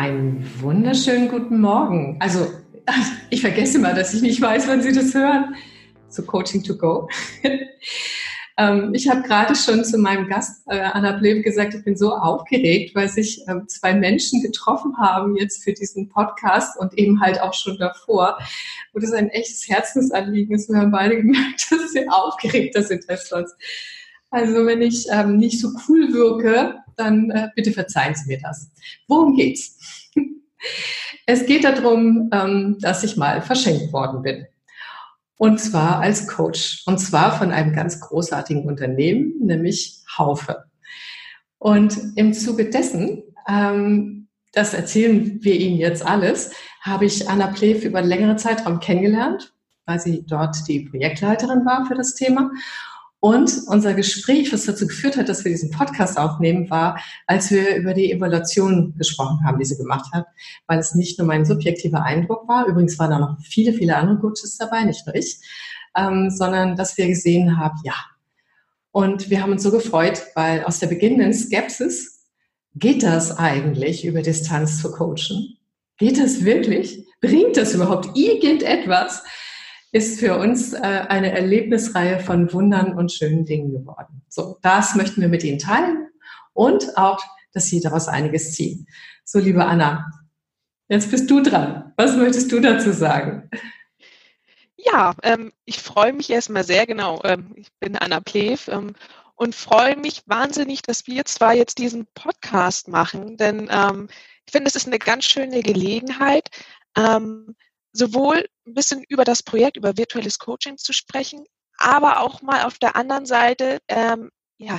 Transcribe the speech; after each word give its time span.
Einen 0.00 0.42
wunderschönen 0.62 1.28
guten 1.28 1.60
Morgen. 1.60 2.16
Also, 2.20 2.50
ich 3.28 3.42
vergesse 3.42 3.78
mal, 3.78 3.94
dass 3.94 4.14
ich 4.14 4.22
nicht 4.22 4.40
weiß, 4.40 4.66
wann 4.66 4.80
Sie 4.80 4.92
das 4.92 5.12
hören. 5.12 5.54
So 6.08 6.22
Coaching 6.22 6.62
to 6.62 6.74
Go. 6.74 7.06
Ähm, 8.58 8.92
ich 8.92 9.08
habe 9.08 9.22
gerade 9.22 9.54
schon 9.56 9.84
zu 9.84 9.96
meinem 9.96 10.28
Gast 10.28 10.64
äh, 10.66 10.80
Anna 10.80 11.14
Plebe 11.14 11.40
gesagt, 11.40 11.72
ich 11.72 11.82
bin 11.82 11.96
so 11.96 12.12
aufgeregt, 12.12 12.94
weil 12.94 13.08
sich 13.08 13.42
ähm, 13.48 13.66
zwei 13.68 13.94
Menschen 13.94 14.42
getroffen 14.42 14.98
haben 14.98 15.34
jetzt 15.36 15.64
für 15.64 15.72
diesen 15.72 16.10
Podcast 16.10 16.78
und 16.78 16.92
eben 16.98 17.22
halt 17.22 17.40
auch 17.40 17.54
schon 17.54 17.78
davor. 17.78 18.36
Und 18.92 19.02
das 19.02 19.12
ist 19.12 19.16
ein 19.16 19.30
echtes 19.30 19.66
Herzensanliegen 19.66 20.54
ist. 20.54 20.68
Wir 20.68 20.76
haben 20.76 20.90
beide 20.90 21.16
gemerkt, 21.16 21.68
dass 21.70 21.94
wir 21.94 22.12
aufgeregter 22.12 22.82
sind 22.82 23.08
als 23.08 23.30
sonst. 23.30 23.54
Also 24.30 24.66
wenn 24.66 24.82
ich 24.82 25.06
ähm, 25.10 25.38
nicht 25.38 25.58
so 25.58 25.70
cool 25.88 26.12
wirke, 26.12 26.80
dann 27.00 27.30
äh, 27.30 27.48
bitte 27.56 27.72
verzeihen 27.72 28.14
Sie 28.14 28.26
mir 28.26 28.38
das. 28.40 28.70
Worum 29.08 29.34
geht's? 29.34 29.78
es 31.26 31.46
geht 31.46 31.64
darum, 31.64 32.30
ähm, 32.32 32.76
dass 32.80 33.02
ich 33.02 33.16
mal 33.16 33.42
verschenkt 33.42 33.92
worden 33.92 34.22
bin. 34.22 34.46
Und 35.36 35.58
zwar 35.58 36.00
als 36.00 36.28
Coach. 36.28 36.82
Und 36.86 36.98
zwar 36.98 37.38
von 37.38 37.50
einem 37.50 37.72
ganz 37.72 38.00
großartigen 38.00 38.64
Unternehmen, 38.66 39.34
nämlich 39.40 40.02
Haufe. 40.18 40.64
Und 41.58 41.98
im 42.16 42.34
Zuge 42.34 42.68
dessen, 42.68 43.22
ähm, 43.48 44.28
das 44.52 44.74
erzählen 44.74 45.42
wir 45.42 45.54
Ihnen 45.54 45.78
jetzt 45.78 46.04
alles, 46.04 46.52
habe 46.80 47.04
ich 47.06 47.28
Anna 47.28 47.48
Plev 47.48 47.84
über 47.84 47.98
einen 47.98 48.08
längeren 48.08 48.38
Zeitraum 48.38 48.80
kennengelernt, 48.80 49.54
weil 49.86 50.00
sie 50.00 50.24
dort 50.26 50.56
die 50.68 50.80
Projektleiterin 50.80 51.64
war 51.64 51.86
für 51.86 51.94
das 51.94 52.14
Thema. 52.14 52.50
Und 53.20 53.52
unser 53.66 53.92
Gespräch, 53.92 54.50
was 54.50 54.64
dazu 54.64 54.86
geführt 54.86 55.18
hat, 55.18 55.28
dass 55.28 55.44
wir 55.44 55.52
diesen 55.52 55.70
Podcast 55.70 56.18
aufnehmen, 56.18 56.70
war, 56.70 56.98
als 57.26 57.50
wir 57.50 57.76
über 57.76 57.92
die 57.92 58.10
Evaluation 58.10 58.94
gesprochen 58.96 59.44
haben, 59.44 59.58
die 59.58 59.66
sie 59.66 59.76
gemacht 59.76 60.10
hat, 60.12 60.26
weil 60.66 60.78
es 60.78 60.94
nicht 60.94 61.18
nur 61.18 61.28
mein 61.28 61.44
subjektiver 61.44 62.02
Eindruck 62.02 62.48
war, 62.48 62.66
übrigens 62.66 62.98
waren 62.98 63.10
da 63.10 63.18
noch 63.18 63.36
viele, 63.42 63.74
viele 63.74 63.96
andere 63.96 64.18
Coaches 64.18 64.56
dabei, 64.58 64.84
nicht 64.84 65.06
nur 65.06 65.14
ich, 65.14 65.38
ähm, 65.94 66.30
sondern 66.30 66.76
dass 66.76 66.96
wir 66.96 67.08
gesehen 67.08 67.58
haben, 67.58 67.78
ja. 67.84 67.94
Und 68.90 69.28
wir 69.28 69.42
haben 69.42 69.52
uns 69.52 69.62
so 69.62 69.70
gefreut, 69.70 70.22
weil 70.34 70.64
aus 70.64 70.78
der 70.78 70.86
beginnenden 70.86 71.34
Skepsis, 71.34 72.20
geht 72.74 73.02
das 73.02 73.36
eigentlich 73.36 74.04
über 74.04 74.22
Distanz 74.22 74.80
zu 74.80 74.90
coachen? 74.92 75.58
Geht 75.98 76.18
das 76.18 76.44
wirklich? 76.44 77.06
Bringt 77.20 77.56
das 77.56 77.74
überhaupt 77.74 78.16
irgendetwas? 78.16 79.22
Ist 79.92 80.20
für 80.20 80.38
uns 80.38 80.72
äh, 80.72 80.78
eine 80.78 81.32
Erlebnisreihe 81.32 82.20
von 82.20 82.52
Wundern 82.52 82.94
und 82.96 83.12
schönen 83.12 83.44
Dingen 83.44 83.72
geworden. 83.72 84.22
So, 84.28 84.58
das 84.62 84.94
möchten 84.94 85.20
wir 85.20 85.28
mit 85.28 85.42
Ihnen 85.42 85.58
teilen 85.58 86.08
und 86.52 86.96
auch, 86.96 87.20
dass 87.52 87.66
Sie 87.66 87.80
daraus 87.80 88.06
einiges 88.06 88.52
ziehen. 88.52 88.86
So, 89.24 89.38
liebe 89.38 89.64
Anna, 89.64 90.10
jetzt 90.88 91.10
bist 91.10 91.30
du 91.30 91.42
dran. 91.42 91.92
Was 91.96 92.16
möchtest 92.16 92.52
du 92.52 92.60
dazu 92.60 92.92
sagen? 92.92 93.50
Ja, 94.76 95.14
ähm, 95.22 95.52
ich 95.64 95.80
freue 95.80 96.12
mich 96.12 96.30
erstmal 96.30 96.64
sehr, 96.64 96.86
genau. 96.86 97.20
Ähm, 97.24 97.52
ich 97.56 97.68
bin 97.80 97.96
Anna 97.96 98.20
Plev 98.20 98.68
ähm, 98.68 98.94
und 99.34 99.54
freue 99.54 99.96
mich 99.96 100.22
wahnsinnig, 100.26 100.82
dass 100.82 101.06
wir 101.06 101.24
zwar 101.24 101.54
jetzt 101.54 101.78
diesen 101.78 102.06
Podcast 102.14 102.88
machen, 102.88 103.36
denn 103.36 103.68
ähm, 103.70 104.08
ich 104.46 104.52
finde, 104.52 104.68
es 104.68 104.76
ist 104.76 104.86
eine 104.86 104.98
ganz 104.98 105.26
schöne 105.26 105.62
Gelegenheit, 105.62 106.48
ähm, 106.96 107.54
sowohl 107.92 108.46
ein 108.66 108.74
bisschen 108.74 109.02
über 109.08 109.24
das 109.24 109.42
Projekt, 109.42 109.76
über 109.76 109.96
virtuelles 109.96 110.38
Coaching 110.38 110.76
zu 110.76 110.92
sprechen, 110.92 111.44
aber 111.78 112.20
auch 112.20 112.42
mal 112.42 112.64
auf 112.64 112.78
der 112.78 112.96
anderen 112.96 113.26
Seite, 113.26 113.78
ähm, 113.88 114.30
ja, 114.58 114.78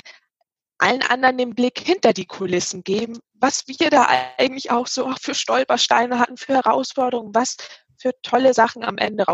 allen 0.78 1.04
anderen 1.04 1.38
den 1.38 1.56
Blick 1.56 1.80
hinter 1.80 2.14
die 2.14 2.26
Kulissen 2.26 2.84
geben, 2.84 3.20
was 3.34 3.68
wir 3.68 3.90
da 3.90 4.08
eigentlich 4.38 4.72
auch 4.72 4.88
so 4.88 5.14
für 5.20 5.36
Stolpersteine 5.36 6.20
hatten, 6.20 6.38
für 6.38 6.54
Herausforderungen, 6.54 7.36
was 7.36 7.58
für 7.98 8.12
tolle 8.24 8.54
Sachen 8.54 8.84
am 8.84 8.98
Ende 8.98 9.26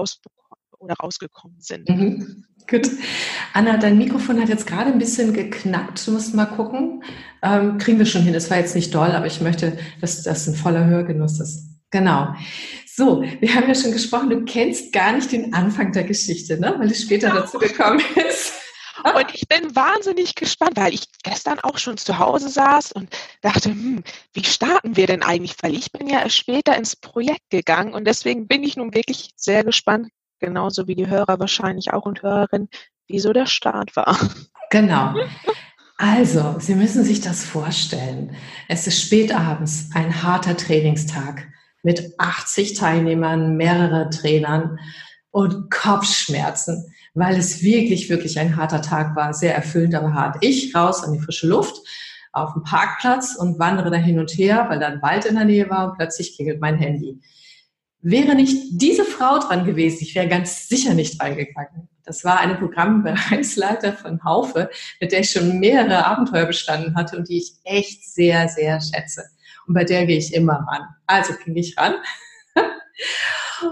oder 0.80 0.94
rausgekommen 0.96 1.62
sind. 1.62 1.88
Mhm. 1.88 2.46
Gut. 2.70 2.90
Anna, 3.54 3.78
dein 3.78 3.98
Mikrofon 3.98 4.42
hat 4.42 4.50
jetzt 4.50 4.68
gerade 4.68 4.92
ein 4.92 5.00
bisschen 5.00 5.34
geknackt. 5.34 6.06
Du 6.06 6.12
musst 6.12 6.36
mal 6.36 6.46
gucken. 6.46 7.02
Ähm, 7.42 7.78
kriegen 7.78 7.98
wir 7.98 8.06
schon 8.06 8.24
hin. 8.24 8.36
Es 8.36 8.52
war 8.52 8.58
jetzt 8.58 8.76
nicht 8.76 8.94
doll, 8.94 9.12
aber 9.12 9.26
ich 9.26 9.40
möchte, 9.40 9.78
dass 10.02 10.24
das 10.24 10.48
ein 10.48 10.56
voller 10.56 10.86
Hörgenuss 10.86 11.40
ist. 11.40 11.77
Genau. 11.92 12.34
So, 12.86 13.22
wir 13.22 13.56
haben 13.56 13.68
ja 13.68 13.76
schon 13.76 13.92
gesprochen, 13.92 14.30
du 14.30 14.44
kennst 14.44 14.92
gar 14.92 15.14
nicht 15.14 15.32
den 15.32 15.54
Anfang 15.54 15.92
der 15.92 16.04
Geschichte, 16.04 16.60
ne? 16.60 16.76
weil 16.78 16.92
es 16.92 17.04
später 17.04 17.30
ja. 17.30 17.36
dazu 17.36 17.58
gekommen 17.58 18.02
ist. 18.30 18.54
Und 19.04 19.34
ich 19.34 19.48
bin 19.48 19.76
wahnsinnig 19.76 20.34
gespannt, 20.36 20.76
weil 20.76 20.94
ich 20.94 21.04
gestern 21.24 21.60
auch 21.60 21.78
schon 21.78 21.98
zu 21.98 22.18
Hause 22.18 22.50
saß 22.50 22.94
und 22.94 23.16
dachte, 23.42 23.70
hm, 23.70 24.04
wie 24.34 24.44
starten 24.44 24.98
wir 24.98 25.06
denn 25.06 25.22
eigentlich? 25.22 25.56
Weil 25.62 25.76
ich 25.76 25.92
bin 25.92 26.08
ja 26.08 26.28
später 26.30 26.76
ins 26.76 26.96
Projekt 26.96 27.50
gegangen 27.52 27.94
und 27.94 28.06
deswegen 28.06 28.48
bin 28.48 28.64
ich 28.64 28.76
nun 28.76 28.94
wirklich 28.94 29.30
sehr 29.36 29.64
gespannt, 29.64 30.10
genauso 30.40 30.88
wie 30.88 30.96
die 30.96 31.08
Hörer 31.08 31.40
wahrscheinlich 31.40 31.94
auch 31.94 32.06
und 32.06 32.24
Hörerinnen, 32.24 32.70
wieso 33.08 33.34
der 33.34 33.46
Start 33.46 33.96
war. 33.96 34.18
Genau. 34.70 35.14
Also, 35.98 36.58
Sie 36.60 36.76
müssen 36.76 37.04
sich 37.04 37.22
das 37.22 37.46
vorstellen. 37.46 38.36
Es 38.68 38.86
ist 38.86 39.02
spätabends, 39.02 39.90
ein 39.94 40.22
harter 40.22 40.58
Trainingstag 40.58 41.48
mit 41.84 42.14
80 42.18 42.74
Teilnehmern, 42.74 43.56
mehrere 43.56 44.10
Trainern 44.10 44.80
und 45.32 45.70
Kopfschmerzen, 45.70 46.92
weil 47.14 47.38
es 47.38 47.62
wirklich, 47.62 48.10
wirklich 48.10 48.40
ein 48.40 48.56
harter 48.56 48.82
Tag 48.82 49.16
war, 49.16 49.34
sehr 49.34 49.56
erfüllend, 49.56 49.96
aber 49.96 50.14
hart. 50.14 50.38
Ich 50.42 50.76
raus 50.76 51.04
an 51.04 51.14
die 51.14 51.20
frische 51.20 51.48
Luft 51.48 51.78
auf 52.32 52.54
dem 52.54 52.64
Parkplatz 52.64 53.36
und 53.36 53.60
wandere 53.60 53.90
da 53.90 53.98
hin 53.98 54.20
und 54.20 54.32
her, 54.32 54.66
weil 54.70 54.80
da 54.80 54.88
ein 54.88 55.02
Wald 55.02 55.26
in 55.26 55.36
der 55.36 55.46
Nähe 55.46 55.70
war 55.70 55.90
und 55.90 55.98
plötzlich 55.98 56.36
klingelt 56.36 56.62
mein 56.62 56.78
Handy. 56.78 57.20
Wäre 58.02 58.36
nicht 58.36 58.56
diese 58.72 59.06
Frau 59.06 59.40
dran 59.40 59.66
gewesen, 59.66 60.00
ich 60.02 60.14
wäre 60.14 60.28
ganz 60.28 60.68
sicher 60.68 60.94
nicht 60.94 61.20
reingegangen. 61.22 61.90
Das 62.06 62.24
war 62.24 62.40
eine 62.40 62.56
Programmbereichsleiter 62.56 63.94
von 63.94 64.24
Haufe, 64.24 64.70
mit 65.02 65.12
der 65.12 65.22
ich 65.22 65.32
schon 65.32 65.60
mehrere 65.60 66.06
Abenteuer 66.06 66.46
bestanden 66.46 66.96
hatte 66.96 67.18
und 67.18 67.28
die 67.28 67.38
ich 67.38 67.54
echt 67.64 68.08
sehr, 68.08 68.48
sehr 68.48 68.80
schätze 68.80 69.24
und 69.68 69.74
bei 69.74 69.84
der 69.84 70.06
gehe 70.06 70.18
ich 70.18 70.34
immer 70.34 70.66
ran. 70.70 70.88
Also 71.06 71.34
ging 71.44 71.56
ich 71.56 71.78
ran. 71.78 71.96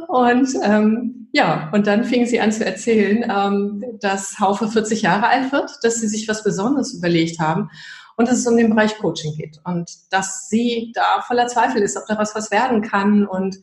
Und 0.08 0.50
ähm, 0.64 1.28
ja, 1.32 1.70
und 1.74 1.88
dann 1.88 2.06
fing 2.06 2.26
sie 2.26 2.40
an 2.40 2.52
zu 2.52 2.66
erzählen, 2.66 3.24
ähm, 3.30 3.84
dass 4.00 4.40
Haufe 4.40 4.68
40 4.68 5.02
Jahre 5.04 5.28
alt 5.28 5.52
wird, 5.52 5.70
dass 5.84 5.96
sie 5.96 6.08
sich 6.08 6.28
was 6.28 6.44
Besonderes 6.44 6.94
überlegt 6.94 7.40
haben 7.40 7.70
und 8.18 8.28
dass 8.28 8.40
es 8.40 8.48
um 8.48 8.58
den 8.58 8.70
Bereich 8.70 8.98
Coaching 8.98 9.36
geht 9.36 9.60
und 9.64 9.90
dass 10.10 10.50
sie 10.50 10.92
da 10.96 11.22
voller 11.28 11.48
Zweifel 11.48 11.82
ist, 11.82 11.98
ob 11.98 12.06
daraus 12.08 12.34
was 12.36 12.52
werden 12.52 12.82
kann 12.82 13.28
und 13.28 13.58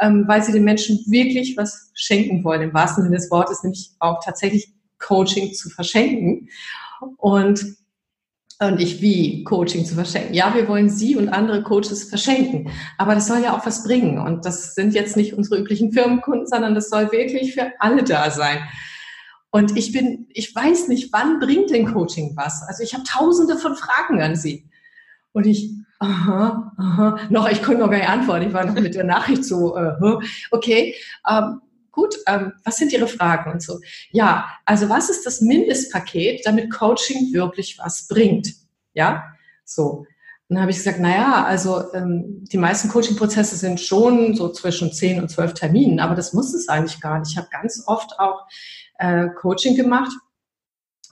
ähm, 0.00 0.24
weil 0.26 0.42
sie 0.42 0.52
den 0.52 0.64
Menschen 0.64 0.98
wirklich 1.08 1.56
was 1.56 1.90
schenken 1.94 2.44
wollen, 2.44 2.62
im 2.62 2.74
wahrsten 2.74 3.04
Sinne 3.04 3.16
des 3.16 3.30
Wortes, 3.30 3.62
nämlich 3.62 3.90
auch 4.00 4.22
tatsächlich 4.24 4.72
Coaching 4.98 5.52
zu 5.52 5.70
verschenken. 5.70 6.48
Und 7.18 7.76
und 8.60 8.80
ich 8.80 9.00
wie 9.00 9.44
Coaching 9.44 9.84
zu 9.84 9.94
verschenken. 9.94 10.34
Ja, 10.34 10.54
wir 10.54 10.68
wollen 10.68 10.88
Sie 10.88 11.16
und 11.16 11.28
andere 11.28 11.62
Coaches 11.62 12.04
verschenken, 12.04 12.70
aber 12.98 13.14
das 13.14 13.26
soll 13.26 13.42
ja 13.42 13.56
auch 13.56 13.66
was 13.66 13.84
bringen. 13.84 14.18
Und 14.18 14.44
das 14.44 14.74
sind 14.74 14.94
jetzt 14.94 15.16
nicht 15.16 15.34
unsere 15.34 15.60
üblichen 15.60 15.92
Firmenkunden, 15.92 16.46
sondern 16.46 16.74
das 16.74 16.88
soll 16.88 17.10
wirklich 17.12 17.54
für 17.54 17.72
alle 17.80 18.04
da 18.04 18.30
sein. 18.30 18.58
Und 19.50 19.76
ich 19.76 19.92
bin, 19.92 20.26
ich 20.30 20.54
weiß 20.54 20.88
nicht, 20.88 21.12
wann 21.12 21.38
bringt 21.38 21.70
denn 21.70 21.92
Coaching 21.92 22.32
was? 22.36 22.62
Also 22.66 22.82
ich 22.82 22.94
habe 22.94 23.04
tausende 23.04 23.56
von 23.56 23.76
Fragen 23.76 24.20
an 24.20 24.36
Sie. 24.36 24.68
Und 25.32 25.46
ich, 25.46 25.70
aha, 25.98 26.72
aha, 26.76 27.18
noch, 27.30 27.48
ich 27.48 27.62
konnte 27.62 27.80
noch 27.80 27.90
gar 27.90 27.98
nicht 27.98 28.08
antworten. 28.08 28.48
Ich 28.48 28.52
war 28.52 28.64
noch 28.64 28.74
mit 28.74 28.94
der 28.94 29.04
Nachricht 29.04 29.44
so, 29.44 29.76
äh, 29.76 29.92
okay, 30.50 30.94
ähm, 31.28 31.60
gut, 31.94 32.16
ähm, 32.26 32.52
was 32.64 32.76
sind 32.76 32.92
Ihre 32.92 33.06
Fragen 33.06 33.52
und 33.52 33.62
so? 33.62 33.80
Ja, 34.10 34.46
also 34.64 34.88
was 34.88 35.10
ist 35.10 35.24
das 35.24 35.40
Mindestpaket, 35.40 36.44
damit 36.44 36.70
Coaching 36.70 37.32
wirklich 37.32 37.78
was 37.78 38.08
bringt? 38.08 38.48
Ja, 38.92 39.24
so. 39.64 40.06
Und 40.48 40.56
dann 40.56 40.60
habe 40.60 40.72
ich 40.72 40.76
gesagt, 40.76 41.00
naja, 41.00 41.44
also 41.44 41.92
ähm, 41.94 42.44
die 42.52 42.58
meisten 42.58 42.88
Coaching-Prozesse 42.88 43.56
sind 43.56 43.80
schon 43.80 44.34
so 44.34 44.50
zwischen 44.50 44.92
10 44.92 45.22
und 45.22 45.30
12 45.30 45.54
Terminen, 45.54 46.00
aber 46.00 46.14
das 46.14 46.34
muss 46.34 46.52
es 46.52 46.68
eigentlich 46.68 47.00
gar 47.00 47.18
nicht. 47.18 47.30
Ich 47.30 47.38
habe 47.38 47.48
ganz 47.50 47.82
oft 47.86 48.18
auch 48.18 48.46
äh, 48.98 49.28
Coaching 49.28 49.74
gemacht, 49.74 50.12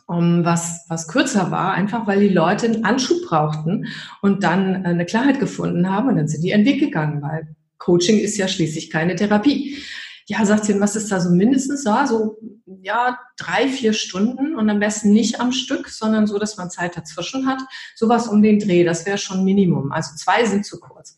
um, 0.06 0.44
was, 0.44 0.84
was 0.88 1.08
kürzer 1.08 1.50
war, 1.50 1.72
einfach 1.72 2.06
weil 2.06 2.20
die 2.20 2.28
Leute 2.28 2.66
einen 2.66 2.84
Anschub 2.84 3.22
brauchten 3.26 3.86
und 4.20 4.44
dann 4.44 4.84
äh, 4.84 4.88
eine 4.88 5.06
Klarheit 5.06 5.40
gefunden 5.40 5.88
haben 5.88 6.08
und 6.08 6.16
dann 6.16 6.28
sind 6.28 6.42
die 6.42 6.50
ihren 6.50 6.66
Weg 6.66 6.80
gegangen, 6.80 7.22
weil 7.22 7.56
Coaching 7.78 8.18
ist 8.18 8.36
ja 8.36 8.48
schließlich 8.48 8.90
keine 8.90 9.16
Therapie 9.16 9.78
ja, 10.26 10.44
sagt 10.44 10.64
sie, 10.64 10.80
was 10.80 10.96
ist 10.96 11.10
da 11.10 11.20
so 11.20 11.30
mindestens? 11.30 11.84
Ja, 11.84 12.06
so, 12.06 12.38
ja, 12.82 13.18
drei, 13.36 13.68
vier 13.68 13.92
Stunden 13.92 14.56
und 14.56 14.70
am 14.70 14.80
besten 14.80 15.12
nicht 15.12 15.40
am 15.40 15.52
Stück, 15.52 15.88
sondern 15.88 16.26
so, 16.26 16.38
dass 16.38 16.56
man 16.56 16.70
Zeit 16.70 16.96
dazwischen 16.96 17.46
hat. 17.46 17.60
Sowas 17.94 18.28
um 18.28 18.42
den 18.42 18.58
Dreh, 18.58 18.84
das 18.84 19.06
wäre 19.06 19.18
schon 19.18 19.44
Minimum. 19.44 19.92
Also 19.92 20.14
zwei 20.16 20.44
sind 20.44 20.64
zu 20.64 20.80
kurz. 20.80 21.16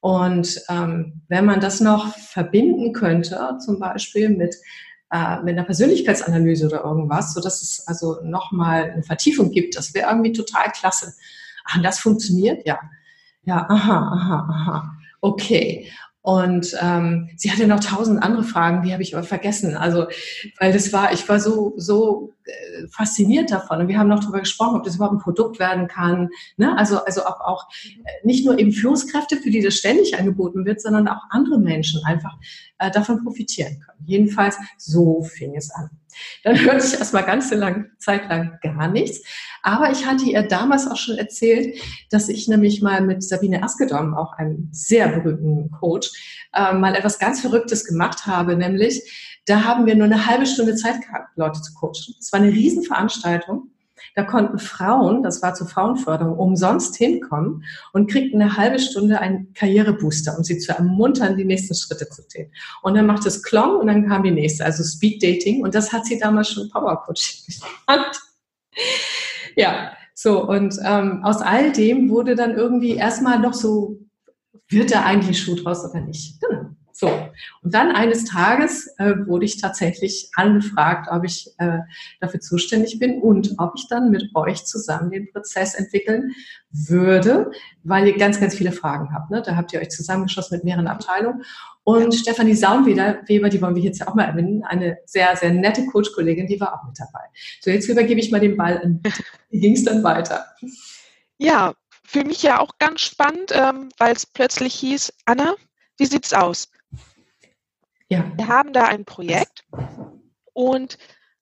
Und 0.00 0.60
ähm, 0.68 1.22
wenn 1.28 1.44
man 1.44 1.60
das 1.60 1.80
noch 1.80 2.14
verbinden 2.16 2.92
könnte, 2.92 3.56
zum 3.64 3.78
Beispiel 3.78 4.30
mit, 4.30 4.56
äh, 5.12 5.40
mit 5.42 5.56
einer 5.56 5.64
Persönlichkeitsanalyse 5.64 6.66
oder 6.66 6.82
irgendwas, 6.82 7.34
so 7.34 7.40
dass 7.40 7.62
es 7.62 7.86
also 7.86 8.18
nochmal 8.24 8.90
eine 8.90 9.02
Vertiefung 9.04 9.52
gibt, 9.52 9.76
das 9.76 9.94
wäre 9.94 10.10
irgendwie 10.10 10.32
total 10.32 10.72
klasse. 10.72 11.14
Ach, 11.64 11.80
das 11.82 12.00
funktioniert, 12.00 12.66
ja. 12.66 12.80
Ja, 13.44 13.66
aha, 13.68 13.98
aha, 13.98 14.48
aha. 14.50 14.92
Okay. 15.20 15.88
Und 16.22 16.76
ähm, 16.80 17.30
sie 17.36 17.50
hatte 17.50 17.66
noch 17.66 17.80
tausend 17.80 18.22
andere 18.22 18.44
Fragen, 18.44 18.82
die 18.82 18.92
habe 18.92 19.02
ich 19.02 19.14
aber 19.14 19.24
vergessen. 19.26 19.76
Also, 19.76 20.06
weil 20.60 20.72
das 20.72 20.92
war, 20.92 21.12
ich 21.12 21.28
war 21.28 21.40
so, 21.40 21.74
so 21.76 22.32
fasziniert 22.90 23.50
davon. 23.50 23.80
Und 23.80 23.88
wir 23.88 23.98
haben 23.98 24.08
noch 24.08 24.20
darüber 24.20 24.40
gesprochen, 24.40 24.76
ob 24.76 24.84
das 24.84 24.96
überhaupt 24.96 25.14
ein 25.14 25.20
Produkt 25.20 25.58
werden 25.58 25.88
kann. 25.88 26.30
Ne? 26.56 26.76
Also, 26.76 27.04
also 27.04 27.22
ob 27.22 27.40
auch 27.40 27.68
äh, 27.82 28.26
nicht 28.26 28.44
nur 28.44 28.58
eben 28.58 28.72
Führungskräfte, 28.72 29.36
für 29.36 29.50
die 29.50 29.62
das 29.62 29.74
ständig 29.74 30.18
angeboten 30.18 30.64
wird, 30.64 30.80
sondern 30.80 31.08
auch 31.08 31.22
andere 31.30 31.58
Menschen 31.58 32.04
einfach 32.04 32.36
äh, 32.78 32.90
davon 32.90 33.22
profitieren 33.22 33.80
können. 33.80 34.06
Jedenfalls, 34.06 34.56
so 34.76 35.22
fing 35.22 35.54
es 35.56 35.70
an. 35.70 35.90
Dann 36.44 36.58
hörte 36.58 36.84
ich 36.84 36.94
erstmal 36.94 37.24
ganze 37.24 37.54
lang, 37.54 37.90
Zeit 37.98 38.28
lang 38.28 38.58
gar 38.62 38.88
nichts. 38.88 39.22
Aber 39.62 39.90
ich 39.90 40.06
hatte 40.06 40.24
ihr 40.24 40.42
damals 40.42 40.86
auch 40.88 40.96
schon 40.96 41.16
erzählt, 41.16 41.80
dass 42.10 42.28
ich 42.28 42.48
nämlich 42.48 42.82
mal 42.82 43.00
mit 43.00 43.22
Sabine 43.22 43.62
Askedom, 43.62 44.14
auch 44.14 44.34
einem 44.34 44.68
sehr 44.72 45.08
berühmten 45.08 45.70
Coach, 45.70 46.10
äh, 46.52 46.74
mal 46.74 46.94
etwas 46.94 47.18
ganz 47.18 47.40
Verrücktes 47.40 47.86
gemacht 47.86 48.26
habe, 48.26 48.56
nämlich 48.56 49.31
da 49.46 49.64
haben 49.64 49.86
wir 49.86 49.94
nur 49.96 50.06
eine 50.06 50.26
halbe 50.26 50.46
Stunde 50.46 50.76
Zeit 50.76 51.02
gehabt, 51.02 51.36
Leute 51.36 51.60
zu 51.60 51.74
coachen. 51.74 52.14
Es 52.18 52.32
war 52.32 52.40
eine 52.40 52.52
Riesenveranstaltung. 52.52 53.70
Da 54.14 54.24
konnten 54.24 54.58
Frauen, 54.58 55.22
das 55.22 55.42
war 55.42 55.54
zur 55.54 55.68
Frauenförderung, 55.68 56.36
umsonst 56.36 56.96
hinkommen 56.96 57.64
und 57.92 58.10
kriegten 58.10 58.42
eine 58.42 58.56
halbe 58.56 58.78
Stunde 58.78 59.20
einen 59.20 59.52
Karrierebooster, 59.54 60.36
um 60.36 60.44
sie 60.44 60.58
zu 60.58 60.72
ermuntern, 60.72 61.36
die 61.36 61.44
nächsten 61.44 61.74
Schritte 61.74 62.08
zu 62.08 62.22
gehen. 62.26 62.52
Und 62.82 62.94
dann 62.94 63.06
macht 63.06 63.24
es 63.26 63.42
Klong 63.42 63.76
und 63.76 63.86
dann 63.86 64.08
kam 64.08 64.22
die 64.22 64.30
nächste, 64.30 64.64
also 64.64 64.82
Speed 64.82 65.22
Dating. 65.22 65.62
Und 65.62 65.74
das 65.74 65.92
hat 65.92 66.04
sie 66.04 66.18
damals 66.18 66.50
schon 66.50 66.68
Power 66.68 67.02
Coaching 67.04 67.42
genannt. 67.86 68.20
ja, 69.56 69.92
so 70.14 70.46
und 70.46 70.78
ähm, 70.84 71.24
aus 71.24 71.40
all 71.40 71.72
dem 71.72 72.10
wurde 72.10 72.34
dann 72.34 72.54
irgendwie 72.54 72.96
erstmal 72.96 73.38
noch 73.38 73.54
so, 73.54 73.98
wird 74.68 74.92
da 74.92 75.04
eigentlich 75.04 75.40
Schuh 75.40 75.56
draus 75.56 75.84
oder 75.88 76.00
nicht? 76.00 76.40
Genau. 76.40 76.71
So, 77.02 77.08
und 77.62 77.74
dann 77.74 77.90
eines 77.90 78.26
Tages 78.26 78.86
äh, 78.98 79.26
wurde 79.26 79.44
ich 79.44 79.60
tatsächlich 79.60 80.30
angefragt, 80.36 81.08
ob 81.10 81.24
ich 81.24 81.50
äh, 81.58 81.80
dafür 82.20 82.38
zuständig 82.38 83.00
bin 83.00 83.20
und 83.20 83.56
ob 83.58 83.72
ich 83.76 83.88
dann 83.88 84.12
mit 84.12 84.30
euch 84.36 84.64
zusammen 84.66 85.10
den 85.10 85.28
Prozess 85.32 85.74
entwickeln 85.74 86.30
würde, 86.70 87.50
weil 87.82 88.06
ihr 88.06 88.16
ganz, 88.16 88.38
ganz 88.38 88.54
viele 88.54 88.70
Fragen 88.70 89.12
habt. 89.12 89.32
Ne? 89.32 89.42
Da 89.44 89.56
habt 89.56 89.72
ihr 89.72 89.80
euch 89.80 89.90
zusammengeschossen 89.90 90.58
mit 90.58 90.64
mehreren 90.64 90.86
Abteilungen. 90.86 91.42
Und 91.82 92.14
ja. 92.14 92.20
Stefanie 92.20 92.54
Saumweber, 92.54 93.16
Weber, 93.26 93.48
die 93.48 93.60
wollen 93.60 93.74
wir 93.74 93.82
jetzt 93.82 93.98
ja 93.98 94.06
auch 94.06 94.14
mal 94.14 94.26
erwähnen, 94.26 94.62
eine 94.62 94.98
sehr, 95.04 95.34
sehr 95.34 95.50
nette 95.50 95.84
Coach-Kollegin, 95.86 96.46
die 96.46 96.60
war 96.60 96.72
auch 96.72 96.86
mit 96.86 96.96
dabei. 97.00 97.24
So, 97.62 97.72
jetzt 97.72 97.88
übergebe 97.88 98.20
ich 98.20 98.30
mal 98.30 98.38
den 98.38 98.56
Ball 98.56 98.80
an. 98.80 99.02
Wie 99.50 99.58
ging 99.58 99.74
es 99.74 99.84
dann 99.84 100.04
weiter? 100.04 100.46
Ja, 101.38 101.74
für 102.04 102.22
mich 102.22 102.44
ja 102.44 102.60
auch 102.60 102.78
ganz 102.78 103.00
spannend, 103.00 103.50
ähm, 103.52 103.88
weil 103.98 104.14
es 104.14 104.24
plötzlich 104.24 104.72
hieß, 104.74 105.12
Anna, 105.24 105.56
wie 105.98 106.06
sieht's 106.06 106.32
aus? 106.32 106.68
Ja. 108.12 108.30
Wir 108.36 108.46
haben 108.46 108.74
da 108.74 108.84
ein 108.84 109.06
Projekt 109.06 109.64
und 110.52 110.98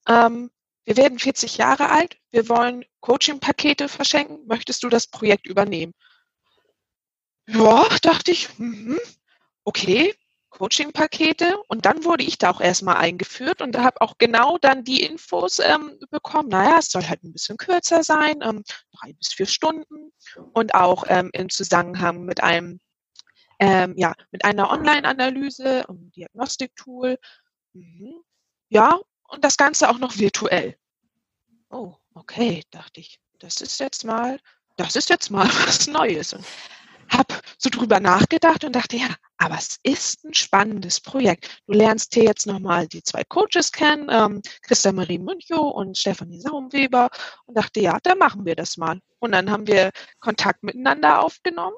ähm, 0.07 0.51
wir 0.85 0.95
werden 0.95 1.19
40 1.19 1.57
Jahre 1.57 1.89
alt. 1.89 2.15
Wir 2.31 2.47
wollen 2.47 2.85
Coaching-Pakete 3.01 3.89
verschenken. 3.89 4.47
Möchtest 4.47 4.81
du 4.83 4.87
das 4.87 5.07
Projekt 5.07 5.45
übernehmen? 5.47 5.91
Ja, 7.45 7.85
dachte 8.01 8.31
ich, 8.31 8.57
mhm, 8.57 8.97
okay, 9.65 10.15
Coaching-Pakete. 10.51 11.57
Und 11.67 11.85
dann 11.85 12.05
wurde 12.05 12.23
ich 12.23 12.37
da 12.37 12.51
auch 12.51 12.61
erstmal 12.61 12.95
eingeführt 12.95 13.61
und 13.61 13.77
habe 13.77 13.99
auch 13.99 14.17
genau 14.17 14.57
dann 14.57 14.85
die 14.85 15.03
Infos 15.03 15.59
ähm, 15.59 15.99
bekommen. 16.09 16.47
Naja, 16.47 16.77
es 16.79 16.87
soll 16.87 17.05
halt 17.05 17.21
ein 17.25 17.33
bisschen 17.33 17.57
kürzer 17.57 18.01
sein, 18.01 18.39
ähm, 18.41 18.63
drei 18.93 19.11
bis 19.11 19.33
vier 19.33 19.45
Stunden 19.45 20.13
und 20.53 20.73
auch 20.73 21.03
ähm, 21.09 21.31
im 21.33 21.49
Zusammenhang 21.49 22.23
mit 22.23 22.41
einem 22.41 22.79
ähm, 23.61 23.93
ja, 23.95 24.13
mit 24.31 24.43
einer 24.43 24.71
Online-Analyse 24.71 25.85
und 25.85 26.15
Diagnostiktool. 26.15 27.17
Mhm. 27.73 28.15
Ja, 28.69 28.99
und 29.29 29.43
das 29.45 29.55
Ganze 29.55 29.87
auch 29.89 29.99
noch 29.99 30.17
virtuell. 30.17 30.75
Oh, 31.69 31.93
okay, 32.15 32.63
dachte 32.71 32.99
ich. 32.99 33.19
Das 33.37 33.61
ist 33.61 33.79
jetzt 33.79 34.03
mal, 34.03 34.39
das 34.77 34.95
ist 34.95 35.09
jetzt 35.09 35.29
mal 35.29 35.47
was 35.65 35.87
Neues. 35.87 36.33
Und 36.33 36.43
habe 37.09 37.35
so 37.57 37.69
drüber 37.69 37.99
nachgedacht 37.99 38.63
und 38.63 38.75
dachte, 38.75 38.95
ja, 38.95 39.09
aber 39.37 39.55
es 39.57 39.77
ist 39.83 40.23
ein 40.23 40.33
spannendes 40.33 40.99
Projekt. 40.99 41.61
Du 41.67 41.73
lernst 41.73 42.13
hier 42.13 42.23
jetzt 42.23 42.47
nochmal 42.47 42.87
die 42.87 43.03
zwei 43.03 43.23
Coaches 43.25 43.71
kennen, 43.71 44.07
ähm, 44.09 44.41
Christa 44.63 44.91
Marie 44.91 45.19
Münchow 45.19 45.71
und 45.75 45.97
Stefanie 45.97 46.39
Saumweber 46.39 47.09
und 47.45 47.57
dachte, 47.57 47.81
ja, 47.81 47.99
da 48.01 48.15
machen 48.15 48.45
wir 48.45 48.55
das 48.55 48.77
mal. 48.77 48.99
Und 49.19 49.33
dann 49.33 49.51
haben 49.51 49.67
wir 49.67 49.91
Kontakt 50.19 50.63
miteinander 50.63 51.21
aufgenommen 51.21 51.75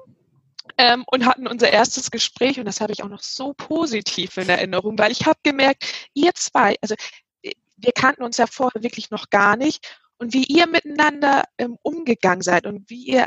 ähm, 0.78 1.04
und 1.06 1.26
hatten 1.26 1.46
unser 1.46 1.70
erstes 1.70 2.10
Gespräch 2.10 2.58
und 2.58 2.66
das 2.66 2.80
habe 2.80 2.92
ich 2.92 3.02
auch 3.02 3.08
noch 3.08 3.22
so 3.22 3.54
positiv 3.54 4.36
in 4.36 4.48
Erinnerung, 4.48 4.98
weil 4.98 5.12
ich 5.12 5.26
habe 5.26 5.38
gemerkt, 5.42 5.84
ihr 6.14 6.34
zwei, 6.34 6.76
also 6.80 6.94
äh, 7.42 7.52
wir 7.76 7.92
kannten 7.92 8.22
uns 8.22 8.36
ja 8.36 8.46
vorher 8.46 8.82
wirklich 8.82 9.10
noch 9.10 9.30
gar 9.30 9.56
nicht 9.56 9.98
und 10.18 10.32
wie 10.32 10.44
ihr 10.44 10.66
miteinander 10.66 11.44
ähm, 11.58 11.78
umgegangen 11.82 12.42
seid 12.42 12.66
und 12.66 12.88
wie 12.88 13.04
ihr, 13.04 13.26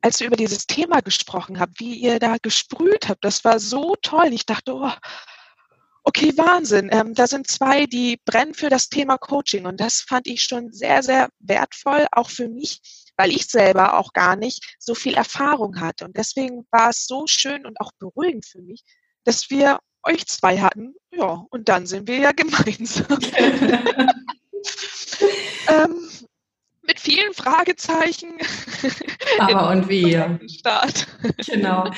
als 0.00 0.20
wir 0.20 0.28
über 0.28 0.36
dieses 0.36 0.66
Thema 0.66 1.00
gesprochen 1.00 1.60
habt, 1.60 1.80
wie 1.80 1.94
ihr 1.94 2.18
da 2.18 2.36
gesprüht 2.40 3.08
habt, 3.08 3.24
das 3.24 3.44
war 3.44 3.58
so 3.58 3.96
toll. 4.02 4.32
Ich 4.32 4.46
dachte, 4.46 4.74
oh, 4.74 4.92
okay, 6.04 6.32
Wahnsinn. 6.36 6.88
Ähm, 6.92 7.14
da 7.14 7.26
sind 7.26 7.48
zwei, 7.48 7.86
die 7.86 8.18
brennen 8.24 8.54
für 8.54 8.70
das 8.70 8.88
Thema 8.88 9.18
Coaching 9.18 9.66
und 9.66 9.80
das 9.80 10.00
fand 10.00 10.26
ich 10.26 10.42
schon 10.42 10.72
sehr, 10.72 11.02
sehr 11.02 11.28
wertvoll, 11.38 12.06
auch 12.12 12.30
für 12.30 12.48
mich, 12.48 12.80
weil 13.20 13.32
ich 13.32 13.48
selber 13.48 13.98
auch 13.98 14.14
gar 14.14 14.34
nicht 14.34 14.76
so 14.78 14.94
viel 14.94 15.12
Erfahrung 15.12 15.78
hatte. 15.78 16.06
Und 16.06 16.16
deswegen 16.16 16.66
war 16.70 16.88
es 16.88 17.06
so 17.06 17.26
schön 17.26 17.66
und 17.66 17.78
auch 17.78 17.92
beruhigend 17.98 18.46
für 18.46 18.62
mich, 18.62 18.82
dass 19.24 19.50
wir 19.50 19.78
euch 20.04 20.26
zwei 20.26 20.58
hatten. 20.58 20.94
Ja, 21.12 21.44
und 21.50 21.68
dann 21.68 21.86
sind 21.86 22.08
wir 22.08 22.16
ja 22.16 22.32
gemeinsam. 22.36 23.18
ähm, 25.68 26.10
mit 26.90 26.98
vielen 26.98 27.32
Fragezeichen. 27.34 28.30
Aber 29.38 29.70
und 29.70 29.88
wie? 29.88 30.20
Start. 30.48 31.06
Genau. 31.46 31.88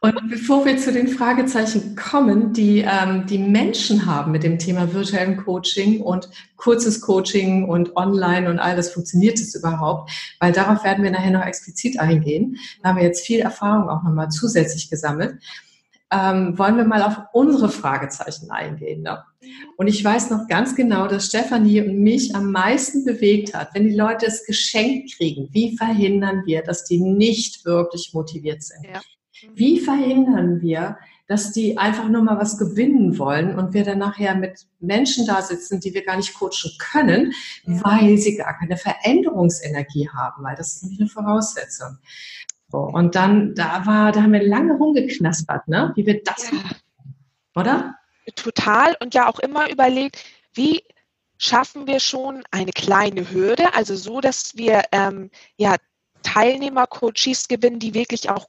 Und 0.00 0.30
bevor 0.30 0.64
wir 0.64 0.78
zu 0.78 0.92
den 0.92 1.08
Fragezeichen 1.08 1.94
kommen, 1.94 2.54
die 2.54 2.78
ähm, 2.88 3.26
die 3.26 3.38
Menschen 3.38 4.06
haben 4.06 4.32
mit 4.32 4.42
dem 4.42 4.58
Thema 4.58 4.92
virtuellen 4.92 5.36
Coaching 5.36 6.00
und 6.00 6.30
kurzes 6.56 7.02
Coaching 7.02 7.68
und 7.68 7.96
online 7.96 8.48
und 8.48 8.58
all 8.58 8.76
das, 8.76 8.92
funktioniert 8.92 9.38
es 9.38 9.54
überhaupt? 9.54 10.10
Weil 10.40 10.52
darauf 10.52 10.84
werden 10.84 11.04
wir 11.04 11.10
nachher 11.10 11.30
noch 11.30 11.44
explizit 11.44 12.00
eingehen. 12.00 12.56
Da 12.82 12.90
haben 12.90 12.96
wir 12.96 13.04
jetzt 13.04 13.26
viel 13.26 13.40
Erfahrung 13.40 13.90
auch 13.90 14.02
nochmal 14.02 14.30
zusätzlich 14.30 14.88
gesammelt 14.88 15.38
ähm, 16.14 16.56
wollen 16.58 16.76
wir 16.76 16.84
mal 16.84 17.02
auf 17.02 17.16
unsere 17.32 17.68
Fragezeichen 17.68 18.50
eingehen. 18.50 19.02
Ne? 19.02 19.22
Und 19.76 19.88
ich 19.88 20.04
weiß 20.04 20.30
noch 20.30 20.46
ganz 20.46 20.76
genau, 20.76 21.08
dass 21.08 21.26
Stefanie 21.26 21.80
und 21.82 21.98
mich 21.98 22.34
am 22.34 22.52
meisten 22.52 23.04
bewegt 23.04 23.54
hat, 23.54 23.74
wenn 23.74 23.84
die 23.84 23.96
Leute 23.96 24.26
es 24.26 24.46
geschenkt 24.46 25.16
kriegen. 25.16 25.48
Wie 25.52 25.76
verhindern 25.76 26.42
wir, 26.46 26.62
dass 26.62 26.84
die 26.84 27.00
nicht 27.00 27.64
wirklich 27.64 28.12
motiviert 28.12 28.62
sind? 28.62 28.84
Ja. 28.84 29.00
Wie 29.54 29.80
verhindern 29.80 30.62
wir, 30.62 30.96
dass 31.26 31.52
die 31.52 31.78
einfach 31.78 32.08
nur 32.08 32.22
mal 32.22 32.38
was 32.38 32.58
gewinnen 32.58 33.18
wollen 33.18 33.58
und 33.58 33.72
wir 33.72 33.82
dann 33.82 33.98
nachher 33.98 34.34
mit 34.34 34.66
Menschen 34.78 35.26
da 35.26 35.40
sitzen, 35.42 35.80
die 35.80 35.94
wir 35.94 36.04
gar 36.04 36.16
nicht 36.16 36.34
coachen 36.34 36.70
können, 36.78 37.32
weil 37.66 38.18
sie 38.18 38.36
gar 38.36 38.58
keine 38.58 38.76
Veränderungsenergie 38.76 40.08
haben, 40.10 40.44
weil 40.44 40.54
das 40.56 40.76
ist 40.76 40.82
nämlich 40.82 41.00
eine 41.00 41.08
Voraussetzung. 41.08 41.98
So, 42.74 42.80
und 42.80 43.14
dann, 43.14 43.54
da 43.54 43.86
war, 43.86 44.10
da 44.10 44.22
haben 44.22 44.32
wir 44.32 44.42
lange 44.42 44.74
rumgeknaspert, 44.74 45.68
ne? 45.68 45.92
Wie 45.94 46.06
wir 46.06 46.24
das 46.24 46.50
ja. 46.50 46.56
machen, 46.56 46.76
oder? 47.54 47.94
Total. 48.34 48.96
Und 48.98 49.14
ja 49.14 49.28
auch 49.28 49.38
immer 49.38 49.70
überlegt, 49.70 50.24
wie 50.54 50.82
schaffen 51.38 51.86
wir 51.86 52.00
schon 52.00 52.42
eine 52.50 52.72
kleine 52.72 53.30
Hürde, 53.30 53.74
also 53.74 53.94
so, 53.94 54.20
dass 54.20 54.56
wir 54.56 54.82
ähm, 54.90 55.30
ja 55.56 55.76
Teilnehmer, 56.24 56.88
Coaches 56.88 57.46
gewinnen, 57.46 57.78
die 57.78 57.94
wirklich 57.94 58.28
auch 58.28 58.48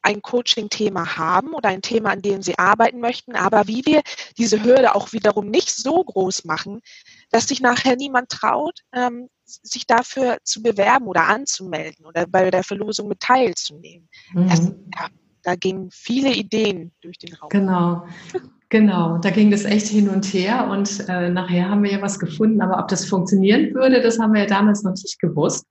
ein 0.00 0.22
Coaching-Thema 0.22 1.18
haben 1.18 1.52
oder 1.52 1.68
ein 1.68 1.82
Thema, 1.82 2.12
an 2.12 2.22
dem 2.22 2.40
sie 2.40 2.58
arbeiten 2.58 3.00
möchten, 3.00 3.36
aber 3.36 3.68
wie 3.68 3.84
wir 3.84 4.00
diese 4.38 4.64
Hürde 4.64 4.94
auch 4.94 5.12
wiederum 5.12 5.50
nicht 5.50 5.68
so 5.68 6.02
groß 6.02 6.46
machen, 6.46 6.80
dass 7.28 7.48
sich 7.48 7.60
nachher 7.60 7.96
niemand 7.96 8.30
traut, 8.30 8.80
ähm, 8.94 9.28
sich 9.46 9.86
dafür 9.86 10.38
zu 10.42 10.62
bewerben 10.62 11.06
oder 11.06 11.28
anzumelden 11.28 12.04
oder 12.04 12.26
bei 12.26 12.50
der 12.50 12.64
Verlosung 12.64 13.08
mit 13.08 13.20
teilzunehmen. 13.20 14.08
Mhm. 14.32 14.48
Das, 14.48 14.60
ja, 14.66 15.08
da 15.42 15.54
gingen 15.54 15.90
viele 15.92 16.32
Ideen 16.34 16.92
durch 17.00 17.18
den 17.18 17.34
Raum. 17.34 17.48
Genau. 17.50 18.06
Genau, 18.68 19.18
da 19.18 19.30
ging 19.30 19.52
das 19.52 19.64
echt 19.64 19.86
hin 19.86 20.08
und 20.08 20.24
her 20.24 20.68
und 20.68 21.08
äh, 21.08 21.30
nachher 21.30 21.70
haben 21.70 21.84
wir 21.84 21.92
ja 21.92 22.02
was 22.02 22.18
gefunden, 22.18 22.60
aber 22.60 22.80
ob 22.80 22.88
das 22.88 23.04
funktionieren 23.04 23.72
würde, 23.74 24.02
das 24.02 24.18
haben 24.18 24.32
wir 24.32 24.40
ja 24.40 24.46
damals 24.46 24.82
noch 24.82 24.90
nicht 24.90 25.20
gewusst. 25.20 25.66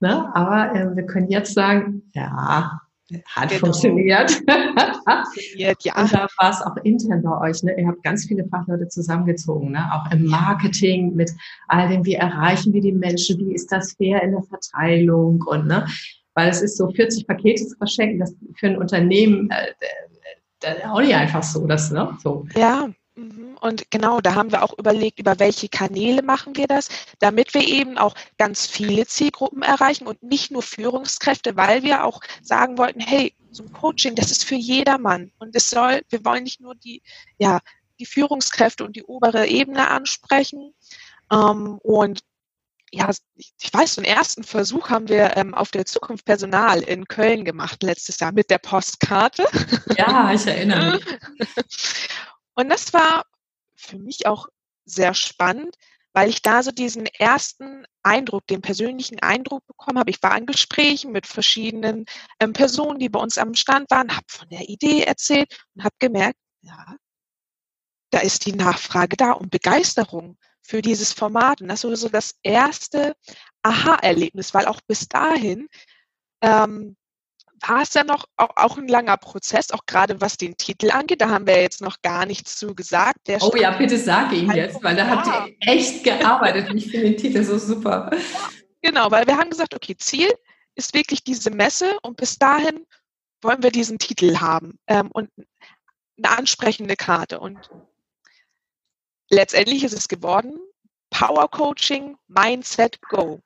Ne? 0.00 0.34
Aber 0.34 0.74
äh, 0.74 0.96
wir 0.96 1.04
können 1.04 1.28
jetzt 1.28 1.52
sagen, 1.52 2.10
ja, 2.14 2.80
hat 3.26 3.48
genau. 3.48 3.60
funktioniert. 3.60 4.30
funktioniert 4.30 5.84
ja. 5.84 6.00
Und 6.00 6.12
da 6.12 6.26
war 6.38 6.50
es 6.50 6.60
auch 6.62 6.76
intern 6.84 7.22
bei 7.22 7.48
euch. 7.48 7.62
Ne? 7.62 7.78
Ihr 7.78 7.88
habt 7.88 8.02
ganz 8.02 8.26
viele 8.26 8.46
Fachleute 8.48 8.88
zusammengezogen, 8.88 9.72
ne? 9.72 9.90
auch 9.92 10.10
im 10.12 10.26
Marketing 10.26 11.14
mit 11.14 11.30
all 11.68 11.88
dem, 11.88 12.04
wie 12.04 12.14
erreichen 12.14 12.72
wir 12.72 12.80
die 12.80 12.92
Menschen, 12.92 13.38
wie 13.38 13.54
ist 13.54 13.72
das 13.72 13.94
fair 13.94 14.22
in 14.22 14.32
der 14.32 14.42
Verteilung 14.42 15.42
und 15.46 15.66
ne? 15.66 15.86
weil 16.34 16.50
es 16.50 16.62
ist 16.62 16.76
so 16.76 16.88
40 16.88 17.26
Pakete 17.26 17.66
zu 17.66 17.76
verschenken, 17.76 18.20
das 18.20 18.32
für 18.56 18.68
ein 18.68 18.78
Unternehmen, 18.78 19.50
äh, 19.50 19.72
da 20.60 20.92
auch 20.92 21.00
nicht 21.00 21.14
einfach 21.14 21.42
so, 21.42 21.66
das, 21.66 21.90
ne? 21.90 22.16
So. 22.22 22.46
Ja. 22.56 22.88
Und 23.60 23.90
genau, 23.90 24.20
da 24.20 24.34
haben 24.34 24.52
wir 24.52 24.62
auch 24.62 24.76
überlegt, 24.78 25.18
über 25.18 25.38
welche 25.38 25.68
Kanäle 25.68 26.22
machen 26.22 26.56
wir 26.56 26.66
das, 26.66 26.88
damit 27.18 27.54
wir 27.54 27.66
eben 27.66 27.98
auch 27.98 28.14
ganz 28.38 28.66
viele 28.66 29.06
Zielgruppen 29.06 29.62
erreichen 29.62 30.06
und 30.06 30.22
nicht 30.22 30.50
nur 30.50 30.62
Führungskräfte, 30.62 31.56
weil 31.56 31.82
wir 31.82 32.04
auch 32.04 32.20
sagen 32.42 32.78
wollten, 32.78 33.00
hey, 33.00 33.34
so 33.50 33.64
ein 33.64 33.72
Coaching, 33.72 34.14
das 34.14 34.30
ist 34.30 34.44
für 34.44 34.54
jedermann. 34.54 35.32
Und 35.38 35.54
es 35.56 35.70
soll, 35.70 36.02
wir 36.08 36.24
wollen 36.24 36.44
nicht 36.44 36.60
nur 36.60 36.74
die, 36.74 37.02
ja, 37.38 37.60
die 37.98 38.06
Führungskräfte 38.06 38.84
und 38.84 38.96
die 38.96 39.04
obere 39.04 39.46
Ebene 39.46 39.88
ansprechen. 39.88 40.74
Ähm, 41.32 41.78
und 41.82 42.20
ja, 42.90 43.10
ich, 43.36 43.72
weiß, 43.72 43.96
den 43.96 44.04
ersten 44.04 44.44
Versuch 44.44 44.88
haben 44.88 45.08
wir 45.08 45.36
ähm, 45.36 45.54
auf 45.54 45.70
der 45.70 45.84
Zukunft 45.84 46.24
Personal 46.24 46.80
in 46.80 47.06
Köln 47.06 47.44
gemacht 47.44 47.82
letztes 47.82 48.18
Jahr 48.18 48.32
mit 48.32 48.50
der 48.50 48.58
Postkarte. 48.58 49.46
Ja, 49.96 50.32
ich 50.32 50.46
erinnere 50.46 50.92
mich. 50.92 51.04
Und 52.54 52.70
das 52.70 52.92
war 52.92 53.24
für 53.78 53.98
mich 53.98 54.26
auch 54.26 54.48
sehr 54.84 55.14
spannend, 55.14 55.76
weil 56.12 56.30
ich 56.30 56.42
da 56.42 56.62
so 56.62 56.72
diesen 56.72 57.06
ersten 57.06 57.84
Eindruck, 58.02 58.46
den 58.46 58.60
persönlichen 58.60 59.20
Eindruck 59.20 59.66
bekommen 59.66 59.98
habe. 59.98 60.10
Ich 60.10 60.22
war 60.22 60.36
in 60.36 60.46
Gesprächen 60.46 61.12
mit 61.12 61.26
verschiedenen 61.26 62.06
ähm, 62.40 62.52
Personen, 62.52 62.98
die 62.98 63.08
bei 63.08 63.20
uns 63.20 63.38
am 63.38 63.54
Stand 63.54 63.90
waren, 63.90 64.14
habe 64.14 64.26
von 64.28 64.48
der 64.48 64.68
Idee 64.68 65.02
erzählt 65.02 65.54
und 65.74 65.84
habe 65.84 65.94
gemerkt, 65.98 66.38
ja, 66.62 66.96
da 68.10 68.20
ist 68.20 68.46
die 68.46 68.52
Nachfrage 68.52 69.16
da 69.16 69.32
und 69.32 69.50
Begeisterung 69.50 70.38
für 70.62 70.82
dieses 70.82 71.12
Format. 71.12 71.60
Und 71.60 71.68
das 71.68 71.84
war 71.84 71.94
so 71.96 72.08
das 72.08 72.34
erste 72.42 73.14
Aha-Erlebnis, 73.62 74.54
weil 74.54 74.66
auch 74.66 74.80
bis 74.86 75.08
dahin 75.08 75.68
ähm, 76.42 76.96
war 77.66 77.82
es 77.82 77.94
ja 77.94 78.04
noch 78.04 78.26
auch, 78.36 78.50
auch, 78.56 78.78
ein 78.78 78.88
langer 78.88 79.16
Prozess, 79.16 79.70
auch 79.70 79.86
gerade 79.86 80.20
was 80.20 80.36
den 80.36 80.56
Titel 80.56 80.90
angeht. 80.90 81.20
Da 81.20 81.28
haben 81.28 81.46
wir 81.46 81.60
jetzt 81.60 81.80
noch 81.80 82.00
gar 82.02 82.26
nichts 82.26 82.56
zu 82.56 82.74
gesagt. 82.74 83.26
Der 83.26 83.42
oh 83.42 83.54
ja, 83.56 83.70
bitte 83.72 83.98
sage 83.98 84.36
ihn 84.36 84.52
jetzt, 84.52 84.82
weil 84.82 84.96
da 84.96 85.06
habt 85.06 85.26
ihr 85.26 85.56
echt 85.60 86.04
gearbeitet. 86.04 86.68
ich 86.74 86.90
finde 86.90 87.10
den 87.10 87.16
Titel 87.16 87.42
so 87.42 87.58
super. 87.58 88.10
Genau, 88.82 89.10
weil 89.10 89.26
wir 89.26 89.36
haben 89.36 89.50
gesagt, 89.50 89.74
okay, 89.74 89.96
Ziel 89.96 90.32
ist 90.74 90.94
wirklich 90.94 91.24
diese 91.24 91.50
Messe 91.50 91.98
und 92.02 92.16
bis 92.16 92.38
dahin 92.38 92.86
wollen 93.42 93.62
wir 93.62 93.70
diesen 93.70 93.98
Titel 93.98 94.38
haben 94.38 94.78
ähm, 94.86 95.10
und 95.10 95.30
eine 96.16 96.38
ansprechende 96.38 96.96
Karte. 96.96 97.40
Und 97.40 97.70
letztendlich 99.30 99.84
ist 99.84 99.94
es 99.94 100.08
geworden 100.08 100.58
Power 101.10 101.48
Coaching 101.50 102.16
Mindset 102.28 103.00
Go. 103.02 103.40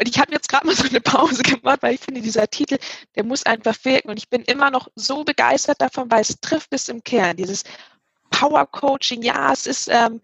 Und 0.00 0.08
ich 0.08 0.18
habe 0.18 0.32
jetzt 0.32 0.48
gerade 0.48 0.66
mal 0.66 0.74
so 0.74 0.88
eine 0.88 1.00
Pause 1.00 1.42
gemacht, 1.42 1.82
weil 1.82 1.94
ich 1.94 2.00
finde, 2.00 2.22
dieser 2.22 2.48
Titel, 2.48 2.78
der 3.16 3.24
muss 3.24 3.44
einfach 3.44 3.76
wirken. 3.84 4.08
Und 4.10 4.18
ich 4.18 4.30
bin 4.30 4.42
immer 4.42 4.70
noch 4.70 4.88
so 4.94 5.24
begeistert 5.24 5.80
davon, 5.82 6.10
weil 6.10 6.22
es 6.22 6.40
trifft 6.40 6.72
es 6.72 6.88
im 6.88 7.04
Kern. 7.04 7.36
Dieses 7.36 7.64
Power 8.30 8.66
Coaching, 8.66 9.22
ja, 9.22 9.52
es 9.52 9.66
ist 9.66 9.88
ähm, 9.88 10.22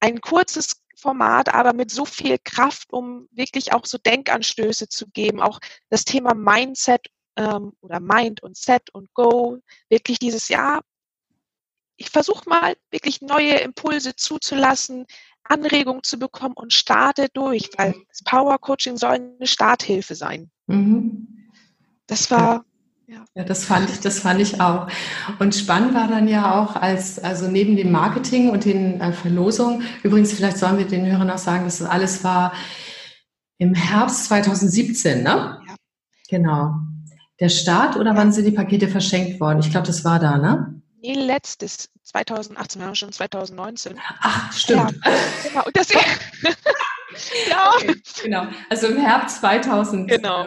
ein 0.00 0.20
kurzes 0.20 0.82
Format, 0.96 1.54
aber 1.54 1.72
mit 1.72 1.92
so 1.92 2.04
viel 2.04 2.36
Kraft, 2.42 2.92
um 2.92 3.28
wirklich 3.30 3.72
auch 3.72 3.86
so 3.86 3.96
Denkanstöße 3.98 4.88
zu 4.88 5.06
geben. 5.08 5.40
Auch 5.40 5.60
das 5.88 6.04
Thema 6.04 6.34
Mindset 6.34 7.06
ähm, 7.36 7.72
oder 7.80 8.00
Mind 8.00 8.42
und 8.42 8.56
Set 8.56 8.90
und 8.92 9.14
Go, 9.14 9.60
wirklich 9.88 10.18
dieses 10.18 10.48
Jahr 10.48 10.80
ich 12.02 12.10
versuche 12.10 12.48
mal 12.48 12.76
wirklich 12.90 13.20
neue 13.20 13.54
Impulse 13.58 14.16
zuzulassen, 14.16 15.06
Anregungen 15.44 16.02
zu 16.02 16.18
bekommen 16.18 16.54
und 16.54 16.72
starte 16.72 17.28
durch, 17.32 17.70
weil 17.76 17.94
das 18.08 18.22
Power 18.24 18.58
Coaching 18.58 18.96
soll 18.96 19.34
eine 19.38 19.46
Starthilfe 19.46 20.14
sein. 20.14 20.50
Mhm. 20.66 21.28
Das 22.06 22.30
war 22.30 22.64
ja. 23.06 23.24
ja. 23.34 23.44
das 23.44 23.64
fand 23.64 23.90
ich, 23.90 24.00
das 24.00 24.20
fand 24.20 24.40
ich 24.40 24.60
auch. 24.60 24.88
Und 25.38 25.54
spannend 25.54 25.94
war 25.94 26.08
dann 26.08 26.28
ja 26.28 26.60
auch, 26.60 26.76
als, 26.76 27.18
also 27.18 27.48
neben 27.48 27.76
dem 27.76 27.90
Marketing 27.90 28.50
und 28.50 28.64
den 28.64 29.00
äh, 29.00 29.12
Verlosungen, 29.12 29.82
übrigens, 30.02 30.32
vielleicht 30.32 30.58
sollen 30.58 30.78
wir 30.78 30.86
den 30.86 31.06
Hörern 31.06 31.30
auch 31.30 31.38
sagen, 31.38 31.64
dass 31.64 31.78
das 31.78 31.88
alles 31.88 32.24
war 32.24 32.52
im 33.58 33.74
Herbst 33.74 34.26
2017, 34.26 35.22
ne? 35.22 35.60
Ja. 35.66 35.76
Genau. 36.28 36.74
Der 37.40 37.48
Start 37.48 37.96
oder 37.96 38.16
wann 38.16 38.32
sind 38.32 38.44
die 38.44 38.52
Pakete 38.52 38.88
verschenkt 38.88 39.40
worden? 39.40 39.60
Ich 39.60 39.70
glaube, 39.70 39.86
das 39.86 40.04
war 40.04 40.18
da, 40.18 40.38
ne? 40.38 40.81
Nee, 41.02 41.14
letztes, 41.14 41.90
2018, 42.04 42.80
wir 42.80 42.86
haben 42.86 42.94
schon 42.94 43.12
2019. 43.12 43.98
Ach, 44.20 44.52
stimmt. 44.52 45.00
Ja, 45.04 45.12
genau. 45.42 45.64
Das, 45.74 45.88
ja. 47.48 47.72
Okay, 47.74 47.96
genau. 48.22 48.46
Also 48.70 48.86
im 48.86 48.98
Herbst 48.98 49.40
2000. 49.40 50.08
Genau. 50.08 50.46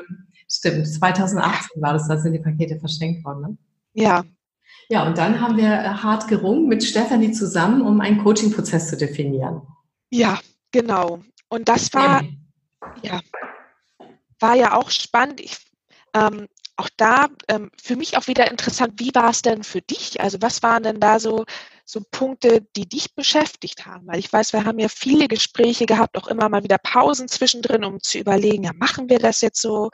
Stimmt, 0.50 0.88
2018 0.88 1.82
war 1.82 1.92
das, 1.92 2.08
da 2.08 2.18
sind 2.18 2.32
die 2.32 2.40
Pakete 2.40 2.80
verschenkt 2.80 3.26
worden. 3.26 3.42
Ne? 3.42 3.58
Ja. 3.94 4.24
Ja, 4.88 5.06
und 5.06 5.18
dann 5.18 5.42
haben 5.42 5.58
wir 5.58 5.68
äh, 5.68 5.90
hart 5.90 6.30
gerungen 6.30 6.68
mit 6.68 6.86
Stefanie 6.86 7.34
zusammen, 7.34 7.82
um 7.82 8.00
einen 8.00 8.24
Coaching-Prozess 8.24 8.90
zu 8.90 8.96
definieren. 8.96 9.62
Ja, 10.10 10.40
genau. 10.72 11.22
Und 11.50 11.68
das 11.68 11.94
war, 11.94 12.24
ja, 13.02 13.20
war 14.40 14.56
ja 14.56 14.78
auch 14.78 14.90
spannend. 14.90 15.42
Ich, 15.42 15.58
ähm, 16.14 16.48
auch 16.78 16.90
da 16.98 17.28
ähm, 17.48 17.72
für 17.82 17.96
mich 17.96 18.18
auch 18.18 18.28
wieder 18.28 18.50
interessant, 18.52 19.00
wie 19.00 19.14
war 19.14 19.30
es 19.30 19.42
denn 19.42 19.64
für 19.64 19.82
dich? 19.82 20.20
Also 20.22 20.38
was 20.42 20.62
waren 20.62 20.84
denn 20.84 21.00
da 21.00 21.20
so, 21.20 21.46
so 21.86 22.02
Punkte, 22.12 22.66
die 22.76 22.88
dich 22.88 23.16
beschäftigt 23.16 23.86
haben? 23.86 24.08
Weil 24.08 24.20
ich 24.20 24.32
weiß, 24.32 24.54
wir 24.54 24.66
haben 24.66 24.80
ja 24.80 24.90
viele 24.90 25.28
Gespräche 25.28 25.86
gehabt, 25.86 26.18
auch 26.18 26.28
immer 26.28 26.50
mal 26.50 26.64
wieder 26.64 26.78
Pausen 26.78 27.28
zwischendrin, 27.28 27.86
um 27.86 28.02
zu 28.02 28.18
überlegen, 28.18 28.64
ja, 28.64 28.72
machen 28.76 29.10
wir 29.10 29.20
das 29.20 29.42
jetzt 29.42 29.62
so? 29.62 29.90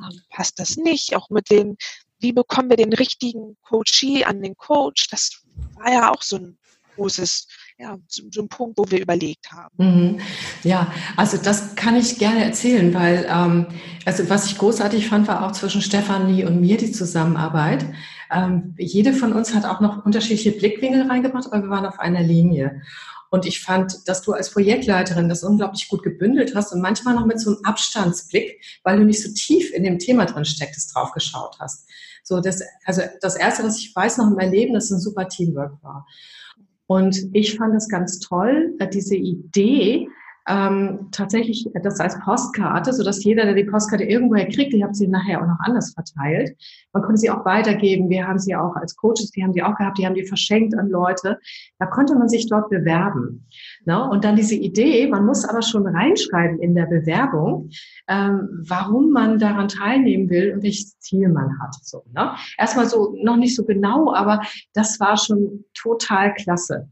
Ähm, 0.00 0.20
passt 0.30 0.58
das 0.58 0.76
nicht? 0.76 1.14
Auch 1.14 1.30
mit 1.30 1.50
den, 1.50 1.76
wie 2.18 2.32
bekommen 2.32 2.70
wir 2.70 2.76
den 2.76 2.92
richtigen 2.92 3.56
Coachee 3.62 4.24
an 4.24 4.42
den 4.42 4.56
Coach? 4.56 5.08
Das 5.10 5.42
war 5.74 5.92
ja 5.92 6.10
auch 6.10 6.22
so 6.22 6.36
ein 6.36 6.58
großes 6.96 7.46
ja, 7.78 7.98
so, 8.06 8.22
so 8.30 8.42
ein 8.42 8.48
Punkt, 8.48 8.78
wo 8.78 8.84
wir 8.88 9.00
überlegt 9.00 9.50
haben. 9.50 9.74
Mhm. 9.78 10.20
Ja, 10.62 10.92
also 11.16 11.36
das 11.36 11.74
kann 11.74 11.96
ich 11.96 12.18
gerne 12.18 12.44
erzählen, 12.44 12.94
weil 12.94 13.26
ähm, 13.28 13.66
also 14.04 14.28
was 14.30 14.46
ich 14.46 14.58
großartig 14.58 15.08
fand, 15.08 15.26
war 15.26 15.44
auch 15.44 15.52
zwischen 15.52 15.82
Stefanie 15.82 16.44
und 16.44 16.60
mir 16.60 16.76
die 16.76 16.92
Zusammenarbeit. 16.92 17.84
Ähm, 18.30 18.74
jede 18.78 19.12
von 19.12 19.32
uns 19.32 19.54
hat 19.54 19.64
auch 19.64 19.80
noch 19.80 20.04
unterschiedliche 20.04 20.52
Blickwinkel 20.52 21.02
reingebracht, 21.02 21.46
aber 21.46 21.62
wir 21.62 21.70
waren 21.70 21.86
auf 21.86 21.98
einer 21.98 22.22
Linie. 22.22 22.82
Und 23.30 23.46
ich 23.46 23.60
fand, 23.60 24.06
dass 24.06 24.22
du 24.22 24.32
als 24.32 24.50
Projektleiterin 24.50 25.28
das 25.28 25.42
unglaublich 25.42 25.88
gut 25.88 26.04
gebündelt 26.04 26.54
hast 26.54 26.72
und 26.72 26.80
manchmal 26.80 27.14
noch 27.16 27.26
mit 27.26 27.40
so 27.40 27.50
einem 27.50 27.64
Abstandsblick, 27.64 28.60
weil 28.84 28.98
du 28.98 29.04
nicht 29.04 29.20
so 29.20 29.32
tief 29.34 29.72
in 29.72 29.82
dem 29.82 29.98
Thema 29.98 30.26
drin 30.26 30.44
stecktest, 30.44 30.94
drauf 30.94 31.10
geschaut 31.10 31.56
hast. 31.58 31.88
So, 32.22 32.40
das, 32.40 32.62
also 32.86 33.02
das 33.20 33.34
erste, 33.34 33.64
was 33.64 33.78
ich 33.78 33.94
weiß 33.94 34.18
noch 34.18 34.28
in 34.28 34.34
meinem 34.34 34.52
Leben, 34.52 34.74
dass 34.74 34.90
ein 34.90 35.00
super 35.00 35.28
Teamwork 35.28 35.82
war. 35.82 36.06
Und 36.86 37.30
ich 37.32 37.56
fand 37.56 37.74
es 37.74 37.88
ganz 37.88 38.20
toll, 38.20 38.74
äh, 38.78 38.88
diese 38.88 39.16
Idee, 39.16 40.08
ähm, 40.46 41.08
tatsächlich 41.10 41.66
das 41.82 42.00
als 42.00 42.18
Postkarte, 42.20 42.92
so 42.92 43.02
dass 43.02 43.24
jeder, 43.24 43.44
der 43.44 43.54
die 43.54 43.64
Postkarte 43.64 44.04
irgendwoher 44.04 44.46
kriegt, 44.46 44.74
ich 44.74 44.82
habe 44.82 44.94
sie 44.94 45.08
nachher 45.08 45.40
auch 45.40 45.46
noch 45.46 45.58
anders 45.60 45.94
verteilt. 45.94 46.54
Man 46.92 47.02
konnte 47.02 47.18
sie 47.18 47.30
auch 47.30 47.44
weitergeben. 47.44 48.10
Wir 48.10 48.26
haben 48.26 48.38
sie 48.38 48.54
auch 48.54 48.76
als 48.76 48.94
Coaches, 48.96 49.30
die 49.30 49.42
haben 49.42 49.52
die 49.52 49.62
auch 49.62 49.74
gehabt, 49.76 49.98
die 49.98 50.06
haben 50.06 50.14
die 50.14 50.26
verschenkt 50.26 50.76
an 50.76 50.90
Leute. 50.90 51.38
Da 51.78 51.86
konnte 51.86 52.14
man 52.14 52.28
sich 52.28 52.46
dort 52.46 52.68
bewerben. 52.68 53.46
Ne? 53.86 54.08
Und 54.08 54.24
dann 54.24 54.36
diese 54.36 54.54
Idee, 54.54 55.06
man 55.06 55.24
muss 55.24 55.48
aber 55.48 55.62
schon 55.62 55.86
reinschreiben 55.86 56.58
in 56.60 56.74
der 56.74 56.86
Bewerbung, 56.86 57.70
ähm, 58.08 58.62
warum 58.68 59.10
man 59.10 59.38
daran 59.38 59.68
teilnehmen 59.68 60.28
will 60.28 60.52
und 60.52 60.62
welches 60.62 60.98
Ziel 60.98 61.28
man 61.28 61.58
hat. 61.60 61.74
So, 61.82 62.04
ne? 62.12 62.34
Erstmal 62.58 62.86
so 62.86 63.16
noch 63.22 63.36
nicht 63.36 63.56
so 63.56 63.64
genau, 63.64 64.12
aber 64.14 64.42
das 64.74 65.00
war 65.00 65.16
schon 65.16 65.64
total 65.74 66.34
klasse. 66.34 66.88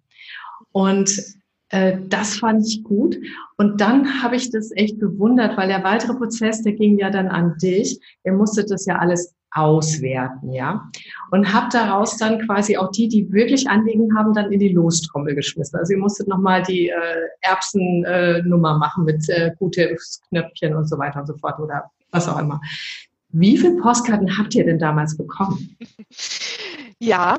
Und 0.72 1.41
äh, 1.72 1.98
das 2.08 2.36
fand 2.36 2.66
ich 2.66 2.84
gut. 2.84 3.16
Und 3.56 3.80
dann 3.80 4.22
habe 4.22 4.36
ich 4.36 4.50
das 4.50 4.70
echt 4.76 5.00
bewundert, 5.00 5.56
weil 5.56 5.68
der 5.68 5.82
weitere 5.82 6.14
Prozess, 6.14 6.62
der 6.62 6.74
ging 6.74 6.98
ja 6.98 7.10
dann 7.10 7.28
an 7.28 7.56
dich. 7.60 7.98
Ihr 8.24 8.34
musstet 8.34 8.70
das 8.70 8.84
ja 8.86 8.98
alles 8.98 9.34
auswerten, 9.52 10.52
ja. 10.52 10.90
Und 11.30 11.52
habt 11.52 11.74
daraus 11.74 12.16
dann 12.18 12.46
quasi 12.46 12.76
auch 12.76 12.90
die, 12.90 13.08
die 13.08 13.32
wirklich 13.32 13.68
Anliegen 13.68 14.16
haben, 14.16 14.34
dann 14.34 14.52
in 14.52 14.60
die 14.60 14.68
Lostrommel 14.68 15.34
geschmissen. 15.34 15.78
Also 15.78 15.94
ihr 15.94 15.98
musstet 15.98 16.28
nochmal 16.28 16.62
die 16.62 16.88
äh, 16.88 16.94
Erbsennummer 17.40 18.74
äh, 18.74 18.78
machen 18.78 19.04
mit 19.04 19.28
äh, 19.30 19.52
gute 19.58 19.96
Knöpfchen 20.28 20.74
und 20.74 20.88
so 20.88 20.98
weiter 20.98 21.20
und 21.20 21.26
so 21.26 21.36
fort 21.38 21.58
oder 21.58 21.90
was 22.10 22.28
auch 22.28 22.38
immer. 22.38 22.60
Wie 23.30 23.56
viele 23.56 23.76
Postkarten 23.76 24.36
habt 24.36 24.54
ihr 24.54 24.64
denn 24.64 24.78
damals 24.78 25.16
bekommen? 25.16 25.76
Ja, 26.98 27.36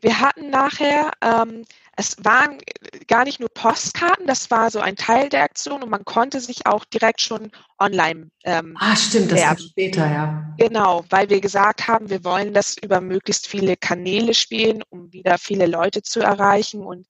wir 0.00 0.18
hatten 0.20 0.48
nachher 0.48 1.10
ähm, 1.20 1.64
es 1.96 2.16
waren 2.24 2.58
gar 3.06 3.24
nicht 3.24 3.38
nur 3.38 3.50
Postkarten, 3.50 4.26
das 4.26 4.50
war 4.50 4.70
so 4.70 4.80
ein 4.80 4.96
Teil 4.96 5.28
der 5.28 5.42
Aktion 5.42 5.82
und 5.82 5.90
man 5.90 6.04
konnte 6.04 6.40
sich 6.40 6.66
auch 6.66 6.84
direkt 6.86 7.20
schon 7.20 7.50
online. 7.78 8.30
Ähm, 8.44 8.76
ah, 8.80 8.96
stimmt, 8.96 9.30
das 9.30 9.42
war 9.42 9.58
später, 9.58 10.10
ja. 10.10 10.54
Genau, 10.58 11.04
weil 11.10 11.28
wir 11.28 11.40
gesagt 11.40 11.88
haben, 11.88 12.08
wir 12.08 12.24
wollen 12.24 12.54
das 12.54 12.76
über 12.78 13.00
möglichst 13.00 13.46
viele 13.46 13.76
Kanäle 13.76 14.32
spielen, 14.32 14.82
um 14.88 15.12
wieder 15.12 15.36
viele 15.38 15.66
Leute 15.66 16.02
zu 16.02 16.20
erreichen. 16.20 16.82
Und 16.82 17.06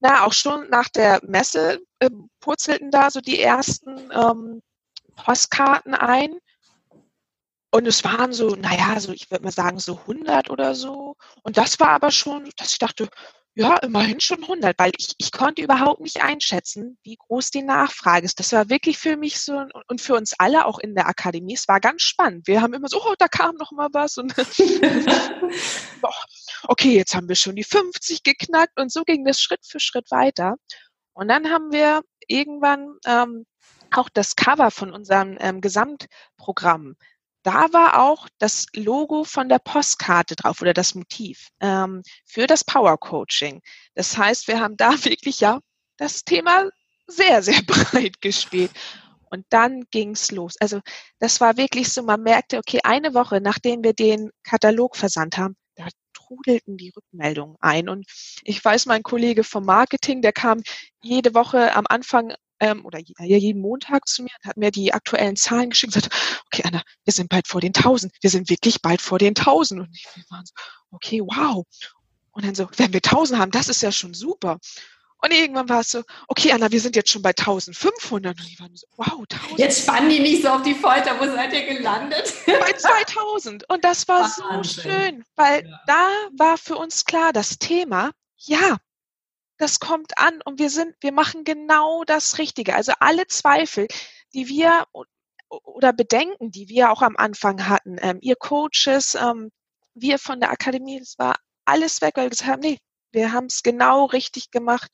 na, 0.00 0.24
auch 0.24 0.32
schon 0.32 0.70
nach 0.70 0.88
der 0.88 1.20
Messe 1.26 1.80
äh, 1.98 2.08
purzelten 2.40 2.90
da 2.90 3.10
so 3.10 3.20
die 3.20 3.40
ersten 3.40 4.10
ähm, 4.12 4.62
Postkarten 5.14 5.94
ein. 5.94 6.38
Und 7.72 7.86
es 7.86 8.02
waren 8.02 8.32
so, 8.32 8.56
naja, 8.56 8.98
so 8.98 9.12
ich 9.12 9.30
würde 9.30 9.44
mal 9.44 9.52
sagen 9.52 9.78
so 9.78 9.98
100 9.98 10.48
oder 10.48 10.74
so. 10.74 11.16
Und 11.42 11.58
das 11.58 11.78
war 11.78 11.90
aber 11.90 12.10
schon, 12.10 12.48
dass 12.56 12.72
ich 12.72 12.78
dachte, 12.78 13.08
ja, 13.54 13.76
immerhin 13.78 14.20
schon 14.20 14.42
100, 14.42 14.78
weil 14.78 14.92
ich, 14.96 15.14
ich 15.18 15.32
konnte 15.32 15.62
überhaupt 15.62 16.00
nicht 16.00 16.22
einschätzen, 16.22 16.98
wie 17.02 17.16
groß 17.16 17.50
die 17.50 17.62
Nachfrage 17.62 18.24
ist. 18.24 18.38
Das 18.38 18.52
war 18.52 18.70
wirklich 18.70 18.98
für 18.98 19.16
mich 19.16 19.40
so 19.40 19.64
und 19.88 20.00
für 20.00 20.14
uns 20.14 20.34
alle 20.38 20.66
auch 20.66 20.78
in 20.78 20.94
der 20.94 21.08
Akademie. 21.08 21.54
Es 21.54 21.66
war 21.66 21.80
ganz 21.80 22.02
spannend. 22.02 22.46
Wir 22.46 22.62
haben 22.62 22.74
immer 22.74 22.88
so, 22.88 23.02
oh, 23.02 23.14
da 23.18 23.28
kam 23.28 23.56
noch 23.56 23.72
mal 23.72 23.88
was 23.92 24.18
und 24.18 24.34
okay, 26.62 26.94
jetzt 26.94 27.14
haben 27.14 27.28
wir 27.28 27.36
schon 27.36 27.56
die 27.56 27.64
50 27.64 28.22
geknackt 28.22 28.78
und 28.78 28.92
so 28.92 29.02
ging 29.02 29.24
das 29.24 29.40
Schritt 29.40 29.66
für 29.66 29.80
Schritt 29.80 30.10
weiter. 30.10 30.56
Und 31.12 31.28
dann 31.28 31.50
haben 31.50 31.72
wir 31.72 32.02
irgendwann 32.28 32.98
ähm, 33.04 33.46
auch 33.90 34.08
das 34.08 34.36
Cover 34.36 34.70
von 34.70 34.92
unserem 34.92 35.36
ähm, 35.40 35.60
Gesamtprogramm 35.60 36.94
da 37.42 37.72
war 37.72 38.00
auch 38.00 38.28
das 38.38 38.66
Logo 38.74 39.24
von 39.24 39.48
der 39.48 39.58
Postkarte 39.58 40.36
drauf 40.36 40.60
oder 40.60 40.74
das 40.74 40.94
Motiv 40.94 41.48
ähm, 41.60 42.02
für 42.26 42.46
das 42.46 42.64
Power 42.64 42.98
Coaching. 42.98 43.60
Das 43.94 44.16
heißt, 44.16 44.48
wir 44.48 44.60
haben 44.60 44.76
da 44.76 44.92
wirklich 45.04 45.40
ja 45.40 45.60
das 45.96 46.24
Thema 46.24 46.68
sehr, 47.06 47.42
sehr 47.42 47.62
breit 47.66 48.20
gespielt. 48.20 48.70
Und 49.30 49.46
dann 49.50 49.84
ging's 49.90 50.32
los. 50.32 50.56
Also 50.58 50.80
das 51.20 51.40
war 51.40 51.56
wirklich 51.56 51.92
so, 51.92 52.02
man 52.02 52.22
merkte, 52.22 52.58
okay, 52.58 52.80
eine 52.82 53.14
Woche 53.14 53.40
nachdem 53.40 53.84
wir 53.84 53.92
den 53.92 54.30
Katalog 54.42 54.96
versandt 54.96 55.38
haben, 55.38 55.56
da 55.76 55.86
trudelten 56.12 56.76
die 56.76 56.92
Rückmeldungen 56.96 57.56
ein. 57.60 57.88
Und 57.88 58.06
ich 58.42 58.64
weiß, 58.64 58.86
mein 58.86 59.02
Kollege 59.02 59.44
vom 59.44 59.64
Marketing, 59.64 60.20
der 60.20 60.32
kam 60.32 60.62
jede 61.00 61.34
Woche 61.34 61.74
am 61.74 61.86
Anfang 61.88 62.34
ähm, 62.60 62.84
oder 62.84 62.98
jeden 63.18 63.60
Montag 63.60 64.06
zu 64.06 64.22
mir 64.22 64.30
und 64.42 64.48
hat 64.48 64.56
mir 64.56 64.70
die 64.70 64.92
aktuellen 64.92 65.36
Zahlen 65.36 65.70
geschickt 65.70 65.96
und 65.96 66.02
gesagt, 66.02 66.42
okay, 66.46 66.62
Anna, 66.66 66.82
wir 67.04 67.12
sind 67.12 67.28
bald 67.28 67.48
vor 67.48 67.60
den 67.60 67.74
1000. 67.74 68.12
Wir 68.20 68.30
sind 68.30 68.48
wirklich 68.50 68.82
bald 68.82 69.00
vor 69.00 69.18
den 69.18 69.30
1000. 69.30 69.80
Und 69.80 69.88
ich 69.92 70.06
war 70.30 70.42
so, 70.44 70.52
okay, 70.90 71.20
wow. 71.20 71.64
Und 72.32 72.44
dann 72.44 72.54
so, 72.54 72.68
wenn 72.76 72.92
wir 72.92 73.00
1000 73.02 73.40
haben, 73.40 73.50
das 73.50 73.68
ist 73.68 73.82
ja 73.82 73.90
schon 73.90 74.14
super. 74.14 74.58
Und 75.22 75.32
irgendwann 75.32 75.68
war 75.68 75.80
es 75.80 75.90
so, 75.90 76.02
okay, 76.28 76.52
Anna, 76.52 76.70
wir 76.70 76.80
sind 76.80 76.96
jetzt 76.96 77.10
schon 77.10 77.22
bei 77.22 77.30
1500. 77.30 78.38
Und 78.38 78.48
die 78.48 78.58
waren 78.58 78.74
so, 78.74 78.86
wow, 78.96 79.24
1000. 79.30 79.58
Jetzt 79.58 79.82
spannen 79.82 80.08
die 80.08 80.20
nicht 80.20 80.42
so 80.42 80.48
auf 80.48 80.62
die 80.62 80.74
Folter. 80.74 81.18
Wo 81.20 81.26
seid 81.26 81.52
ihr 81.52 81.66
gelandet? 81.66 82.32
Bei 82.46 82.72
2000. 82.72 83.68
Und 83.68 83.84
das 83.84 84.08
war 84.08 84.22
Wahnsinn. 84.22 84.62
so 84.62 84.80
schön, 84.82 85.24
weil 85.36 85.66
ja. 85.66 85.80
da 85.86 86.08
war 86.36 86.56
für 86.56 86.76
uns 86.76 87.04
klar, 87.04 87.32
das 87.32 87.58
Thema, 87.58 88.12
ja, 88.36 88.78
das 89.60 89.78
kommt 89.78 90.16
an 90.16 90.40
und 90.44 90.58
wir 90.58 90.70
sind, 90.70 90.94
wir 91.00 91.12
machen 91.12 91.44
genau 91.44 92.02
das 92.04 92.38
Richtige. 92.38 92.74
Also 92.74 92.92
alle 92.98 93.26
Zweifel, 93.26 93.86
die 94.34 94.48
wir 94.48 94.84
oder 95.48 95.92
Bedenken, 95.92 96.50
die 96.50 96.68
wir 96.68 96.90
auch 96.90 97.02
am 97.02 97.16
Anfang 97.16 97.68
hatten, 97.68 97.96
ähm, 98.00 98.18
ihr 98.20 98.36
Coaches, 98.36 99.16
ähm, 99.16 99.50
wir 99.94 100.18
von 100.18 100.40
der 100.40 100.50
Akademie, 100.50 100.98
das 101.00 101.16
war 101.18 101.34
alles 101.64 102.00
weg, 102.00 102.12
weil 102.14 102.26
wir 102.26 102.30
gesagt 102.30 102.50
haben, 102.50 102.60
nee, 102.60 102.78
wir 103.12 103.32
haben 103.32 103.46
es 103.46 103.62
genau 103.62 104.06
richtig 104.06 104.50
gemacht. 104.50 104.90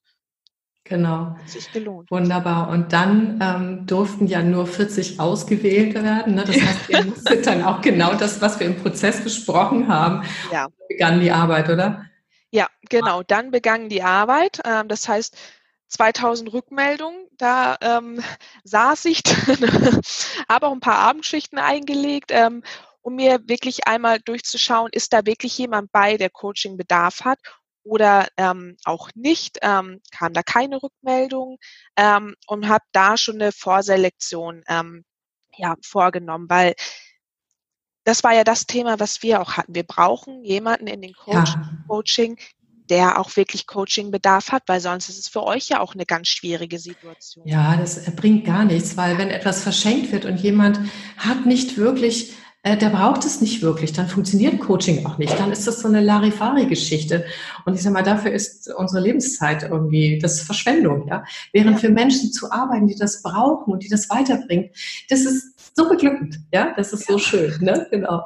Genau. 0.85 1.37
Hat 1.39 1.49
sich 1.49 1.71
gelohnt. 1.73 2.11
Wunderbar. 2.11 2.69
Und 2.69 2.93
dann 2.93 3.41
ähm, 3.43 3.87
durften 3.87 4.27
ja 4.27 4.43
nur 4.43 4.67
40 4.67 5.19
ausgewählt 5.19 5.95
werden. 5.95 6.37
Ne? 6.37 6.45
Das 6.45 6.57
heißt, 6.57 6.89
ihr 6.89 7.05
musstet 7.07 7.47
dann 7.47 7.63
auch 7.63 7.83
genau 7.83 8.15
das, 8.15 8.41
was 8.41 8.59
wir 8.61 8.67
im 8.67 8.77
Prozess 8.77 9.23
besprochen 9.23 9.89
haben, 9.89 10.25
ja. 10.53 10.69
begann 10.89 11.21
die 11.21 11.33
Arbeit, 11.33 11.69
oder? 11.69 12.07
Ja, 12.57 12.69
genau. 12.89 13.23
Dann 13.23 13.51
begann 13.51 13.91
die 13.91 14.03
Arbeit. 14.03 14.61
Ähm, 14.65 14.89
das 14.89 15.07
heißt, 15.07 15.37
2000 15.89 16.51
Rückmeldungen. 16.55 17.29
Da 17.33 17.77
ähm, 17.83 18.23
saß 18.65 19.05
ich, 19.05 19.21
habe 20.49 20.67
auch 20.67 20.73
ein 20.73 20.81
paar 20.81 20.99
Abendschichten 21.01 21.59
eingelegt, 21.59 22.31
ähm, 22.33 22.63
um 23.03 23.17
mir 23.17 23.41
wirklich 23.47 23.87
einmal 23.87 24.21
durchzuschauen, 24.21 24.89
ist 24.91 25.13
da 25.13 25.27
wirklich 25.27 25.59
jemand 25.59 25.93
bei, 25.93 26.17
der 26.17 26.31
Coaching-Bedarf 26.31 27.27
hat 27.27 27.39
oder 27.85 28.27
ähm, 28.39 28.79
auch 28.85 29.11
nicht, 29.15 29.59
ähm, 29.61 30.01
kam 30.11 30.33
da 30.33 30.43
keine 30.43 30.83
Rückmeldung 30.83 31.59
ähm, 31.97 32.35
und 32.47 32.69
habe 32.69 32.85
da 32.93 33.19
schon 33.19 33.35
eine 33.37 33.53
Vorselektion 33.53 34.65
ähm, 34.67 35.05
ja, 35.57 35.75
vorgenommen, 35.85 36.47
weil 36.49 36.75
das 38.07 38.23
war 38.23 38.33
ja 38.33 38.45
das 38.45 38.67
Thema, 38.67 39.01
was 39.01 39.23
wir 39.25 39.41
auch 39.43 39.55
hatten. 39.57 39.75
Wir 39.75 39.83
brauchen 39.83 40.45
jemanden 40.45 40.87
in 40.87 41.03
den 41.03 41.13
Coach 41.13 41.55
ja. 41.55 41.71
Coaching, 41.89 42.37
der 42.89 43.19
auch 43.19 43.37
wirklich 43.37 43.67
Coaching-Bedarf 43.67 44.53
hat, 44.53 44.63
weil 44.69 44.81
sonst 44.81 45.09
ist 45.09 45.19
es 45.19 45.27
für 45.29 45.43
euch 45.43 45.69
ja 45.69 45.81
auch 45.81 45.95
eine 45.95 46.07
ganz 46.07 46.29
schwierige 46.29 46.79
Situation. 46.79 47.47
Ja, 47.49 47.77
das 47.77 48.09
bringt 48.15 48.45
gar 48.45 48.65
nichts, 48.65 48.97
weil 48.97 49.19
wenn 49.19 49.29
etwas 49.29 49.61
verschenkt 49.61 50.13
wird 50.13 50.25
und 50.25 50.37
jemand 50.37 50.79
hat 51.19 51.47
nicht 51.47 51.79
wirklich 51.79 52.33
äh, 52.67 52.77
der 52.77 52.89
braucht 52.89 53.25
es 53.25 53.41
nicht 53.41 53.63
wirklich, 53.63 53.93
dann 53.93 54.09
funktioniert 54.09 54.59
Coaching 54.59 55.07
auch 55.07 55.19
nicht. 55.19 55.39
Dann 55.39 55.53
ist 55.53 55.69
das 55.69 55.81
so 55.81 55.87
eine 55.87 56.01
Larifari-Geschichte. 56.01 57.25
Und 57.65 57.75
ich 57.75 57.83
sage 57.83 57.93
mal, 57.93 58.03
dafür 58.03 58.33
ist 58.33 58.69
unsere 58.77 59.05
Lebenszeit 59.05 59.63
irgendwie, 59.63 60.19
das 60.19 60.41
ist 60.41 60.47
Verschwendung, 60.47 61.07
ja. 61.07 61.23
Während 61.53 61.79
für 61.79 61.91
Menschen 61.91 62.33
zu 62.33 62.51
arbeiten, 62.51 62.89
die 62.89 62.97
das 62.97 63.23
brauchen 63.23 63.73
und 63.73 63.85
die 63.85 63.89
das 63.89 64.11
weiterbringen, 64.11 64.71
das 65.09 65.21
ist 65.21 65.56
so 65.77 65.89
beglückend, 65.89 66.41
ja. 66.53 66.73
Das 66.77 66.93
ist 66.93 67.07
so 67.07 67.19
schön, 67.19 67.53
ne? 67.61 67.87
Genau. 67.91 68.25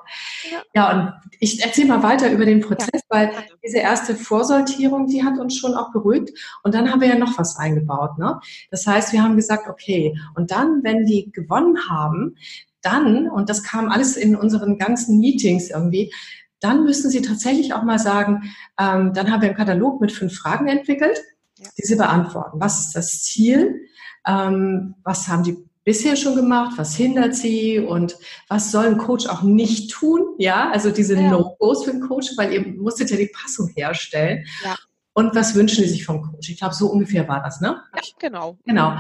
Ja, 0.51 0.63
ja 0.75 0.91
und 0.93 1.33
ich 1.41 1.63
erzähle 1.63 1.89
mal 1.89 2.03
weiter 2.03 2.31
über 2.31 2.45
den 2.45 2.61
Prozess, 2.61 2.89
ja. 2.93 3.01
weil 3.09 3.33
diese 3.65 3.79
erste 3.79 4.15
Vorsortierung, 4.15 5.09
die 5.09 5.25
hat 5.25 5.39
uns 5.39 5.57
schon 5.57 5.75
auch 5.75 5.91
beruhigt. 5.93 6.31
Und 6.63 6.75
dann 6.75 6.91
haben 6.91 7.01
wir 7.01 7.09
ja 7.09 7.19
noch 7.19 7.37
was 7.39 7.57
eingebaut, 7.57 8.19
ne? 8.19 8.41
Das 8.71 8.87
heißt, 8.87 9.13
wir 9.13 9.23
haben 9.23 9.37
gesagt, 9.37 9.69
okay, 9.69 10.17
und 10.37 10.53
dann, 10.53 10.83
wenn 10.85 11.05
die 11.07 11.31
gewonnen 11.33 11.77
haben, 11.89 12.37
dann, 12.83 13.29
und 13.29 13.51
das 13.51 13.65
kam 13.65 13.91
alles 13.91 14.17
in 14.17 14.37
unseren 14.37 14.79
ganzen 14.79 15.19
Meetings 15.19 15.71
irgendwie, 15.71 16.13
dann 16.61 16.85
müssen 16.85 17.11
Sie 17.11 17.23
tatsächlich 17.23 17.75
auch 17.75 17.83
mal 17.83 17.99
sagen, 17.99 18.53
ähm, 18.79 19.13
dann 19.13 19.31
haben 19.31 19.41
wir 19.41 19.49
einen 19.49 19.57
Katalog 19.57 20.01
mit 20.01 20.13
fünf 20.13 20.37
Fragen 20.37 20.69
entwickelt, 20.69 21.19
ja. 21.59 21.69
die 21.77 21.87
Sie 21.87 21.97
beantworten. 21.97 22.61
Was 22.61 22.87
ist 22.87 22.97
das 22.97 23.23
Ziel? 23.23 23.81
Ähm, 24.27 24.95
was 25.03 25.27
haben 25.29 25.43
die 25.43 25.57
bisher 25.85 26.17
schon 26.17 26.37
gemacht? 26.37 26.73
Was 26.77 26.95
hindert 26.95 27.35
sie? 27.35 27.79
Und 27.79 28.17
was 28.49 28.71
soll 28.71 28.87
ein 28.87 28.99
Coach 28.99 29.27
auch 29.27 29.43
nicht 29.43 29.91
tun? 29.91 30.35
Ja, 30.39 30.71
also 30.71 30.91
diese 30.91 31.15
ja. 31.15 31.31
No-Gos 31.31 31.85
für 31.85 31.91
einen 31.91 32.07
Coach, 32.07 32.33
weil 32.37 32.53
ihr 32.53 32.67
musstet 32.67 33.11
ja 33.11 33.17
die 33.17 33.31
Passung 33.33 33.69
herstellen. 33.75 34.45
Ja. 34.65 34.77
Und 35.13 35.35
was 35.35 35.55
wünschen 35.55 35.85
Sie 35.85 35.91
sich 35.91 36.05
vom 36.05 36.23
Coach? 36.23 36.51
Ich 36.51 36.59
glaube, 36.59 36.75
so 36.75 36.87
ungefähr 36.87 37.27
war 37.27 37.43
das, 37.43 37.61
ne? 37.61 37.83
Ja, 37.95 38.03
genau. 38.19 38.59
Genau. 38.65 38.97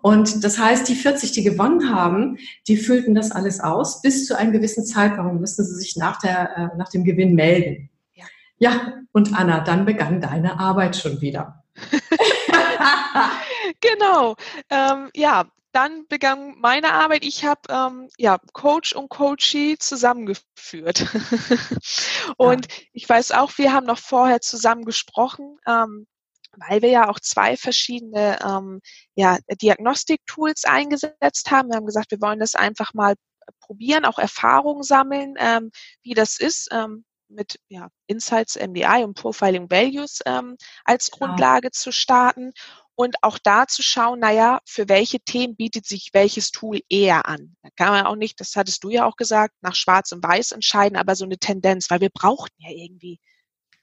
Und 0.00 0.42
das 0.42 0.58
heißt, 0.58 0.88
die 0.88 0.94
40, 0.94 1.32
die 1.32 1.44
gewonnen 1.44 1.94
haben, 1.94 2.38
die 2.66 2.78
füllten 2.78 3.14
das 3.14 3.32
alles 3.32 3.60
aus. 3.60 4.00
Bis 4.00 4.26
zu 4.26 4.36
einem 4.36 4.52
gewissen 4.52 4.86
Zeitraum 4.86 5.40
müssen 5.40 5.64
sie 5.64 5.74
sich 5.74 5.96
nach, 5.96 6.18
der, 6.20 6.56
äh, 6.56 6.76
nach 6.78 6.88
dem 6.88 7.04
Gewinn 7.04 7.34
melden. 7.34 7.90
Ja. 8.14 8.24
ja, 8.58 8.92
und 9.12 9.38
Anna, 9.38 9.60
dann 9.60 9.84
begann 9.84 10.22
deine 10.22 10.58
Arbeit 10.58 10.96
schon 10.96 11.20
wieder. 11.20 11.62
genau. 13.80 14.36
Ähm, 14.70 15.10
ja, 15.14 15.44
dann 15.72 16.06
begann 16.06 16.54
meine 16.58 16.92
Arbeit. 16.92 17.24
Ich 17.24 17.44
habe 17.44 17.60
ähm, 17.68 18.08
ja, 18.18 18.38
Coach 18.52 18.94
und 18.94 19.08
Coachee 19.08 19.76
zusammengeführt. 19.78 21.06
und 22.36 22.70
ja. 22.70 22.78
ich 22.92 23.08
weiß 23.08 23.32
auch, 23.32 23.56
wir 23.58 23.72
haben 23.72 23.86
noch 23.86 23.98
vorher 23.98 24.40
zusammen 24.40 24.84
gesprochen, 24.84 25.58
ähm, 25.66 26.06
weil 26.68 26.82
wir 26.82 26.90
ja 26.90 27.08
auch 27.08 27.18
zwei 27.18 27.56
verschiedene 27.56 28.38
ähm, 28.44 28.80
ja, 29.14 29.38
Diagnostik-Tools 29.60 30.64
eingesetzt 30.64 31.50
haben. 31.50 31.70
Wir 31.70 31.76
haben 31.76 31.86
gesagt, 31.86 32.10
wir 32.10 32.20
wollen 32.20 32.40
das 32.40 32.54
einfach 32.54 32.92
mal 32.92 33.14
probieren, 33.60 34.04
auch 34.04 34.18
Erfahrungen 34.18 34.82
sammeln, 34.82 35.34
ähm, 35.38 35.70
wie 36.02 36.14
das 36.14 36.38
ist. 36.38 36.68
Ähm, 36.70 37.04
mit 37.32 37.58
ja, 37.68 37.88
Insights, 38.06 38.56
MDI 38.56 39.04
und 39.04 39.14
Profiling 39.14 39.70
Values 39.70 40.20
ähm, 40.26 40.56
als 40.84 41.10
genau. 41.10 41.26
Grundlage 41.26 41.70
zu 41.70 41.90
starten 41.90 42.52
und 43.02 43.16
auch 43.22 43.38
da 43.42 43.66
zu 43.66 43.82
schauen, 43.82 44.20
naja, 44.20 44.60
für 44.64 44.88
welche 44.88 45.18
Themen 45.20 45.56
bietet 45.56 45.86
sich 45.86 46.10
welches 46.12 46.52
Tool 46.52 46.80
eher 46.88 47.26
an. 47.26 47.56
Da 47.62 47.68
kann 47.76 47.92
man 47.92 48.06
auch 48.06 48.16
nicht, 48.16 48.40
das 48.40 48.54
hattest 48.54 48.84
du 48.84 48.90
ja 48.90 49.04
auch 49.04 49.16
gesagt, 49.16 49.54
nach 49.60 49.74
Schwarz 49.74 50.12
und 50.12 50.22
Weiß 50.22 50.52
entscheiden, 50.52 50.96
aber 50.96 51.16
so 51.16 51.24
eine 51.24 51.38
Tendenz, 51.38 51.90
weil 51.90 52.00
wir 52.00 52.10
brauchten 52.10 52.54
ja 52.58 52.70
irgendwie. 52.70 53.18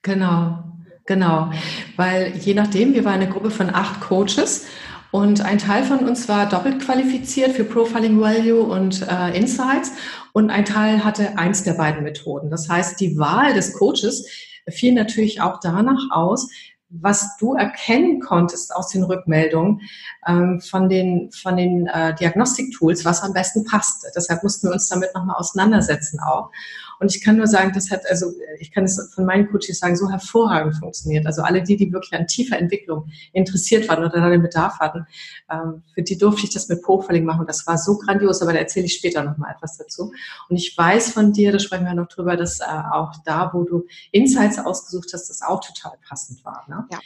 Genau, 0.01 0.63
genau. 1.05 1.51
Weil 1.97 2.37
je 2.37 2.53
nachdem, 2.53 2.93
wir 2.93 3.03
waren 3.03 3.21
eine 3.21 3.29
Gruppe 3.29 3.51
von 3.51 3.73
acht 3.73 3.99
Coaches 3.99 4.67
und 5.11 5.41
ein 5.41 5.57
Teil 5.57 5.83
von 5.83 5.99
uns 5.99 6.29
war 6.29 6.47
doppelt 6.47 6.79
qualifiziert 6.79 7.51
für 7.51 7.65
Profiling 7.65 8.21
Value 8.21 8.61
und 8.61 9.01
äh, 9.01 9.35
Insights 9.35 9.91
und 10.31 10.49
ein 10.49 10.63
Teil 10.63 11.03
hatte 11.03 11.37
eins 11.37 11.63
der 11.63 11.73
beiden 11.73 12.03
Methoden. 12.03 12.49
Das 12.49 12.69
heißt, 12.69 12.99
die 13.01 13.17
Wahl 13.17 13.53
des 13.53 13.73
Coaches 13.73 14.25
fiel 14.69 14.93
natürlich 14.93 15.41
auch 15.41 15.59
danach 15.59 16.11
aus, 16.11 16.49
was 16.89 17.37
du 17.37 17.53
erkennen 17.53 18.19
konntest 18.19 18.75
aus 18.75 18.89
den 18.89 19.03
Rückmeldungen 19.03 19.81
ähm, 20.27 20.59
von 20.59 20.89
den, 20.89 21.31
von 21.31 21.55
den 21.55 21.87
äh, 21.87 22.15
Diagnostiktools, 22.15 23.05
was 23.05 23.21
am 23.21 23.33
besten 23.33 23.63
passte. 23.63 24.07
Deshalb 24.15 24.43
mussten 24.43 24.67
wir 24.67 24.73
uns 24.73 24.89
damit 24.89 25.13
nochmal 25.13 25.35
auseinandersetzen 25.35 26.19
auch. 26.19 26.51
Und 26.99 27.15
ich 27.15 27.23
kann 27.23 27.37
nur 27.37 27.47
sagen, 27.47 27.71
das 27.73 27.91
hat, 27.91 28.01
also 28.09 28.33
ich 28.59 28.71
kann 28.71 28.83
es 28.83 29.11
von 29.13 29.25
meinen 29.25 29.49
Coaches 29.49 29.79
sagen, 29.79 29.95
so 29.95 30.09
hervorragend 30.09 30.75
funktioniert. 30.75 31.25
Also 31.25 31.41
alle 31.41 31.63
die, 31.63 31.77
die 31.77 31.91
wirklich 31.91 32.13
an 32.13 32.27
tiefer 32.27 32.57
Entwicklung 32.57 33.09
interessiert 33.31 33.87
waren 33.87 33.99
oder 33.99 34.09
da 34.09 34.29
den 34.29 34.41
Bedarf 34.41 34.79
hatten, 34.79 35.05
ähm, 35.51 35.83
für 35.93 36.03
die 36.03 36.17
durfte 36.17 36.43
ich 36.43 36.53
das 36.53 36.67
mit 36.67 36.81
Profiling 36.81 37.25
machen. 37.25 37.45
Das 37.47 37.65
war 37.67 37.77
so 37.77 37.97
grandios, 37.97 38.41
aber 38.41 38.53
da 38.53 38.59
erzähle 38.59 38.85
ich 38.85 38.95
später 38.95 39.23
nochmal 39.23 39.53
etwas 39.55 39.77
dazu. 39.77 40.11
Und 40.49 40.57
ich 40.57 40.77
weiß 40.77 41.11
von 41.11 41.31
dir, 41.31 41.51
da 41.51 41.59
sprechen 41.59 41.85
wir 41.85 41.93
noch 41.93 42.07
drüber, 42.07 42.35
dass 42.35 42.59
äh, 42.59 42.63
auch 42.65 43.13
da, 43.25 43.51
wo 43.53 43.63
du 43.63 43.85
Insights 44.11 44.59
ausgesucht 44.59 45.11
hast, 45.13 45.29
das 45.29 45.41
auch 45.41 45.61
total 45.61 45.93
passend 46.07 46.43
war. 46.43 46.65
Ne? 46.67 46.85
Ja. 46.91 46.99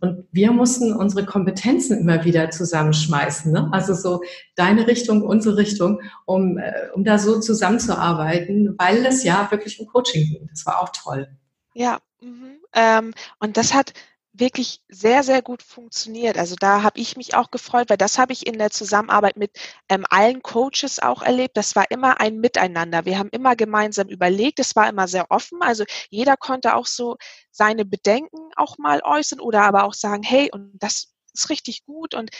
Und 0.00 0.24
wir 0.32 0.52
mussten 0.52 0.92
unsere 0.92 1.24
Kompetenzen 1.24 1.98
immer 1.98 2.24
wieder 2.24 2.50
zusammenschmeißen. 2.50 3.52
Ne? 3.52 3.68
Also 3.72 3.94
so 3.94 4.22
deine 4.54 4.86
Richtung, 4.86 5.22
unsere 5.22 5.56
Richtung, 5.56 6.00
um, 6.26 6.58
äh, 6.58 6.72
um 6.94 7.04
da 7.04 7.18
so 7.18 7.40
zusammenzuarbeiten, 7.40 8.74
weil 8.78 9.06
es 9.06 9.24
ja 9.24 9.37
wirklich 9.50 9.78
um 9.80 9.86
Coaching 9.86 10.28
ging. 10.28 10.48
Das 10.50 10.66
war 10.66 10.82
auch 10.82 10.90
toll. 10.90 11.28
Ja, 11.74 12.00
mhm. 12.20 12.58
ähm, 12.74 13.14
und 13.38 13.56
das 13.56 13.74
hat 13.74 13.92
wirklich 14.32 14.82
sehr, 14.88 15.22
sehr 15.22 15.42
gut 15.42 15.62
funktioniert. 15.62 16.38
Also 16.38 16.54
da 16.58 16.82
habe 16.82 17.00
ich 17.00 17.16
mich 17.16 17.34
auch 17.34 17.50
gefreut, 17.50 17.90
weil 17.90 17.96
das 17.96 18.18
habe 18.18 18.32
ich 18.32 18.46
in 18.46 18.58
der 18.58 18.70
Zusammenarbeit 18.70 19.36
mit 19.36 19.58
ähm, 19.88 20.04
allen 20.10 20.42
Coaches 20.42 21.00
auch 21.00 21.22
erlebt. 21.22 21.56
Das 21.56 21.76
war 21.76 21.90
immer 21.90 22.20
ein 22.20 22.38
Miteinander. 22.38 23.04
Wir 23.04 23.18
haben 23.18 23.30
immer 23.30 23.56
gemeinsam 23.56 24.08
überlegt. 24.08 24.60
Es 24.60 24.76
war 24.76 24.88
immer 24.88 25.08
sehr 25.08 25.30
offen. 25.30 25.62
Also 25.62 25.84
jeder 26.10 26.36
konnte 26.36 26.74
auch 26.74 26.86
so 26.86 27.16
seine 27.50 27.84
Bedenken 27.84 28.38
auch 28.56 28.78
mal 28.78 29.00
äußern 29.04 29.40
oder 29.40 29.62
aber 29.62 29.84
auch 29.84 29.94
sagen, 29.94 30.22
hey, 30.22 30.50
und 30.52 30.72
das 30.78 31.12
ist 31.32 31.50
richtig 31.50 31.84
gut 31.84 32.14
und 32.14 32.30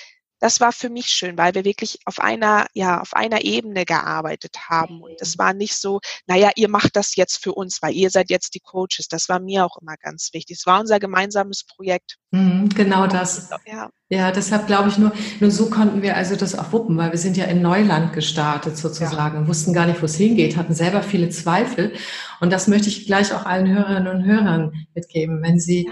das 0.40 0.60
war 0.60 0.72
für 0.72 0.88
mich 0.88 1.06
schön, 1.06 1.36
weil 1.36 1.54
wir 1.54 1.64
wirklich 1.64 1.98
auf 2.04 2.20
einer, 2.20 2.66
ja, 2.72 3.00
auf 3.00 3.14
einer 3.14 3.42
Ebene 3.42 3.84
gearbeitet 3.84 4.68
haben. 4.68 5.02
Und 5.02 5.16
es 5.20 5.38
war 5.38 5.52
nicht 5.52 5.74
so, 5.76 6.00
naja, 6.26 6.50
ihr 6.56 6.68
macht 6.68 6.96
das 6.96 7.16
jetzt 7.16 7.42
für 7.42 7.52
uns, 7.52 7.82
weil 7.82 7.94
ihr 7.94 8.10
seid 8.10 8.30
jetzt 8.30 8.54
die 8.54 8.60
Coaches. 8.60 9.08
Das 9.08 9.28
war 9.28 9.40
mir 9.40 9.64
auch 9.64 9.78
immer 9.80 9.96
ganz 9.96 10.30
wichtig. 10.32 10.58
Es 10.58 10.66
war 10.66 10.80
unser 10.80 11.00
gemeinsames 11.00 11.64
Projekt. 11.64 12.16
Mhm, 12.30 12.68
genau 12.68 13.06
das. 13.06 13.50
Ja. 13.66 13.90
ja, 14.10 14.30
deshalb 14.30 14.66
glaube 14.66 14.90
ich 14.90 14.98
nur, 14.98 15.12
nur 15.40 15.50
so 15.50 15.70
konnten 15.70 16.02
wir 16.02 16.16
also 16.16 16.36
das 16.36 16.56
auch 16.56 16.72
wuppen, 16.72 16.96
weil 16.96 17.10
wir 17.10 17.18
sind 17.18 17.36
ja 17.36 17.46
in 17.46 17.62
Neuland 17.62 18.12
gestartet 18.12 18.76
sozusagen, 18.76 19.42
ja. 19.42 19.48
wussten 19.48 19.72
gar 19.72 19.86
nicht, 19.86 20.00
wo 20.00 20.06
es 20.06 20.16
hingeht, 20.16 20.56
hatten 20.56 20.74
selber 20.74 21.02
viele 21.02 21.30
Zweifel. 21.30 21.94
Und 22.40 22.52
das 22.52 22.68
möchte 22.68 22.88
ich 22.88 23.06
gleich 23.06 23.32
auch 23.32 23.44
allen 23.44 23.68
Hörerinnen 23.68 24.08
und 24.08 24.24
Hörern 24.24 24.86
mitgeben. 24.94 25.42
Wenn 25.42 25.58
Sie, 25.58 25.90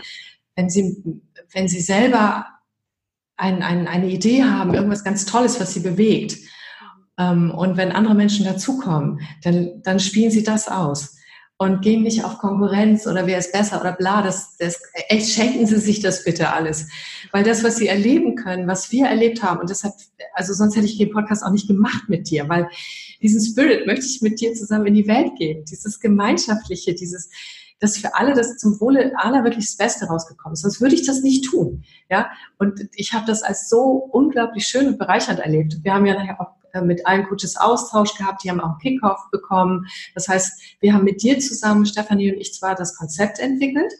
wenn 0.54 0.70
Sie, 0.70 1.02
wenn 1.52 1.68
Sie 1.68 1.80
selber 1.80 2.46
ein, 3.36 3.62
ein, 3.62 3.86
eine 3.86 4.08
Idee 4.08 4.44
haben, 4.44 4.74
irgendwas 4.74 5.04
ganz 5.04 5.26
Tolles, 5.26 5.60
was 5.60 5.74
sie 5.74 5.80
bewegt. 5.80 6.38
Ähm, 7.18 7.50
und 7.50 7.76
wenn 7.76 7.92
andere 7.92 8.14
Menschen 8.14 8.44
dazukommen, 8.44 9.20
dann, 9.42 9.82
dann 9.82 10.00
spielen 10.00 10.30
sie 10.30 10.42
das 10.42 10.68
aus 10.68 11.16
und 11.58 11.80
gehen 11.80 12.02
nicht 12.02 12.24
auf 12.24 12.38
Konkurrenz 12.38 13.06
oder 13.06 13.26
wer 13.26 13.38
ist 13.38 13.52
besser 13.52 13.80
oder 13.80 13.92
bla. 13.92 14.22
Das, 14.22 14.56
das, 14.58 14.80
echt 15.08 15.30
schenken 15.30 15.66
Sie 15.66 15.78
sich 15.78 16.00
das 16.00 16.24
bitte 16.24 16.52
alles. 16.52 16.88
Weil 17.32 17.44
das, 17.44 17.64
was 17.64 17.76
Sie 17.76 17.88
erleben 17.88 18.36
können, 18.36 18.68
was 18.68 18.92
wir 18.92 19.06
erlebt 19.06 19.42
haben, 19.42 19.60
und 19.60 19.70
deshalb, 19.70 19.94
also 20.34 20.52
sonst 20.52 20.76
hätte 20.76 20.86
ich 20.86 20.98
den 20.98 21.10
Podcast 21.10 21.42
auch 21.42 21.50
nicht 21.50 21.66
gemacht 21.66 22.08
mit 22.08 22.28
dir, 22.28 22.48
weil 22.48 22.68
diesen 23.22 23.42
Spirit 23.42 23.86
möchte 23.86 24.04
ich 24.04 24.20
mit 24.20 24.40
dir 24.40 24.52
zusammen 24.52 24.86
in 24.86 24.94
die 24.94 25.08
Welt 25.08 25.32
geben. 25.38 25.64
Dieses 25.64 25.98
Gemeinschaftliche, 25.98 26.94
dieses, 26.94 27.30
dass 27.80 27.98
für 27.98 28.14
alle 28.14 28.34
das 28.34 28.56
zum 28.56 28.80
Wohle 28.80 29.12
aller 29.16 29.44
wirklich 29.44 29.66
das 29.66 29.76
Beste 29.76 30.06
rausgekommen 30.06 30.54
ist. 30.54 30.62
Sonst 30.62 30.80
würde 30.80 30.94
ich 30.94 31.06
das 31.06 31.22
nicht 31.22 31.44
tun. 31.44 31.84
Ja, 32.10 32.30
und 32.58 32.88
ich 32.94 33.12
habe 33.12 33.26
das 33.26 33.42
als 33.42 33.68
so 33.68 34.08
unglaublich 34.12 34.66
schön 34.66 34.86
und 34.86 34.98
bereichernd 34.98 35.40
erlebt. 35.40 35.78
Wir 35.82 35.94
haben 35.94 36.06
ja 36.06 36.14
nachher 36.14 36.40
auch 36.40 36.56
äh, 36.72 36.80
mit 36.80 37.06
allen 37.06 37.26
Coaches 37.26 37.56
Austausch 37.56 38.14
gehabt, 38.16 38.44
die 38.44 38.50
haben 38.50 38.60
auch 38.60 38.70
einen 38.70 38.78
Kickoff 38.78 39.30
bekommen. 39.30 39.86
Das 40.14 40.28
heißt, 40.28 40.76
wir 40.80 40.94
haben 40.94 41.04
mit 41.04 41.22
dir 41.22 41.38
zusammen, 41.38 41.86
Stefanie 41.86 42.32
und 42.32 42.40
ich, 42.40 42.54
zwar 42.54 42.74
das 42.74 42.96
Konzept 42.96 43.38
entwickelt, 43.38 43.92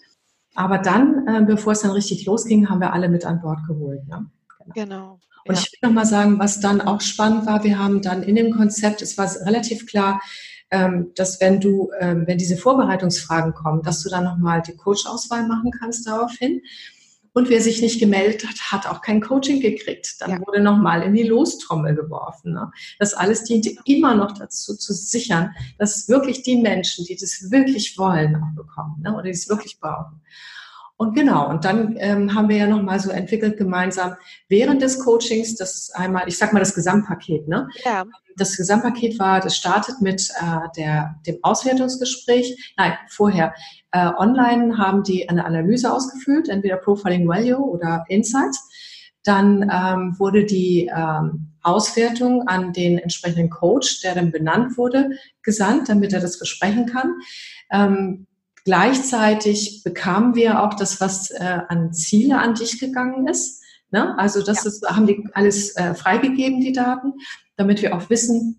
aber 0.55 0.79
dann, 0.79 1.27
äh, 1.27 1.43
bevor 1.45 1.73
es 1.73 1.83
dann 1.83 1.91
richtig 1.91 2.25
losging, 2.25 2.69
haben 2.69 2.81
wir 2.81 2.93
alle 2.93 3.09
mit 3.09 3.25
an 3.27 3.41
Bord 3.41 3.59
geholt. 3.67 4.07
Ne? 4.09 4.31
Genau. 4.59 4.73
genau. 4.75 5.21
Und 5.47 5.55
ja. 5.55 5.61
ich 5.61 5.73
will 5.73 5.89
nochmal 5.89 6.07
sagen, 6.07 6.39
was 6.39 6.61
dann 6.61 6.81
auch 6.81 7.01
spannend 7.01 7.47
war, 7.47 7.63
wir 7.63 7.79
haben 7.79 8.03
dann 8.03 8.23
in 8.23 8.35
dem 8.35 8.53
Konzept, 8.53 9.01
es 9.01 9.17
war 9.17 9.31
relativ 9.47 9.87
klar, 9.87 10.21
dass 10.71 11.41
wenn 11.41 11.61
du, 11.61 11.91
ähm, 12.01 12.25
wenn 12.27 12.39
diese 12.39 12.57
Vorbereitungsfragen 12.57 13.55
kommen, 13.55 13.83
dass 13.83 14.03
du 14.03 14.09
dann 14.09 14.25
nochmal 14.25 14.63
die 14.63 14.77
Coach-Auswahl 14.77 15.47
machen 15.47 15.71
kannst 15.79 16.07
daraufhin. 16.07 16.63
Und 17.33 17.51
wer 17.51 17.61
sich 17.61 17.83
nicht 17.83 18.01
gemeldet 18.01 18.47
hat, 18.49 18.73
hat 18.73 18.87
auch 18.87 19.03
kein 19.03 19.21
Coaching 19.21 19.61
gekriegt. 19.61 20.17
Dann 20.21 20.31
ja. 20.31 20.41
wurde 20.41 20.61
nochmal 20.61 21.03
in 21.03 21.13
die 21.13 21.25
Lostrommel 21.25 21.95
geworfen. 21.95 22.55
Ne? 22.55 22.71
Das 22.99 23.13
alles 23.13 23.45
diente 23.45 23.77
immer 23.85 24.15
noch 24.15 24.33
dazu, 24.33 24.75
zu 24.75 24.95
sichern, 24.95 25.55
dass 25.79 26.09
wirklich 26.09 26.43
die 26.43 26.57
Menschen, 26.57 27.05
die 27.05 27.15
das 27.15 27.51
wirklich 27.51 27.99
wollen, 27.99 28.37
auch 28.37 28.57
bekommen 28.57 29.03
ne? 29.03 29.13
oder 29.13 29.25
die 29.25 29.31
es 29.31 29.51
wirklich 29.51 29.79
brauchen. 29.79 30.23
Und 30.99 31.15
genau, 31.15 31.51
und 31.51 31.65
dann 31.67 31.97
ähm, 31.99 32.35
haben 32.35 32.49
wir 32.49 32.57
ja 32.57 32.67
nochmal 32.67 32.99
so 33.01 33.11
entwickelt 33.11 33.59
gemeinsam 33.59 34.15
während 34.49 34.81
des 34.81 35.05
Coachings, 35.05 35.55
das 35.55 35.75
ist 35.75 35.97
einmal, 35.97 36.27
ich 36.27 36.39
sag 36.39 36.55
mal 36.55 36.61
das 36.61 36.75
Gesamtpaket, 36.75 37.49
ne? 37.49 37.69
Ja. 37.85 38.05
Das 38.39 38.57
Gesamtpaket 38.57 39.19
war, 39.19 39.41
das 39.41 39.57
startet 39.57 40.01
mit 40.01 40.31
äh, 40.31 40.69
der, 40.77 41.17
dem 41.27 41.39
Auswertungsgespräch, 41.43 42.75
nein, 42.77 42.95
vorher. 43.09 43.55
Äh, 43.93 44.11
online 44.17 44.79
haben 44.79 45.03
die 45.03 45.29
eine 45.29 45.45
Analyse 45.45 45.93
ausgefüllt, 45.93 46.49
entweder 46.49 46.77
Profiling 46.77 47.29
Value 47.29 47.59
oder 47.59 48.05
Insights. 48.09 48.67
Dann 49.23 49.63
ähm, 49.63 50.15
wurde 50.19 50.45
die 50.45 50.91
ähm, 50.95 51.53
Auswertung 51.63 52.47
an 52.47 52.73
den 52.73 52.99
entsprechenden 52.99 53.51
Coach, 53.51 54.01
der 54.01 54.15
dann 54.15 54.31
benannt 54.31 54.79
wurde, 54.79 55.11
gesandt, 55.43 55.89
damit 55.89 56.13
er 56.13 56.21
das 56.21 56.39
besprechen 56.39 56.87
kann. 56.87 57.15
Ähm, 57.71 58.27
Gleichzeitig 58.67 59.83
bekamen 59.85 60.35
wir 60.35 60.61
auch 60.61 60.75
das, 60.75 61.01
was 61.01 61.31
äh, 61.31 61.61
an 61.69 61.93
Ziele 61.93 62.39
an 62.39 62.57
dich 62.57 62.81
gegangen 62.81 63.29
ist. 63.29 63.63
Ne? 63.93 64.19
Also 64.19 64.43
das 64.43 64.65
ja. 64.65 64.71
ist, 64.71 64.85
haben 64.89 65.07
die 65.07 65.25
alles 65.35 65.77
äh, 65.77 65.95
freigegeben, 65.95 66.61
die 66.61 66.73
Daten, 66.73 67.13
damit 67.57 67.81
wir 67.81 67.97
auch 67.97 68.11
wissen, 68.11 68.59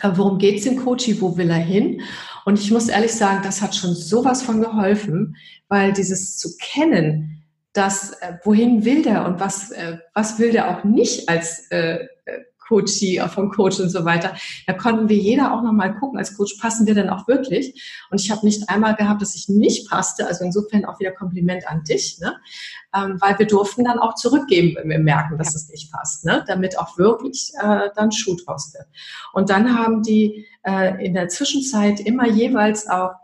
äh, 0.00 0.08
worum 0.14 0.38
geht 0.38 0.60
es 0.60 0.64
dem 0.64 0.82
Coach, 0.82 1.10
wo 1.20 1.36
will 1.36 1.50
er 1.50 1.56
hin. 1.56 2.00
Und 2.46 2.58
ich 2.58 2.70
muss 2.70 2.88
ehrlich 2.88 3.12
sagen, 3.12 3.42
das 3.44 3.60
hat 3.60 3.74
schon 3.74 3.94
sowas 3.94 4.42
von 4.42 4.62
geholfen, 4.62 5.36
weil 5.68 5.92
dieses 5.92 6.38
zu 6.38 6.56
kennen, 6.56 7.44
dass 7.74 8.12
äh, 8.22 8.38
wohin 8.44 8.86
will 8.86 9.02
der 9.02 9.26
und 9.26 9.40
was, 9.40 9.72
äh, 9.72 9.98
was 10.14 10.38
will 10.38 10.52
der 10.52 10.70
auch 10.70 10.84
nicht 10.84 11.28
als 11.28 11.70
Coachie, 12.68 13.20
vom 13.28 13.50
Coach 13.50 13.80
und 13.80 13.90
so 13.90 14.04
weiter. 14.04 14.34
Da 14.66 14.72
konnten 14.72 15.08
wir 15.08 15.16
jeder 15.16 15.52
auch 15.52 15.62
nochmal 15.62 15.94
gucken, 15.94 16.18
als 16.18 16.36
Coach 16.36 16.56
passen 16.60 16.86
wir 16.86 16.94
denn 16.94 17.10
auch 17.10 17.28
wirklich. 17.28 17.82
Und 18.10 18.20
ich 18.20 18.30
habe 18.30 18.44
nicht 18.44 18.68
einmal 18.68 18.94
gehabt, 18.94 19.22
dass 19.22 19.34
ich 19.34 19.48
nicht 19.48 19.88
passte. 19.88 20.26
Also 20.26 20.44
insofern 20.44 20.84
auch 20.84 20.98
wieder 21.00 21.12
Kompliment 21.12 21.68
an 21.68 21.84
dich, 21.84 22.18
ne? 22.20 22.36
Ähm, 22.94 23.20
weil 23.20 23.38
wir 23.38 23.46
durften 23.46 23.84
dann 23.84 23.98
auch 23.98 24.14
zurückgeben, 24.14 24.76
wenn 24.76 24.88
wir 24.88 24.98
merken, 25.00 25.36
dass 25.36 25.54
es 25.54 25.68
nicht 25.68 25.90
passt, 25.90 26.24
ne? 26.24 26.44
damit 26.46 26.78
auch 26.78 26.96
wirklich 26.96 27.52
äh, 27.60 27.88
dann 27.96 28.12
Schuh 28.12 28.36
draus 28.36 28.72
wird. 28.72 28.86
Und 29.32 29.50
dann 29.50 29.76
haben 29.76 30.02
die 30.02 30.46
äh, 30.62 31.04
in 31.04 31.14
der 31.14 31.28
Zwischenzeit 31.28 31.98
immer 31.98 32.28
jeweils 32.28 32.88
auch 32.88 33.14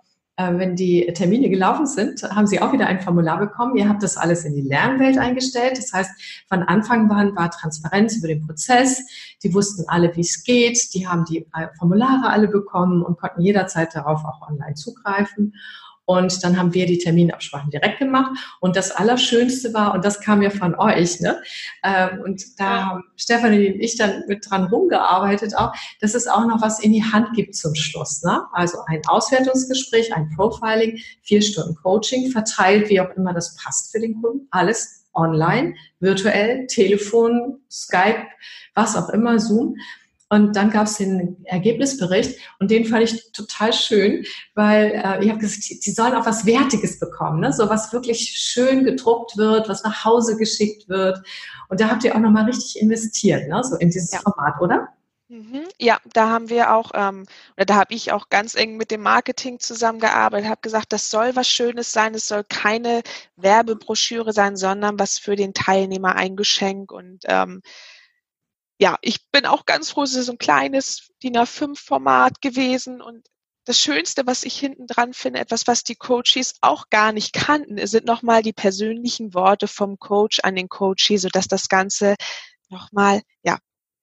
wenn 0.59 0.76
die 0.76 1.07
Termine 1.14 1.50
gelaufen 1.50 1.87
sind, 1.87 2.22
haben 2.22 2.46
Sie 2.46 2.61
auch 2.61 2.72
wieder 2.72 2.87
ein 2.87 3.00
Formular 3.00 3.38
bekommen. 3.38 3.76
Ihr 3.76 3.88
habt 3.88 4.03
das 4.03 4.16
alles 4.16 4.44
in 4.44 4.55
die 4.55 4.62
Lernwelt 4.62 5.18
eingestellt. 5.18 5.76
Das 5.76 5.92
heißt, 5.92 6.11
von 6.48 6.62
Anfang 6.62 7.11
an 7.11 7.37
war 7.37 7.50
Transparenz 7.50 8.16
über 8.16 8.29
den 8.29 8.46
Prozess. 8.46 9.03
Die 9.42 9.53
wussten 9.53 9.85
alle, 9.88 10.14
wie 10.16 10.20
es 10.20 10.42
geht. 10.44 10.94
Die 10.94 11.07
haben 11.07 11.24
die 11.24 11.46
äh, 11.55 11.68
Formulare 11.79 12.31
alle 12.31 12.48
bekommen 12.48 13.03
und 13.03 13.18
konnten 13.18 13.40
jederzeit 13.42 13.94
darauf 13.94 14.24
auch 14.24 14.48
online 14.48 14.74
zugreifen. 14.74 15.55
Und 16.11 16.42
dann 16.42 16.59
haben 16.59 16.75
wir 16.75 16.87
die 16.87 16.99
Terminabsprachen 16.99 17.70
direkt 17.70 18.01
gemacht. 18.01 18.33
Und 18.59 18.75
das 18.75 18.90
Allerschönste 18.90 19.73
war, 19.75 19.94
und 19.94 20.05
das 20.05 20.20
kam 20.20 20.42
ja 20.42 20.51
von 20.51 20.75
euch, 20.75 21.20
ne? 21.20 21.40
Ähm, 21.85 22.23
und 22.25 22.59
da 22.59 22.85
haben 22.85 23.05
Stefanie 23.16 23.75
und 23.75 23.81
ich 23.81 23.96
dann 23.96 24.25
mit 24.27 24.44
dran 24.51 24.64
rumgearbeitet 24.64 25.57
auch, 25.57 25.73
dass 26.01 26.14
es 26.14 26.27
auch 26.27 26.44
noch 26.49 26.62
was 26.62 26.81
in 26.81 26.92
die 26.92 27.05
Hand 27.05 27.29
gibt 27.37 27.55
zum 27.55 27.77
Schluss. 27.77 28.25
Ne? 28.25 28.42
Also 28.53 28.79
ein 28.88 29.03
Auswertungsgespräch, 29.07 30.12
ein 30.12 30.29
Profiling, 30.35 30.99
vier 31.23 31.42
Stunden 31.42 31.77
Coaching, 31.77 32.33
verteilt, 32.33 32.88
wie 32.88 33.01
auch 33.01 33.11
immer 33.11 33.33
das 33.33 33.55
passt 33.55 33.92
für 33.92 34.01
den 34.01 34.20
Kunden. 34.20 34.49
Alles 34.51 35.07
online, 35.14 35.77
virtuell, 36.01 36.66
Telefon, 36.66 37.61
Skype, 37.70 38.27
was 38.75 38.96
auch 38.96 39.11
immer, 39.11 39.38
Zoom. 39.38 39.77
Und 40.33 40.55
dann 40.55 40.71
gab 40.71 40.87
es 40.87 40.97
den 40.97 41.45
Ergebnisbericht 41.45 42.38
und 42.61 42.71
den 42.71 42.85
fand 42.85 43.03
ich 43.03 43.33
total 43.33 43.73
schön, 43.73 44.25
weil 44.55 44.93
äh, 44.93 45.25
ich 45.25 45.29
habe 45.29 45.40
gesagt, 45.40 45.64
die 45.85 45.90
sollen 45.90 46.14
auch 46.14 46.25
was 46.25 46.47
Wertiges 46.47 47.01
bekommen, 47.01 47.40
ne? 47.40 47.53
so 47.53 47.69
was 47.69 47.93
wirklich 47.93 48.31
schön 48.38 48.85
gedruckt 48.85 49.37
wird, 49.37 49.69
was 49.69 49.83
nach 49.83 50.05
Hause 50.05 50.37
geschickt 50.37 50.88
wird. 50.88 51.21
Und 51.69 51.81
da 51.81 51.88
habt 51.88 52.05
ihr 52.05 52.14
auch 52.14 52.21
nochmal 52.21 52.45
richtig 52.45 52.81
investiert, 52.81 53.49
ne? 53.49 53.61
so 53.64 53.75
in 53.77 53.88
dieses 53.88 54.12
ja. 54.12 54.21
Format, 54.21 54.61
oder? 54.61 54.88
Mhm. 55.31 55.64
Ja, 55.81 55.99
da 56.12 56.29
haben 56.29 56.49
wir 56.49 56.75
auch, 56.75 56.93
ähm, 56.95 57.25
oder 57.57 57.66
da 57.66 57.75
habe 57.75 57.95
ich 57.95 58.12
auch 58.12 58.29
ganz 58.29 58.55
eng 58.55 58.77
mit 58.77 58.93
dem 58.93 59.03
Marketing 59.03 59.59
zusammengearbeitet, 59.59 60.49
habe 60.49 60.61
gesagt, 60.61 60.93
das 60.93 61.11
soll 61.11 61.35
was 61.35 61.49
Schönes 61.49 61.93
sein, 61.93 62.14
es 62.14 62.29
soll 62.29 62.45
keine 62.45 63.03
Werbebroschüre 63.37 64.33
sein, 64.33 64.57
sondern 64.57 64.99
was 65.01 65.19
für 65.19 65.35
den 65.35 65.55
Teilnehmer 65.55 66.14
ein 66.14 66.37
Geschenk 66.37 66.93
und 66.93 67.21
ähm, 67.27 67.62
ja, 68.81 68.99
ich 69.03 69.31
bin 69.31 69.45
auch 69.45 69.66
ganz 69.66 69.90
froh, 69.90 70.03
es 70.05 70.14
ist 70.14 70.31
ein 70.31 70.38
kleines 70.38 71.11
DIN 71.23 71.37
A5-Format 71.37 72.40
gewesen 72.40 73.03
und 73.03 73.29
das 73.66 73.79
Schönste, 73.79 74.27
was 74.27 74.43
ich 74.43 74.59
hinten 74.59 74.87
dran 74.87 75.12
finde, 75.12 75.38
etwas, 75.38 75.66
was 75.66 75.85
die 75.85 75.97
Coaches 75.97 76.55
auch 76.62 76.88
gar 76.88 77.12
nicht 77.12 77.35
kannten, 77.35 77.87
sind 77.87 78.07
nochmal 78.07 78.43
die 78.43 78.55
persönlichen 78.55 79.35
Worte 79.35 79.69
vom 79.69 79.99
Coach 79.99 80.40
an 80.43 80.57
den 80.57 80.71
Coachee, 80.71 81.19
sodass 81.19 81.47
das 81.47 81.69
Ganze 81.69 82.14
nochmal, 82.71 83.21
ja, 83.43 83.59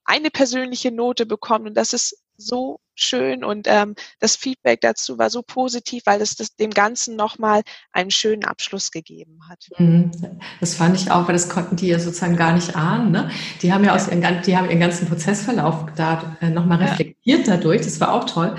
eine 0.06 0.30
persönliche 0.30 0.92
Note 0.92 1.26
bekommt. 1.26 1.68
Und 1.68 1.74
das 1.74 1.94
ist 1.94 2.22
so 2.38 2.80
schön 3.00 3.44
und 3.44 3.68
ähm, 3.70 3.96
das 4.20 4.36
Feedback 4.36 4.82
dazu 4.82 5.18
war 5.18 5.30
so 5.30 5.42
positiv, 5.42 6.04
weil 6.06 6.22
es 6.22 6.36
das 6.36 6.56
dem 6.56 6.72
Ganzen 6.72 7.16
nochmal 7.16 7.62
einen 7.92 8.12
schönen 8.12 8.46
Abschluss 8.46 8.92
gegeben 8.92 9.40
hat. 9.50 9.68
Mhm. 9.78 10.12
Das 10.60 10.76
fand 10.76 10.96
ich 11.00 11.12
auch, 11.12 11.28
weil 11.28 11.34
das 11.34 11.50
konnten 11.50 11.76
die 11.76 11.88
ja 11.88 12.00
sozusagen 12.00 12.36
gar 12.36 12.54
nicht 12.54 12.76
ahnen. 12.76 13.12
Ne? 13.12 13.30
Die 13.62 13.72
haben 13.74 13.84
ja, 13.84 13.96
aus 13.96 14.08
ihren, 14.08 14.24
die 14.42 14.58
haben 14.58 14.70
ihren 14.70 14.80
ganzen 14.80 15.08
Prozessverlauf 15.08 15.86
da 15.96 16.38
äh, 16.42 16.50
nochmal 16.50 16.80
reflektiert 16.80 17.48
ja. 17.48 17.56
dadurch. 17.56 17.82
Das 17.82 18.00
war 18.00 18.14
auch 18.14 18.26
toll. 18.26 18.56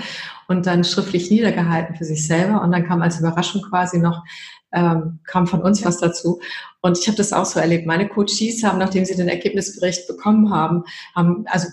Und 0.47 0.65
dann 0.65 0.83
schriftlich 0.83 1.29
niedergehalten 1.29 1.95
für 1.95 2.05
sich 2.05 2.25
selber. 2.25 2.61
Und 2.61 2.71
dann 2.71 2.87
kam 2.87 3.01
als 3.01 3.19
Überraschung 3.19 3.61
quasi 3.61 3.99
noch 3.99 4.23
ähm, 4.71 5.19
kam 5.25 5.47
von 5.47 5.61
uns 5.61 5.81
ja. 5.81 5.87
was 5.87 5.99
dazu. 5.99 6.39
Und 6.81 6.97
ich 6.97 7.07
habe 7.07 7.17
das 7.17 7.33
auch 7.33 7.45
so 7.45 7.59
erlebt. 7.59 7.85
Meine 7.85 8.07
Coaches 8.07 8.63
haben, 8.63 8.77
nachdem 8.77 9.05
sie 9.05 9.15
den 9.15 9.27
Ergebnisbericht 9.27 10.07
bekommen 10.07 10.51
haben, 10.51 10.83
haben 11.15 11.45
also 11.47 11.67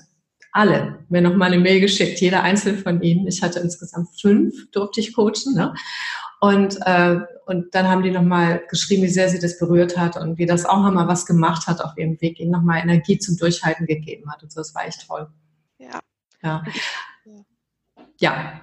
alle 0.57 1.05
mir 1.09 1.21
nochmal 1.21 1.53
eine 1.53 1.63
Mail 1.63 1.81
geschickt, 1.81 2.21
jeder 2.21 2.43
einzelne 2.43 2.79
von 2.79 3.03
ihnen. 3.03 3.27
Ich 3.27 3.43
hatte 3.43 3.61
insgesamt 3.61 4.09
fünf, 4.21 4.71
durfte 4.71 5.01
ich 5.01 5.15
coachen. 5.15 5.55
Ne? 5.55 5.75
Und, 6.41 6.79
äh, 6.83 7.19
und 7.47 7.75
dann 7.75 7.89
haben 7.89 8.03
die 8.03 8.11
nochmal 8.11 8.63
geschrieben, 8.69 9.03
wie 9.03 9.09
sehr 9.09 9.29
sie 9.29 9.39
das 9.39 9.59
berührt 9.59 9.97
hat 9.97 10.17
und 10.17 10.39
wie 10.39 10.47
das 10.47 10.65
auch 10.65 10.83
nochmal 10.83 11.09
was 11.09 11.27
gemacht 11.27 11.67
hat 11.67 11.81
auf 11.81 11.97
ihrem 11.97 12.21
Weg, 12.21 12.41
ihnen 12.41 12.51
nochmal 12.51 12.81
Energie 12.81 13.19
zum 13.19 13.37
Durchhalten 13.37 13.87
gegeben 13.87 14.31
hat. 14.31 14.43
Und 14.43 14.53
so, 14.53 14.61
das 14.61 14.75
war 14.75 14.87
echt 14.87 15.07
toll. 15.07 15.29
Ja. 15.79 16.01
Ja. 16.43 16.65
ja. 18.19 18.61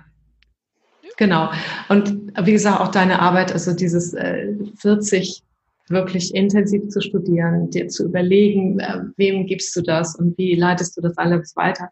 Genau. 1.17 1.51
Und 1.89 2.33
wie 2.41 2.53
gesagt, 2.53 2.81
auch 2.81 2.89
deine 2.89 3.19
Arbeit, 3.19 3.51
also 3.51 3.73
dieses 3.73 4.13
äh, 4.13 4.53
40 4.77 5.43
wirklich 5.89 6.33
intensiv 6.33 6.87
zu 6.89 7.01
studieren, 7.01 7.69
dir 7.69 7.87
zu 7.87 8.05
überlegen, 8.05 8.79
äh, 8.79 9.01
wem 9.17 9.45
gibst 9.45 9.75
du 9.75 9.81
das 9.81 10.15
und 10.15 10.37
wie 10.37 10.55
leitest 10.55 10.97
du 10.97 11.01
das 11.01 11.17
alles 11.17 11.55
weiter. 11.55 11.89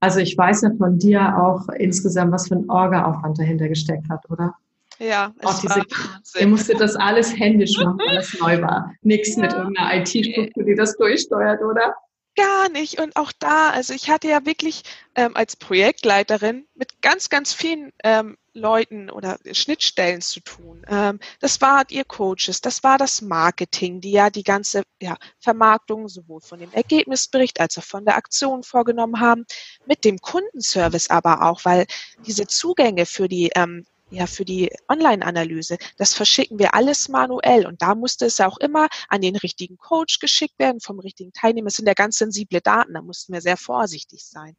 Also 0.00 0.20
ich 0.20 0.36
weiß 0.36 0.62
ja 0.62 0.70
von 0.78 0.98
dir 0.98 1.36
auch 1.38 1.68
insgesamt, 1.78 2.32
was 2.32 2.48
für 2.48 2.56
ein 2.56 2.68
Orga-Aufwand 2.70 3.38
dahinter 3.38 3.68
gesteckt 3.68 4.08
hat, 4.08 4.28
oder? 4.30 4.54
Ja, 4.98 5.32
es 5.38 5.46
auch 5.46 5.60
diese, 5.60 5.76
war 5.76 6.40
ihr 6.40 6.48
musstet 6.48 6.80
das 6.80 6.96
alles 6.96 7.38
händisch 7.38 7.76
machen, 7.78 7.98
weil 7.98 8.18
es 8.18 8.38
neu 8.38 8.60
war. 8.60 8.92
Nichts 9.02 9.36
ja. 9.36 9.42
mit 9.42 9.52
irgendeiner 9.52 10.00
IT-Struktur, 10.00 10.64
die 10.64 10.74
das 10.74 10.96
durchsteuert, 10.96 11.62
oder? 11.62 11.94
Gar 12.36 12.68
nicht. 12.68 13.00
Und 13.00 13.16
auch 13.16 13.32
da, 13.32 13.70
also 13.70 13.92
ich 13.92 14.08
hatte 14.08 14.28
ja 14.28 14.46
wirklich 14.46 14.82
ähm, 15.14 15.36
als 15.36 15.56
Projektleiterin 15.56 16.66
mit 16.74 17.02
ganz, 17.02 17.28
ganz 17.28 17.52
vielen 17.52 17.92
ähm, 18.04 18.38
Leuten 18.52 19.10
oder 19.10 19.38
Schnittstellen 19.52 20.20
zu 20.20 20.40
tun. 20.40 20.84
Ähm, 20.88 21.18
das 21.40 21.60
war 21.60 21.84
ihr 21.90 22.04
Coaches, 22.04 22.60
das 22.60 22.82
war 22.82 22.98
das 22.98 23.20
Marketing, 23.20 24.00
die 24.00 24.12
ja 24.12 24.30
die 24.30 24.44
ganze 24.44 24.82
ja, 25.00 25.16
Vermarktung 25.40 26.08
sowohl 26.08 26.40
von 26.40 26.60
dem 26.60 26.72
Ergebnisbericht 26.72 27.60
als 27.60 27.76
auch 27.78 27.84
von 27.84 28.04
der 28.04 28.16
Aktion 28.16 28.62
vorgenommen 28.62 29.20
haben, 29.20 29.44
mit 29.86 30.04
dem 30.04 30.18
Kundenservice 30.18 31.10
aber 31.10 31.42
auch, 31.42 31.64
weil 31.64 31.86
diese 32.26 32.46
Zugänge 32.46 33.06
für 33.06 33.28
die 33.28 33.50
ähm, 33.54 33.86
ja, 34.10 34.26
für 34.26 34.44
die 34.44 34.70
Online-Analyse, 34.88 35.78
das 35.96 36.14
verschicken 36.14 36.58
wir 36.58 36.74
alles 36.74 37.08
manuell 37.08 37.66
und 37.66 37.80
da 37.82 37.94
musste 37.94 38.26
es 38.26 38.40
auch 38.40 38.58
immer 38.58 38.88
an 39.08 39.20
den 39.20 39.36
richtigen 39.36 39.78
Coach 39.78 40.18
geschickt 40.18 40.58
werden, 40.58 40.80
vom 40.80 40.98
richtigen 40.98 41.32
Teilnehmer. 41.32 41.68
Es 41.68 41.74
sind 41.74 41.86
ja 41.86 41.94
ganz 41.94 42.18
sensible 42.18 42.60
Daten, 42.60 42.94
da 42.94 43.02
mussten 43.02 43.32
wir 43.32 43.40
sehr 43.40 43.56
vorsichtig 43.56 44.24
sein. 44.24 44.56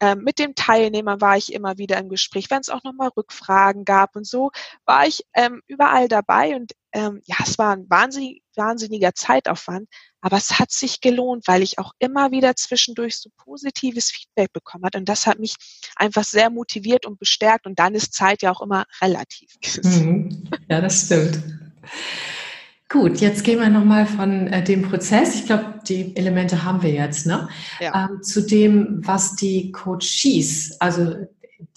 Ähm, 0.00 0.22
mit 0.22 0.38
dem 0.38 0.54
Teilnehmer 0.54 1.20
war 1.20 1.36
ich 1.36 1.52
immer 1.52 1.78
wieder 1.78 1.98
im 1.98 2.08
Gespräch, 2.08 2.50
wenn 2.50 2.60
es 2.60 2.68
auch 2.68 2.84
nochmal 2.84 3.10
Rückfragen 3.16 3.84
gab 3.84 4.16
und 4.16 4.26
so 4.26 4.50
war 4.84 5.06
ich 5.06 5.24
ähm, 5.34 5.62
überall 5.66 6.08
dabei 6.08 6.56
und 6.56 6.72
ähm, 6.92 7.20
ja, 7.26 7.36
es 7.42 7.58
war 7.58 7.72
ein 7.72 7.88
wahnsinnig, 7.90 8.42
wahnsinniger 8.54 9.14
Zeitaufwand, 9.14 9.88
aber 10.20 10.36
es 10.36 10.58
hat 10.58 10.70
sich 10.70 11.00
gelohnt, 11.00 11.46
weil 11.46 11.62
ich 11.62 11.78
auch 11.78 11.92
immer 11.98 12.30
wieder 12.30 12.56
zwischendurch 12.56 13.16
so 13.16 13.30
positives 13.36 14.10
Feedback 14.10 14.52
bekommen 14.52 14.84
hat 14.84 14.96
und 14.96 15.08
das 15.08 15.26
hat 15.26 15.38
mich 15.38 15.56
einfach 15.96 16.24
sehr 16.24 16.50
motiviert 16.50 17.06
und 17.06 17.18
bestärkt 17.18 17.66
und 17.66 17.78
dann 17.78 17.94
ist 17.94 18.14
Zeit 18.14 18.42
ja 18.42 18.50
auch 18.50 18.62
immer 18.62 18.84
relativ. 19.00 19.56
Mhm. 19.82 20.48
Ja, 20.68 20.80
das 20.80 21.06
stimmt. 21.06 21.42
Gut, 22.88 23.18
jetzt 23.18 23.42
gehen 23.42 23.58
wir 23.58 23.68
nochmal 23.68 24.06
von 24.06 24.46
äh, 24.46 24.62
dem 24.62 24.82
Prozess, 24.82 25.34
ich 25.34 25.46
glaube, 25.46 25.80
die 25.88 26.14
Elemente 26.16 26.62
haben 26.62 26.82
wir 26.82 26.92
jetzt, 26.92 27.26
ne? 27.26 27.48
Ja. 27.80 28.08
Ähm, 28.08 28.22
zu 28.22 28.46
dem, 28.46 29.00
was 29.04 29.34
die 29.34 29.72
Coaches, 29.72 30.76
also 30.78 31.26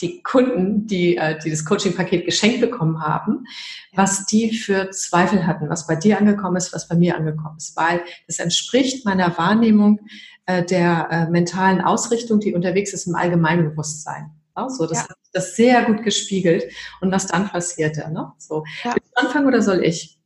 die 0.02 0.22
Kunden, 0.22 0.86
die, 0.86 1.18
äh, 1.18 1.40
die 1.40 1.50
das 1.50 1.66
Coaching-Paket 1.66 2.26
geschenkt 2.26 2.62
bekommen 2.62 3.02
haben, 3.02 3.46
was 3.94 4.28
die 4.28 4.56
für 4.56 4.92
Zweifel 4.92 5.48
hatten, 5.48 5.70
was 5.70 5.88
bei 5.88 5.96
dir 5.96 6.20
angekommen 6.20 6.58
ist, 6.58 6.74
was 6.74 6.88
bei 6.88 6.96
mir 6.96 7.18
angekommen 7.18 7.58
ist, 7.58 7.76
weil 7.76 8.02
das 8.28 8.38
entspricht 8.38 9.04
meiner 9.06 9.36
Wahrnehmung 9.38 10.02
äh, 10.46 10.64
der 10.64 11.08
äh, 11.10 11.30
mentalen 11.30 11.82
Ausrichtung, 11.82 12.40
die 12.40 12.54
unterwegs 12.54 12.94
ist 12.94 13.08
im 13.08 13.16
Allgemeinbewusstsein. 13.16 14.32
Ja, 14.56 14.70
so, 14.70 14.86
das 14.86 15.00
ja. 15.00 15.10
hat 15.10 15.18
das 15.34 15.56
sehr 15.56 15.86
gut 15.86 16.04
gespiegelt 16.04 16.66
und 17.02 17.12
was 17.12 17.28
dann 17.28 17.50
passierte. 17.50 18.12
Ne? 18.12 18.32
So, 18.38 18.64
ja. 18.84 18.94
anfangen 19.16 19.48
oder 19.48 19.62
soll 19.62 19.84
ich? 19.84 20.19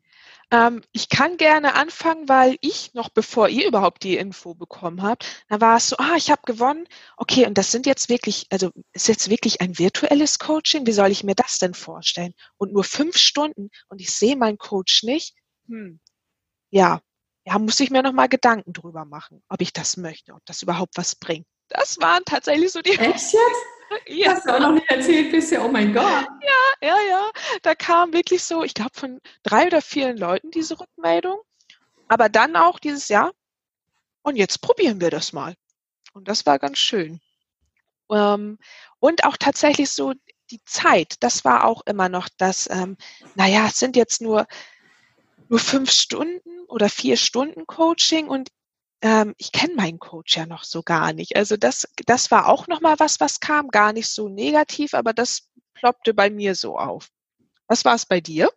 Ähm, 0.54 0.84
ich 0.92 1.10
kann 1.10 1.38
gerne 1.38 1.74
anfangen, 1.74 2.30
weil 2.30 2.58
ich 2.62 2.94
noch 2.94 3.10
bevor 3.10 3.50
ihr 3.50 3.68
überhaupt 3.68 4.04
die 4.04 4.18
Info 4.18 4.54
bekommen 4.54 5.02
habt, 5.02 5.26
da 5.50 5.60
war 5.60 5.78
es 5.78 5.90
so, 5.90 5.98
ah, 5.98 6.14
ich 6.16 6.30
habe 6.30 6.44
gewonnen. 6.46 6.88
Okay, 7.18 7.48
und 7.48 7.58
das 7.58 7.72
sind 7.72 7.88
jetzt 7.88 8.08
wirklich, 8.08 8.46
also 8.52 8.70
ist 8.92 9.08
jetzt 9.08 9.32
wirklich 9.32 9.62
ein 9.62 9.80
virtuelles 9.80 10.38
Coaching? 10.38 10.86
Wie 10.86 10.92
soll 10.92 11.10
ich 11.10 11.24
mir 11.24 11.34
das 11.34 11.58
denn 11.58 11.74
vorstellen? 11.74 12.36
Und 12.58 12.72
nur 12.72 12.84
fünf 12.84 13.18
Stunden 13.18 13.72
und 13.90 14.00
ich 14.00 14.12
sehe 14.12 14.36
meinen 14.36 14.60
Coach 14.60 15.02
nicht. 15.02 15.36
Hm, 15.68 16.00
ja, 16.70 17.02
ja, 17.46 17.58
muss 17.58 17.80
ich 17.80 17.90
mir 17.90 18.04
noch 18.04 18.14
mal 18.14 18.30
Gedanken 18.30 18.74
drüber 18.74 19.06
machen, 19.06 19.42
ob 19.50 19.60
ich 19.60 19.74
das 19.74 19.98
möchte, 19.98 20.34
ob 20.34 20.46
das 20.46 20.62
überhaupt 20.62 20.98
was 20.98 21.16
bringt. 21.16 21.48
Das 21.70 22.00
waren 22.00 22.24
tatsächlich 22.26 22.72
so 22.72 22.82
die. 22.84 22.92
Echt 22.92 23.02
jetzt? 23.34 23.66
Ja. 24.08 24.34
Hast 24.34 24.46
du 24.46 24.54
auch 24.54 24.60
noch 24.60 24.74
nicht 24.74 24.90
erzählt 24.90 25.32
bisher, 25.32 25.64
oh 25.64 25.70
mein 25.70 25.94
Gott. 25.94 26.04
Ja, 26.04 26.28
ja, 26.82 26.98
ja. 27.10 27.32
Da 27.62 27.74
kam 27.74 28.12
wirklich 28.14 28.44
so, 28.44 28.64
ich 28.64 28.74
glaube, 28.74 28.92
von 28.94 29.20
drei 29.44 29.68
oder 29.68 29.82
vier 29.82 30.14
Leuten 30.14 30.52
diese 30.52 30.80
Rückmeldung. 30.80 31.40
Aber 32.08 32.30
dann 32.30 32.56
auch 32.56 32.80
dieses 32.80 33.08
Jahr. 33.08 33.32
Und 34.22 34.36
jetzt 34.36 34.62
probieren 34.62 35.00
wir 35.00 35.10
das 35.10 35.34
mal. 35.34 35.56
Und 36.14 36.28
das 36.28 36.46
war 36.46 36.60
ganz 36.60 36.78
schön. 36.80 37.22
Ähm, 38.12 38.58
und 39.00 39.26
auch 39.26 39.38
tatsächlich 39.38 39.90
so 39.90 40.14
die 40.52 40.64
Zeit, 40.66 41.16
das 41.22 41.44
war 41.44 41.66
auch 41.66 41.82
immer 41.86 42.10
noch 42.10 42.30
das, 42.38 42.70
ähm, 42.70 42.98
naja, 43.36 43.68
es 43.68 43.80
sind 43.80 43.96
jetzt 43.96 44.22
nur, 44.22 44.46
nur 45.50 45.60
fünf 45.60 45.92
Stunden 45.92 46.66
oder 46.68 46.90
vier 46.90 47.18
Stunden 47.18 47.66
Coaching 47.66 48.28
und 48.28 48.50
ähm, 49.04 49.36
ich 49.38 49.52
kenne 49.52 49.76
meinen 49.76 50.00
Coach 50.00 50.38
ja 50.38 50.46
noch 50.46 50.64
so 50.64 50.82
gar 50.82 51.14
nicht. 51.14 51.36
Also 51.36 51.58
das, 51.58 51.88
das 52.06 52.32
war 52.32 52.48
auch 52.48 52.68
nochmal 52.68 52.96
was, 52.98 53.20
was 53.20 53.40
kam, 53.42 53.68
gar 53.68 53.94
nicht 53.94 54.08
so 54.08 54.30
negativ, 54.30 54.94
aber 54.94 55.14
das 55.14 55.50
ploppte 55.74 56.14
bei 56.14 56.30
mir 56.30 56.56
so 56.56 56.78
auf. 56.78 57.10
Was 57.68 57.86
war 57.86 57.96
es 57.96 58.06
bei 58.06 58.22
dir? 58.22 58.50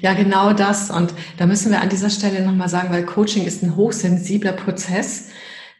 Ja, 0.00 0.14
genau 0.14 0.52
das. 0.52 0.90
Und 0.90 1.14
da 1.38 1.46
müssen 1.46 1.70
wir 1.70 1.80
an 1.80 1.88
dieser 1.88 2.10
Stelle 2.10 2.44
nochmal 2.44 2.68
sagen, 2.68 2.92
weil 2.92 3.06
Coaching 3.06 3.44
ist 3.44 3.62
ein 3.62 3.76
hochsensibler 3.76 4.52
Prozess. 4.52 5.28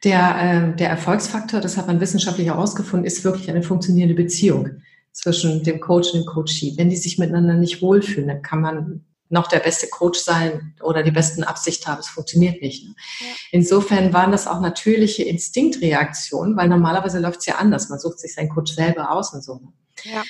Der, 0.04 0.72
äh, 0.72 0.76
der 0.76 0.90
Erfolgsfaktor, 0.90 1.60
das 1.60 1.76
hat 1.76 1.86
man 1.86 2.00
wissenschaftlich 2.00 2.48
herausgefunden, 2.48 3.06
ist 3.06 3.24
wirklich 3.24 3.50
eine 3.50 3.62
funktionierende 3.62 4.14
Beziehung 4.14 4.82
zwischen 5.12 5.62
dem 5.62 5.80
Coach 5.80 6.12
und 6.12 6.20
dem 6.20 6.26
Coachee. 6.26 6.74
Wenn 6.76 6.90
die 6.90 6.96
sich 6.96 7.18
miteinander 7.18 7.54
nicht 7.54 7.82
wohlfühlen, 7.82 8.28
dann 8.28 8.42
kann 8.42 8.60
man 8.60 9.04
noch 9.32 9.48
der 9.48 9.60
beste 9.60 9.88
Coach 9.88 10.20
sein 10.20 10.74
oder 10.82 11.02
die 11.02 11.10
besten 11.10 11.42
Absicht 11.42 11.86
haben. 11.86 12.00
Es 12.00 12.08
funktioniert 12.08 12.60
nicht. 12.62 12.84
Ne? 12.86 12.94
Ja. 13.20 13.26
Insofern 13.50 14.12
waren 14.12 14.30
das 14.30 14.46
auch 14.46 14.60
natürliche 14.60 15.24
Instinktreaktionen, 15.24 16.56
weil 16.56 16.68
normalerweise 16.68 17.18
läuft 17.18 17.40
es 17.40 17.46
ja 17.46 17.56
anders. 17.56 17.88
Man 17.88 17.98
sucht 17.98 18.20
sich 18.20 18.34
seinen 18.34 18.50
Coach 18.50 18.74
selber 18.74 19.10
aus 19.10 19.32
und 19.32 19.42
so. 19.42 19.54
Ne? 19.54 19.72
Ja. 20.04 20.22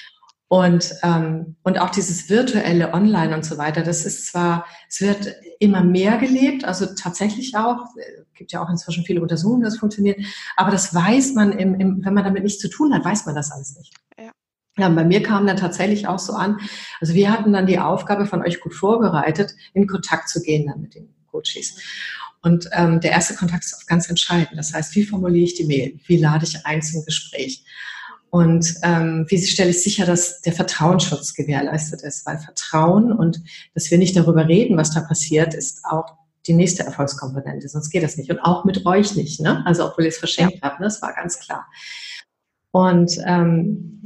Und, 0.53 0.95
ähm, 1.03 1.57
und 1.63 1.81
auch 1.81 1.89
dieses 1.89 2.29
virtuelle 2.29 2.93
Online 2.93 3.35
und 3.35 3.43
so 3.43 3.57
weiter, 3.57 3.83
das 3.83 4.05
ist 4.05 4.27
zwar, 4.27 4.67
es 4.87 5.01
wird 5.01 5.35
immer 5.61 5.83
mehr 5.83 6.19
gelebt, 6.19 6.67
also 6.67 6.87
tatsächlich 6.95 7.57
auch, 7.57 7.87
es 7.97 8.35
gibt 8.35 8.53
ja 8.53 8.63
auch 8.63 8.69
inzwischen 8.69 9.05
viele 9.05 9.23
Untersuchungen, 9.23 9.63
dass 9.63 9.73
es 9.73 9.81
funktioniert, 9.81 10.21
aber 10.57 10.71
das 10.71 10.95
weiß 10.95 11.33
man, 11.33 11.53
im, 11.53 11.75
im, 11.81 12.05
wenn 12.05 12.13
man 12.13 12.25
damit 12.25 12.43
nichts 12.43 12.61
zu 12.61 12.69
tun 12.69 12.93
hat, 12.93 13.03
weiß 13.03 13.25
man 13.25 13.35
das 13.35 13.51
alles 13.51 13.79
nicht. 13.79 13.95
Ja. 14.79 14.89
Bei 14.89 15.05
mir 15.05 15.23
kam 15.23 15.47
dann 15.47 15.57
tatsächlich 15.57 16.07
auch 16.07 16.19
so 16.19 16.33
an, 16.33 16.59
also 17.01 17.15
wir 17.15 17.31
hatten 17.31 17.53
dann 17.53 17.67
die 17.67 17.79
Aufgabe 17.79 18.27
von 18.27 18.43
euch 18.43 18.61
gut 18.61 18.75
vorbereitet, 18.75 19.55
in 19.75 19.87
Kontakt 19.87 20.29
zu 20.29 20.41
gehen 20.41 20.67
dann 20.67 20.81
mit 20.81 20.95
den 20.95 21.15
Coaches. 21.31 21.79
Und 22.43 22.69
ähm, 22.73 23.01
der 23.01 23.13
erste 23.13 23.35
Kontakt 23.35 23.65
ist 23.65 23.75
auch 23.75 23.87
ganz 23.87 24.09
entscheidend. 24.09 24.57
Das 24.59 24.75
heißt, 24.75 24.95
wie 24.97 25.05
formuliere 25.05 25.45
ich 25.45 25.55
die 25.55 25.65
Mail? 25.65 26.01
Wie 26.07 26.17
lade 26.17 26.45
ich 26.45 26.67
ein 26.67 26.83
zum 26.83 27.05
Gespräch? 27.05 27.65
Und 28.31 28.75
ähm, 28.83 29.27
wie 29.29 29.47
stelle 29.47 29.71
ich 29.71 29.83
sicher, 29.83 30.07
dass 30.07 30.41
der 30.41 30.55
Vertrauensschutz 30.55 31.35
gewährleistet 31.35 32.03
ist? 32.03 32.25
Weil 32.27 32.39
Vertrauen 32.39 33.13
und 33.13 33.43
dass 33.75 33.91
wir 33.91 33.99
nicht 33.99 34.17
darüber 34.17 34.49
reden, 34.49 34.77
was 34.77 34.91
da 34.91 35.03
passiert, 35.03 35.55
ist 35.55 35.85
auch 35.85 36.17
die 36.47 36.55
nächste 36.55 36.83
Erfolgskomponente. 36.83 37.69
Sonst 37.69 37.91
geht 37.91 38.03
das 38.03 38.17
nicht. 38.17 38.31
Und 38.31 38.41
auch 38.41 38.65
mit 38.65 38.87
euch 38.87 39.15
nicht. 39.15 39.41
Ne? 39.41 39.63
Also 39.67 39.87
obwohl 39.87 40.05
ihr 40.05 40.09
es 40.09 40.19
verschenkt 40.19 40.63
habt, 40.63 40.81
ne? 40.81 40.87
das 40.87 41.03
war 41.03 41.13
ganz 41.15 41.39
klar. 41.39 41.67
Und 42.73 43.19
ähm, 43.27 44.03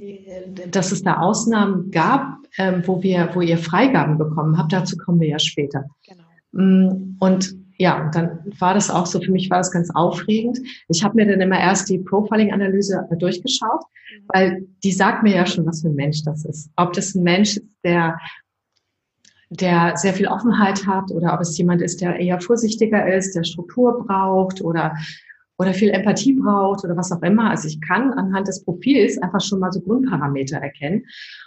dass 0.71 0.93
es 0.93 1.03
da 1.03 1.19
Ausnahmen 1.19 1.91
gab, 1.91 2.39
ähm, 2.59 2.83
wo 2.85 3.03
wir, 3.03 3.31
wo 3.35 3.41
ihr 3.41 3.59
Freigaben 3.59 4.19
bekommen 4.19 4.59
habt, 4.59 4.73
dazu 4.73 4.97
kommen 4.97 5.21
wir 5.21 5.29
ja 5.29 5.39
später. 5.39 5.87
Genau. 6.07 6.23
Mm, 6.53 7.17
und 7.21 7.55
ja, 7.79 8.11
dann 8.13 8.41
war 8.59 8.75
das 8.75 8.91
auch 8.91 9.07
so, 9.07 9.21
für 9.21 9.31
mich 9.31 9.51
war 9.51 9.59
das 9.59 9.71
ganz 9.71 9.91
aufregend. 9.95 10.59
Ich 10.89 11.05
habe 11.05 11.15
mir 11.17 11.27
dann 11.27 11.41
immer 11.41 11.59
erst 11.59 11.89
die 11.89 11.99
Profiling-Analyse 11.99 13.07
durchgeschaut, 13.19 13.83
mhm. 13.83 14.25
weil 14.29 14.67
die 14.83 14.93
sagt 14.93 15.23
mir 15.23 15.37
ja 15.37 15.47
schon, 15.47 15.67
was 15.67 15.83
für 15.83 15.89
ein 15.89 15.95
Mensch 15.95 16.23
das 16.25 16.45
ist. 16.45 16.71
Ob 16.77 16.93
das 16.95 17.15
ein 17.15 17.23
Mensch 17.23 17.59
ist, 17.59 17.67
der, 17.85 18.19
der 19.51 19.97
sehr 19.97 20.15
viel 20.15 20.27
Offenheit 20.27 20.87
hat 20.87 21.11
oder 21.11 21.35
ob 21.35 21.41
es 21.41 21.57
jemand 21.59 21.83
ist, 21.83 22.01
der 22.01 22.19
eher 22.19 22.41
vorsichtiger 22.41 23.15
ist, 23.15 23.37
der 23.37 23.45
Struktur 23.45 24.05
braucht 24.05 24.63
oder, 24.63 24.97
oder 25.59 25.73
viel 25.73 25.91
Empathie 25.91 26.35
braucht 26.35 26.85
oder 26.85 26.97
was 26.97 27.13
auch 27.13 27.23
immer. 27.23 27.51
Also 27.51 27.69
ich 27.69 27.81
kann 27.81 28.13
anhand 28.13 28.49
des 28.49 28.63
Profils 28.65 29.19
einfach 29.19 29.41
schon 29.41 29.61
mal 29.61 29.73
so 29.73 29.81
Grundparameter 29.81 30.59
erkennen. 30.59 31.05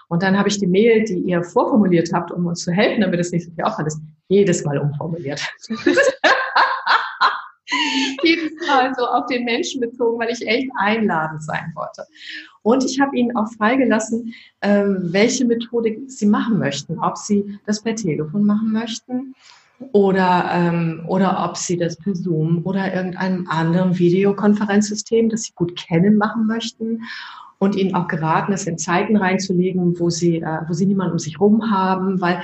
Und 0.07 0.23
dann 0.23 0.37
habe 0.37 0.49
ich 0.49 0.59
die 0.59 0.67
Mail, 0.67 1.03
die 1.03 1.19
ihr 1.19 1.43
vorformuliert 1.43 2.11
habt, 2.13 2.31
um 2.31 2.47
uns 2.47 2.63
zu 2.63 2.71
helfen, 2.71 3.01
damit 3.01 3.19
es 3.19 3.31
nicht 3.31 3.45
so 3.45 3.51
viel 3.51 3.63
Aufwand 3.63 3.87
ist, 3.87 4.01
jedes 4.27 4.63
Mal 4.63 4.79
umformuliert. 4.79 5.41
jedes 8.23 8.67
Mal 8.67 8.93
so 8.97 9.05
auf 9.05 9.27
den 9.27 9.45
Menschen 9.45 9.81
bezogen, 9.81 10.19
weil 10.19 10.31
ich 10.31 10.47
echt 10.47 10.69
einladend 10.79 11.43
sein 11.43 11.71
wollte. 11.75 12.05
Und 12.63 12.83
ich 12.83 12.99
habe 12.99 13.15
ihnen 13.15 13.37
auch 13.37 13.47
freigelassen, 13.53 14.33
ähm, 14.61 14.97
welche 15.11 15.45
Methodik 15.45 15.99
sie 16.07 16.25
machen 16.25 16.57
möchten. 16.57 16.99
Ob 16.99 17.15
sie 17.17 17.59
das 17.65 17.81
per 17.81 17.95
Telefon 17.95 18.43
machen 18.43 18.71
möchten 18.71 19.35
oder, 19.91 20.49
ähm, 20.53 21.03
oder 21.07 21.45
ob 21.47 21.57
sie 21.57 21.77
das 21.77 21.97
per 21.97 22.15
Zoom 22.15 22.65
oder 22.65 22.93
irgendeinem 22.93 23.47
anderen 23.49 23.97
Videokonferenzsystem, 23.97 25.29
das 25.29 25.43
sie 25.43 25.53
gut 25.53 25.75
kennen, 25.75 26.17
machen 26.17 26.47
möchten 26.47 27.01
und 27.59 27.75
ihnen 27.75 27.95
auch 27.95 28.07
geraten, 28.07 28.53
es 28.53 28.67
in 28.67 28.77
Zeiten 28.77 29.17
reinzulegen, 29.17 29.99
wo 29.99 30.09
sie, 30.09 30.37
äh, 30.37 30.61
wo 30.67 30.73
sie 30.73 30.85
niemanden 30.85 31.13
um 31.13 31.19
sich 31.19 31.39
rum 31.39 31.71
haben, 31.71 32.21
weil 32.21 32.41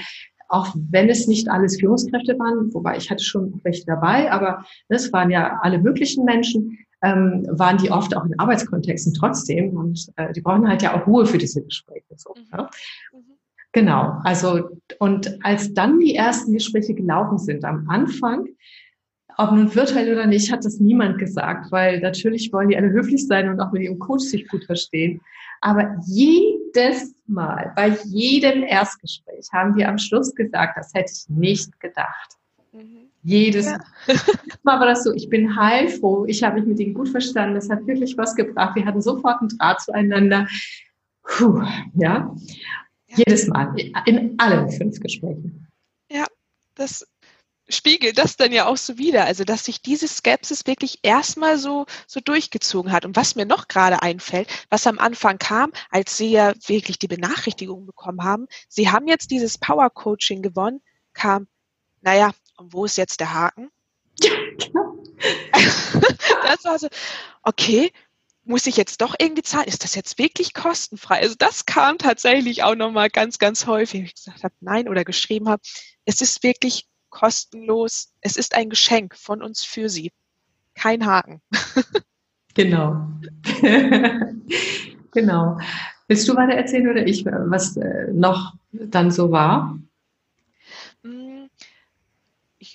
auch 0.47 0.73
wenn 0.75 1.09
es 1.09 1.27
nicht 1.27 1.49
alles 1.49 1.79
Führungskräfte 1.79 2.37
waren, 2.37 2.73
wobei 2.73 2.97
ich 2.97 3.09
hatte 3.09 3.23
schon 3.23 3.59
welche 3.63 3.85
dabei, 3.85 4.31
aber 4.31 4.63
es 4.89 5.11
waren 5.11 5.31
ja 5.31 5.59
alle 5.61 5.79
möglichen 5.79 6.23
Menschen, 6.23 6.77
ähm, 7.01 7.45
waren 7.49 7.77
die 7.77 7.91
oft 7.91 8.15
auch 8.15 8.25
in 8.25 8.39
Arbeitskontexten 8.39 9.13
trotzdem 9.13 9.75
und 9.75 10.07
äh, 10.15 10.31
die 10.33 10.41
brauchen 10.41 10.67
halt 10.67 10.81
ja 10.81 10.95
auch 10.95 11.07
Ruhe 11.07 11.25
für 11.25 11.37
diese 11.37 11.63
Gespräche. 11.63 12.13
So, 12.15 12.33
mhm. 12.35 12.45
ja? 12.51 12.69
Genau, 13.75 14.21
also 14.23 14.69
und 14.99 15.37
als 15.43 15.73
dann 15.73 15.99
die 15.99 16.15
ersten 16.15 16.53
Gespräche 16.53 16.93
gelaufen 16.93 17.37
sind 17.37 17.65
am 17.65 17.89
Anfang, 17.89 18.47
ob 19.37 19.51
nun 19.51 19.75
virtuell 19.75 20.13
oder 20.13 20.27
nicht, 20.27 20.49
hat 20.49 20.63
das 20.63 20.79
niemand 20.79 21.17
gesagt, 21.17 21.73
weil 21.73 21.99
natürlich 21.99 22.53
wollen 22.53 22.69
die 22.69 22.77
alle 22.77 22.91
höflich 22.91 23.27
sein 23.27 23.49
und 23.49 23.59
auch 23.59 23.73
mit 23.73 23.81
ihrem 23.81 23.99
Coach 23.99 24.23
sich 24.23 24.47
gut 24.47 24.63
verstehen. 24.63 25.19
Aber 25.59 25.97
jedes 26.07 27.15
Mal, 27.27 27.73
bei 27.75 27.97
jedem 28.05 28.63
Erstgespräch 28.63 29.49
haben 29.51 29.75
wir 29.75 29.89
am 29.89 29.97
Schluss 29.97 30.33
gesagt, 30.33 30.77
das 30.77 30.93
hätte 30.93 31.11
ich 31.13 31.27
nicht 31.27 31.77
gedacht. 31.81 32.37
Mhm. 32.71 33.09
Jedes 33.23 33.65
ja. 33.65 33.79
Mal 34.63 34.79
war 34.79 34.87
das 34.87 35.03
so, 35.03 35.11
ich 35.11 35.27
bin 35.27 35.53
heilfroh, 35.57 36.23
ich 36.27 36.41
habe 36.45 36.61
mich 36.61 36.65
mit 36.65 36.79
ihnen 36.79 36.93
gut 36.93 37.09
verstanden, 37.09 37.55
das 37.55 37.69
hat 37.69 37.85
wirklich 37.85 38.17
was 38.17 38.35
gebracht. 38.35 38.77
Wir 38.77 38.85
hatten 38.85 39.01
sofort 39.01 39.41
einen 39.41 39.49
Draht 39.49 39.81
zueinander. 39.81 40.47
Puh, 41.23 41.61
ja. 41.95 42.33
Jedes 43.15 43.47
Mal, 43.47 43.75
in 44.05 44.37
allen 44.39 44.69
fünf 44.69 44.99
Gesprächen. 44.99 45.67
Ja, 46.09 46.25
das 46.75 47.07
spiegelt 47.67 48.17
das 48.17 48.37
dann 48.37 48.51
ja 48.51 48.67
auch 48.67 48.77
so 48.77 48.97
wieder, 48.97 49.25
also 49.25 49.43
dass 49.43 49.65
sich 49.65 49.81
diese 49.81 50.07
Skepsis 50.07 50.67
wirklich 50.67 50.99
erstmal 51.01 51.57
so, 51.57 51.85
so 52.07 52.19
durchgezogen 52.19 52.91
hat. 52.91 53.05
Und 53.05 53.15
was 53.15 53.35
mir 53.35 53.45
noch 53.45 53.67
gerade 53.67 54.01
einfällt, 54.01 54.47
was 54.69 54.87
am 54.87 54.99
Anfang 54.99 55.39
kam, 55.39 55.71
als 55.89 56.17
Sie 56.17 56.31
ja 56.31 56.53
wirklich 56.67 56.99
die 56.99 57.07
Benachrichtigung 57.07 57.85
bekommen 57.85 58.23
haben, 58.23 58.47
Sie 58.69 58.89
haben 58.91 59.07
jetzt 59.07 59.31
dieses 59.31 59.57
Power 59.57 59.89
Coaching 59.89 60.41
gewonnen, 60.41 60.81
kam, 61.13 61.47
naja, 62.01 62.31
und 62.57 62.73
wo 62.73 62.85
ist 62.85 62.97
jetzt 62.97 63.19
der 63.19 63.33
Haken? 63.33 63.69
Ja, 64.19 64.31
genau. 64.59 65.03
das 66.43 66.63
war 66.63 66.77
so, 66.77 66.87
okay, 67.43 67.91
muss 68.45 68.67
ich 68.67 68.77
jetzt 68.77 69.01
doch 69.01 69.15
irgendwie 69.19 69.41
zahlen? 69.41 69.67
Ist 69.67 69.83
das 69.83 69.95
jetzt 69.95 70.17
wirklich 70.17 70.53
kostenfrei? 70.53 71.19
Also 71.21 71.35
das 71.37 71.65
kam 71.65 71.97
tatsächlich 71.97 72.63
auch 72.63 72.75
nochmal 72.75 73.09
ganz, 73.09 73.39
ganz 73.39 73.65
häufig. 73.65 74.03
Ich 74.03 74.15
gesagt 74.15 74.43
habe, 74.43 74.53
nein, 74.61 74.87
oder 74.87 75.03
geschrieben 75.03 75.49
habe, 75.49 75.61
es 76.05 76.21
ist 76.21 76.43
wirklich 76.43 76.87
kostenlos. 77.09 78.13
Es 78.21 78.37
ist 78.37 78.55
ein 78.55 78.69
Geschenk 78.69 79.15
von 79.15 79.41
uns 79.41 79.63
für 79.63 79.89
Sie. 79.89 80.11
Kein 80.75 81.05
Haken. 81.05 81.41
genau. 82.53 83.07
genau. 85.11 85.57
Willst 86.07 86.27
du 86.27 86.35
weiter 86.35 86.53
erzählen 86.53 86.89
oder 86.89 87.07
ich, 87.07 87.25
was 87.25 87.77
äh, 87.77 88.11
noch 88.13 88.53
dann 88.71 89.09
so 89.09 89.31
war? 89.31 89.79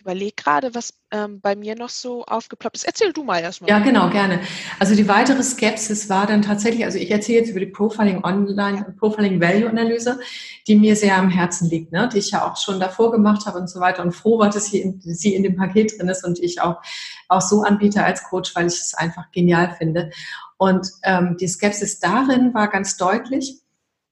Ich 0.01 0.03
überlege 0.07 0.33
gerade, 0.35 0.75
was 0.75 0.95
ähm, 1.11 1.43
bei 1.43 1.55
mir 1.55 1.77
noch 1.77 1.91
so 1.91 2.25
aufgeploppt 2.25 2.75
ist. 2.75 2.85
Erzähl 2.85 3.13
du 3.13 3.23
mal 3.23 3.39
erstmal. 3.39 3.69
Ja, 3.69 3.81
genau, 3.81 4.09
gerne. 4.09 4.41
Also 4.79 4.95
die 4.95 5.07
weitere 5.07 5.43
Skepsis 5.43 6.09
war 6.09 6.27
dann 6.27 6.41
tatsächlich, 6.41 6.87
also 6.87 6.97
ich 6.97 7.11
erzähle 7.11 7.41
jetzt 7.41 7.51
über 7.51 7.61
die 7.61 7.67
Profiling 7.67 8.25
Online, 8.25 8.95
Profiling 8.99 9.43
Value 9.43 9.69
Analyse, 9.69 10.19
die 10.67 10.77
mir 10.77 10.97
sehr 10.97 11.19
am 11.19 11.29
Herzen 11.29 11.69
liegt, 11.69 11.93
ne? 11.93 12.09
die 12.11 12.17
ich 12.17 12.31
ja 12.31 12.51
auch 12.51 12.57
schon 12.57 12.81
davor 12.81 13.13
gemacht 13.13 13.45
habe 13.45 13.59
und 13.59 13.69
so 13.69 13.79
weiter 13.79 14.03
und 14.03 14.13
froh 14.13 14.39
war, 14.39 14.49
dass 14.49 14.71
sie 14.71 14.81
in, 14.81 15.03
sie 15.03 15.35
in 15.35 15.43
dem 15.43 15.57
Paket 15.57 15.99
drin 15.99 16.09
ist 16.09 16.25
und 16.25 16.39
ich 16.39 16.63
auch, 16.63 16.81
auch 17.29 17.43
so 17.43 17.61
anbiete 17.61 18.03
als 18.03 18.25
Coach, 18.25 18.57
weil 18.57 18.69
ich 18.69 18.81
es 18.81 18.95
einfach 18.95 19.31
genial 19.33 19.75
finde. 19.77 20.13
Und 20.57 20.89
ähm, 21.03 21.37
die 21.39 21.47
Skepsis 21.47 22.01
darin 22.01 22.55
war 22.55 22.69
ganz 22.69 22.97
deutlich, 22.97 23.61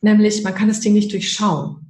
nämlich 0.03 0.45
man 0.45 0.55
kann 0.55 0.69
das 0.69 0.81
Ding 0.81 0.93
nicht 0.93 1.11
durchschauen 1.15 1.88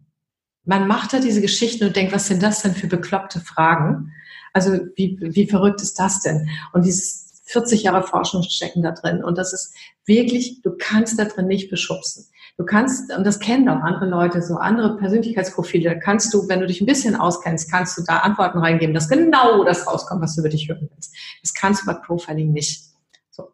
man 0.68 0.86
macht 0.86 1.14
da 1.14 1.18
diese 1.18 1.40
Geschichten 1.40 1.84
und 1.84 1.96
denkt, 1.96 2.12
was 2.12 2.26
sind 2.26 2.42
das 2.42 2.60
denn 2.60 2.74
für 2.74 2.88
bekloppte 2.88 3.40
Fragen? 3.40 4.12
Also 4.52 4.72
wie, 4.96 5.16
wie 5.18 5.48
verrückt 5.48 5.80
ist 5.80 5.98
das 5.98 6.20
denn? 6.20 6.50
Und 6.74 6.84
dieses 6.84 7.42
40 7.46 7.84
Jahre 7.84 8.02
Forschung 8.02 8.42
stecken 8.42 8.82
da 8.82 8.90
drin. 8.90 9.24
Und 9.24 9.38
das 9.38 9.54
ist 9.54 9.74
wirklich, 10.04 10.60
du 10.60 10.72
kannst 10.78 11.18
da 11.18 11.24
drin 11.24 11.46
nicht 11.46 11.70
beschubsen. 11.70 12.26
Du 12.58 12.66
kannst, 12.66 13.10
und 13.10 13.26
das 13.26 13.38
kennen 13.38 13.66
auch 13.70 13.80
andere 13.80 14.04
Leute, 14.04 14.42
so 14.42 14.56
andere 14.56 14.98
Persönlichkeitsprofile, 14.98 15.94
da 15.94 15.94
kannst 15.94 16.34
du, 16.34 16.48
wenn 16.48 16.60
du 16.60 16.66
dich 16.66 16.82
ein 16.82 16.86
bisschen 16.86 17.16
auskennst, 17.16 17.70
kannst 17.70 17.96
du 17.96 18.02
da 18.02 18.18
Antworten 18.18 18.58
reingeben, 18.58 18.94
dass 18.94 19.08
genau 19.08 19.64
das 19.64 19.86
rauskommt, 19.86 20.20
was 20.20 20.34
du 20.34 20.42
über 20.42 20.50
dich 20.50 20.68
hören 20.68 20.90
willst. 20.92 21.14
Das 21.40 21.54
kannst 21.54 21.82
du 21.82 21.86
bei 21.86 21.94
Profiling 21.94 22.52
nicht. 22.52 22.82
So. 23.30 23.52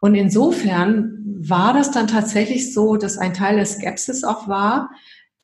Und 0.00 0.16
insofern 0.16 1.22
war 1.24 1.72
das 1.72 1.92
dann 1.92 2.08
tatsächlich 2.08 2.74
so, 2.74 2.96
dass 2.96 3.16
ein 3.16 3.32
Teil 3.32 3.56
der 3.56 3.66
Skepsis 3.66 4.24
auch 4.24 4.48
war, 4.48 4.90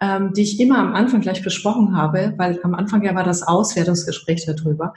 ähm, 0.01 0.33
die 0.33 0.43
ich 0.43 0.61
immer 0.61 0.79
am 0.79 0.95
Anfang 0.95 1.21
gleich 1.21 1.43
besprochen 1.43 1.97
habe, 1.97 2.35
weil 2.37 2.61
am 2.63 2.75
Anfang 2.75 3.03
ja 3.03 3.15
war 3.15 3.25
das 3.25 3.43
Auswertungsgespräch 3.43 4.47
darüber. 4.47 4.95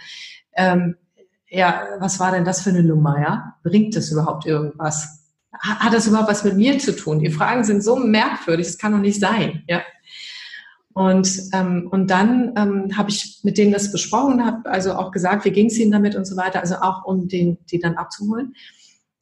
Ähm, 0.55 0.95
ja, 1.49 1.83
was 1.99 2.19
war 2.19 2.31
denn 2.31 2.45
das 2.45 2.61
für 2.61 2.69
eine 2.69 2.83
Nummer, 2.83 3.19
ja? 3.19 3.55
Bringt 3.63 3.95
das 3.95 4.11
überhaupt 4.11 4.45
irgendwas? 4.45 5.27
Hat 5.51 5.93
das 5.93 6.07
überhaupt 6.07 6.29
was 6.29 6.43
mit 6.43 6.55
mir 6.55 6.79
zu 6.79 6.95
tun? 6.95 7.19
Die 7.19 7.29
Fragen 7.29 7.63
sind 7.63 7.83
so 7.83 7.97
merkwürdig, 7.97 8.67
das 8.67 8.77
kann 8.77 8.93
doch 8.93 8.99
nicht 8.99 9.19
sein, 9.19 9.63
ja? 9.67 9.81
Und, 10.93 11.29
ähm, 11.53 11.87
und 11.89 12.11
dann 12.11 12.53
ähm, 12.57 12.97
habe 12.97 13.09
ich 13.09 13.39
mit 13.43 13.57
denen 13.57 13.71
das 13.71 13.91
besprochen, 13.91 14.45
habe 14.45 14.69
also 14.69 14.93
auch 14.93 15.11
gesagt, 15.11 15.45
wie 15.45 15.51
ging 15.51 15.67
es 15.67 15.77
ihnen 15.77 15.91
damit 15.91 16.15
und 16.15 16.25
so 16.25 16.35
weiter, 16.35 16.59
also 16.59 16.75
auch 16.75 17.05
um 17.05 17.29
den, 17.29 17.57
die 17.71 17.79
dann 17.79 17.95
abzuholen 17.95 18.55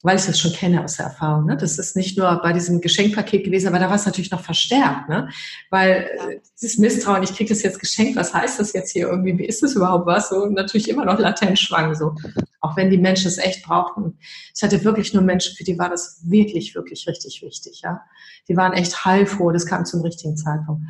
weil 0.02 0.16
ich 0.16 0.24
das 0.24 0.38
schon 0.38 0.52
kenne 0.52 0.82
aus 0.82 0.96
der 0.96 1.06
Erfahrung. 1.06 1.46
Ne? 1.46 1.56
Das 1.56 1.78
ist 1.78 1.94
nicht 1.94 2.16
nur 2.16 2.40
bei 2.42 2.52
diesem 2.52 2.80
Geschenkpaket 2.80 3.44
gewesen, 3.44 3.68
aber 3.68 3.78
da 3.78 3.88
war 3.88 3.96
es 3.96 4.06
natürlich 4.06 4.30
noch 4.30 4.42
verstärkt, 4.42 5.08
ne? 5.08 5.28
weil 5.68 6.10
ja. 6.16 6.28
Äh, 6.30 6.40
dieses 6.60 6.78
Misstrauen, 6.78 7.22
ich 7.22 7.34
kriege 7.34 7.50
das 7.50 7.62
jetzt 7.62 7.78
geschenkt, 7.78 8.16
was 8.16 8.32
heißt 8.32 8.58
das 8.58 8.72
jetzt 8.72 8.92
hier 8.92 9.08
irgendwie, 9.08 9.36
wie 9.38 9.44
ist 9.44 9.62
das 9.62 9.74
überhaupt 9.74 10.06
was? 10.06 10.30
So 10.30 10.46
natürlich 10.46 10.88
immer 10.88 11.04
noch 11.04 11.18
latent 11.18 11.58
schwang, 11.58 11.94
so. 11.94 12.14
auch 12.60 12.76
wenn 12.76 12.90
die 12.90 12.98
Menschen 12.98 13.28
es 13.28 13.38
echt 13.38 13.62
brauchten. 13.62 14.18
Ich 14.54 14.62
hatte 14.62 14.82
wirklich 14.84 15.12
nur 15.12 15.22
Menschen, 15.22 15.54
für 15.54 15.64
die 15.64 15.78
war 15.78 15.90
das 15.90 16.20
wirklich, 16.24 16.74
wirklich 16.74 17.06
richtig 17.06 17.42
wichtig. 17.42 17.82
Ja? 17.84 18.00
Die 18.48 18.56
waren 18.56 18.72
echt 18.72 19.04
heilfroh, 19.04 19.50
das 19.50 19.66
kam 19.66 19.84
zum 19.84 20.00
richtigen 20.00 20.36
Zeitpunkt. 20.36 20.82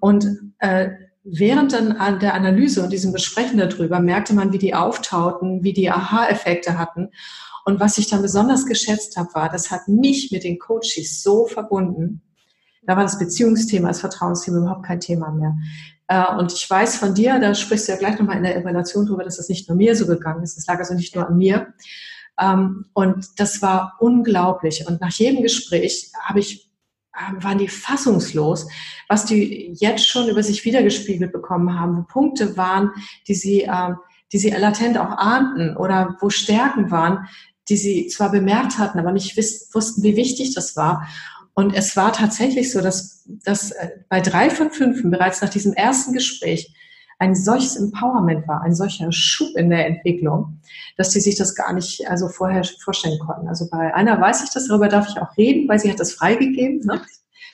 Und 0.00 0.26
äh, 0.58 0.90
während 1.24 1.72
dann 1.72 1.92
an 1.92 2.18
der 2.18 2.34
Analyse 2.34 2.82
und 2.82 2.92
diesem 2.92 3.12
Besprechen 3.12 3.58
darüber 3.58 4.00
merkte 4.00 4.34
man, 4.34 4.52
wie 4.52 4.58
die 4.58 4.74
auftauten, 4.74 5.62
wie 5.62 5.72
die 5.72 5.90
Aha-Effekte 5.90 6.78
hatten. 6.78 7.10
Und 7.64 7.80
was 7.80 7.98
ich 7.98 8.08
dann 8.08 8.22
besonders 8.22 8.66
geschätzt 8.66 9.16
habe, 9.16 9.32
war, 9.34 9.48
das 9.48 9.70
hat 9.70 9.88
mich 9.88 10.30
mit 10.32 10.44
den 10.44 10.58
Coaches 10.58 11.22
so 11.22 11.46
verbunden. 11.46 12.22
Da 12.84 12.96
war 12.96 13.04
das 13.04 13.18
Beziehungsthema, 13.18 13.88
das 13.88 14.00
Vertrauensthema 14.00 14.58
überhaupt 14.58 14.84
kein 14.84 15.00
Thema 15.00 15.30
mehr. 15.30 15.54
Äh, 16.08 16.34
und 16.36 16.52
ich 16.52 16.68
weiß 16.68 16.96
von 16.96 17.14
dir, 17.14 17.38
da 17.38 17.54
sprichst 17.54 17.88
du 17.88 17.92
ja 17.92 17.98
gleich 17.98 18.18
nochmal 18.18 18.36
in 18.36 18.42
der 18.42 18.56
Evaluation 18.56 19.06
drüber, 19.06 19.24
dass 19.24 19.36
das 19.36 19.48
nicht 19.48 19.68
nur 19.68 19.76
mir 19.76 19.94
so 19.94 20.06
gegangen 20.06 20.42
ist. 20.42 20.56
Das 20.56 20.66
lag 20.66 20.78
also 20.78 20.94
nicht 20.94 21.14
nur 21.14 21.28
an 21.28 21.38
mir. 21.38 21.72
Ähm, 22.40 22.86
und 22.92 23.26
das 23.38 23.62
war 23.62 23.94
unglaublich. 24.00 24.86
Und 24.88 25.00
nach 25.00 25.12
jedem 25.12 25.42
Gespräch 25.42 26.10
habe 26.24 26.40
ich 26.40 26.72
ähm, 27.14 27.44
waren 27.44 27.58
die 27.58 27.68
fassungslos, 27.68 28.68
was 29.06 29.26
die 29.26 29.74
jetzt 29.78 30.06
schon 30.06 30.28
über 30.28 30.42
sich 30.42 30.64
wiedergespiegelt 30.64 31.30
bekommen 31.30 31.78
haben, 31.78 31.98
wo 31.98 32.02
Punkte 32.02 32.56
waren, 32.56 32.90
die 33.28 33.34
sie, 33.34 33.62
ähm, 33.62 33.96
die 34.32 34.38
sie 34.38 34.48
latent 34.48 34.96
auch 34.96 35.18
ahnten 35.18 35.76
oder 35.76 36.16
wo 36.20 36.30
Stärken 36.30 36.90
waren, 36.90 37.28
die 37.72 37.78
sie 37.78 38.06
zwar 38.06 38.30
bemerkt 38.30 38.76
hatten, 38.76 38.98
aber 38.98 39.12
nicht 39.12 39.34
wussten, 39.34 40.02
wie 40.02 40.14
wichtig 40.14 40.54
das 40.54 40.76
war. 40.76 41.08
Und 41.54 41.74
es 41.74 41.96
war 41.96 42.12
tatsächlich 42.12 42.70
so, 42.70 42.82
dass, 42.82 43.24
dass 43.44 43.70
äh, 43.70 43.88
bei 44.10 44.20
drei 44.20 44.50
von 44.50 44.70
fünf 44.70 45.00
bereits 45.02 45.40
nach 45.40 45.48
diesem 45.48 45.72
ersten 45.72 46.12
Gespräch 46.12 46.74
ein 47.18 47.34
solches 47.34 47.76
Empowerment 47.76 48.46
war, 48.46 48.60
ein 48.60 48.74
solcher 48.74 49.10
Schub 49.10 49.56
in 49.56 49.70
der 49.70 49.86
Entwicklung, 49.86 50.60
dass 50.98 51.12
sie 51.12 51.20
sich 51.20 51.36
das 51.36 51.54
gar 51.54 51.72
nicht 51.72 52.06
also 52.08 52.28
vorher 52.28 52.62
vorstellen 52.84 53.18
konnten. 53.18 53.48
Also 53.48 53.70
bei 53.70 53.94
einer 53.94 54.20
weiß 54.20 54.44
ich 54.44 54.50
das, 54.50 54.68
darüber 54.68 54.88
darf 54.88 55.08
ich 55.08 55.16
auch 55.16 55.34
reden, 55.38 55.66
weil 55.66 55.78
sie 55.78 55.90
hat 55.90 56.00
das 56.00 56.12
freigegeben. 56.12 56.84
Ne? 56.84 57.00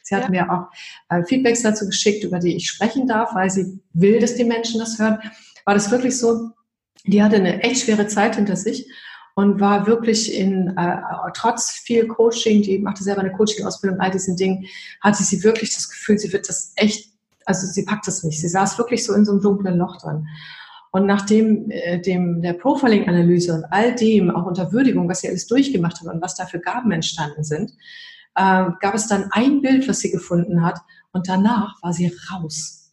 Sie 0.03 0.17
hat 0.17 0.25
ja. 0.25 0.31
mir 0.31 0.51
auch 0.51 0.67
äh, 1.11 1.23
Feedbacks 1.23 1.63
dazu 1.63 1.87
geschickt, 1.87 2.25
über 2.25 2.41
die 2.41 2.57
ich 2.57 2.69
sprechen 2.69 3.07
darf, 3.07 3.37
weil 3.37 3.51
sie 3.51 3.79
will, 3.93 4.19
dass 4.19 4.35
die 4.35 4.45
Menschen 4.45 4.81
das 4.81 4.99
hören. 4.99 5.19
War 5.65 5.75
das 5.75 5.93
wirklich 5.93 6.19
so? 6.19 6.51
Die 7.05 7.23
hatte 7.23 7.37
eine 7.37 7.63
echt 7.63 7.85
schwere 7.85 8.09
Zeit 8.09 8.35
hinter 8.35 8.57
sich 8.57 8.89
und 9.39 9.61
war 9.61 9.87
wirklich 9.87 10.35
in, 10.35 10.77
äh, 10.77 10.97
trotz 11.33 11.71
viel 11.71 12.09
Coaching, 12.09 12.61
die 12.61 12.81
machte 12.81 13.05
selber 13.05 13.21
eine 13.21 13.31
Coaching-Ausbildung, 13.31 14.01
all 14.01 14.11
diesen 14.11 14.35
Dingen, 14.35 14.67
hatte 15.01 15.23
sie 15.23 15.45
wirklich 15.45 15.73
das 15.73 15.89
Gefühl, 15.89 16.19
sie 16.19 16.33
wird 16.33 16.49
das 16.49 16.73
echt, 16.75 17.13
also 17.45 17.65
sie 17.69 17.85
packt 17.85 18.09
es 18.09 18.25
nicht. 18.25 18.41
Sie 18.41 18.49
saß 18.49 18.79
wirklich 18.79 19.07
so 19.07 19.15
in 19.15 19.25
so 19.25 19.31
einem 19.31 19.41
dunklen 19.41 19.77
Loch 19.77 19.97
drin. 19.99 20.27
Und 20.91 21.07
nachdem 21.07 21.71
äh, 21.71 22.01
dem, 22.01 22.43
der 22.43 22.55
Profiling-Analyse 22.55 23.55
und 23.55 23.65
all 23.67 23.95
dem, 23.95 24.29
auch 24.29 24.45
unter 24.45 24.73
Würdigung, 24.73 25.09
was 25.09 25.21
sie 25.21 25.29
alles 25.29 25.47
durchgemacht 25.47 26.01
hat 26.01 26.13
und 26.13 26.21
was 26.21 26.35
da 26.35 26.45
für 26.45 26.59
Gaben 26.59 26.91
entstanden 26.91 27.45
sind, 27.45 27.71
äh, 28.35 28.65
gab 28.81 28.97
es 28.97 29.07
dann 29.07 29.29
ein 29.31 29.63
Bild, 29.63 29.89
was 29.89 30.01
sie 30.01 30.11
gefunden 30.11 30.65
hat 30.65 30.81
und 31.13 31.29
danach 31.29 31.81
war 31.81 31.93
sie 31.93 32.13
raus. 32.33 32.93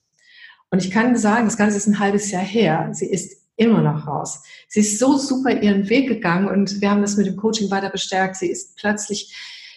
Und 0.69 0.85
ich 0.85 0.91
kann 0.91 1.15
sagen, 1.15 1.45
das 1.45 1.57
Ganze 1.57 1.77
ist 1.77 1.87
ein 1.87 1.97
halbes 1.97 2.29
Jahr 2.29 2.43
her. 2.43 2.89
Sie 2.91 3.07
ist 3.07 3.44
immer 3.57 3.81
noch 3.81 4.07
raus. 4.07 4.43
Sie 4.67 4.81
ist 4.81 4.99
so 4.99 5.17
super 5.17 5.51
ihren 5.61 5.89
Weg 5.89 6.07
gegangen 6.07 6.47
und 6.47 6.81
wir 6.81 6.89
haben 6.89 7.01
das 7.01 7.17
mit 7.17 7.27
dem 7.27 7.37
Coaching 7.37 7.71
weiter 7.71 7.89
bestärkt. 7.89 8.35
Sie 8.35 8.49
ist 8.49 8.75
plötzlich 8.77 9.33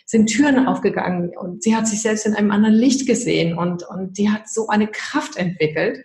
sind 0.08 0.26
Türen 0.26 0.66
aufgegangen 0.66 1.36
und 1.36 1.62
sie 1.62 1.76
hat 1.76 1.86
sich 1.86 2.00
selbst 2.00 2.24
in 2.24 2.34
einem 2.34 2.50
anderen 2.50 2.74
Licht 2.74 3.06
gesehen 3.06 3.58
und, 3.58 3.82
und 3.82 4.16
die 4.16 4.30
hat 4.30 4.48
so 4.48 4.68
eine 4.68 4.86
Kraft 4.86 5.36
entwickelt 5.36 6.02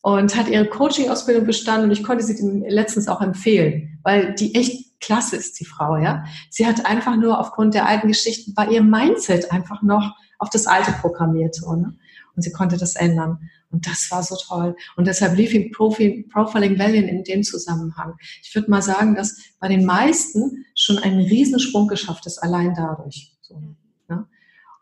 und 0.00 0.36
hat 0.36 0.48
ihre 0.48 0.66
Coaching-Ausbildung 0.66 1.44
bestanden 1.44 1.86
und 1.86 1.90
ich 1.90 2.04
konnte 2.04 2.22
sie 2.22 2.36
letztens 2.68 3.08
auch 3.08 3.20
empfehlen, 3.20 3.98
weil 4.04 4.36
die 4.36 4.54
echt 4.54 5.00
klasse 5.00 5.34
ist, 5.34 5.58
die 5.58 5.64
Frau, 5.64 5.96
ja. 5.96 6.24
Sie 6.50 6.66
hat 6.66 6.86
einfach 6.86 7.16
nur 7.16 7.40
aufgrund 7.40 7.74
der 7.74 7.88
alten 7.88 8.06
Geschichten, 8.06 8.56
war 8.56 8.70
ihr 8.70 8.82
Mindset 8.82 9.50
einfach 9.50 9.82
noch 9.82 10.14
auf 10.38 10.50
das 10.50 10.68
Alte 10.68 10.92
programmiert, 10.92 11.56
so, 11.56 11.74
ne? 11.74 11.96
Und 12.36 12.42
sie 12.42 12.52
konnte 12.52 12.76
das 12.76 12.94
ändern. 12.94 13.50
Und 13.70 13.86
das 13.86 14.10
war 14.10 14.22
so 14.22 14.36
toll. 14.36 14.76
Und 14.96 15.06
deshalb 15.06 15.36
lief 15.36 15.52
Profi, 15.72 16.26
Profiling 16.30 16.78
Valiant 16.78 17.08
in 17.08 17.24
dem 17.24 17.42
Zusammenhang. 17.42 18.14
Ich 18.42 18.54
würde 18.54 18.70
mal 18.70 18.82
sagen, 18.82 19.14
dass 19.14 19.36
bei 19.58 19.68
den 19.68 19.84
meisten 19.84 20.64
schon 20.74 20.98
ein 20.98 21.18
Riesensprung 21.18 21.88
geschafft 21.88 22.26
ist, 22.26 22.38
allein 22.38 22.74
dadurch. 22.74 23.34
So, 23.40 23.60
ne? 24.08 24.26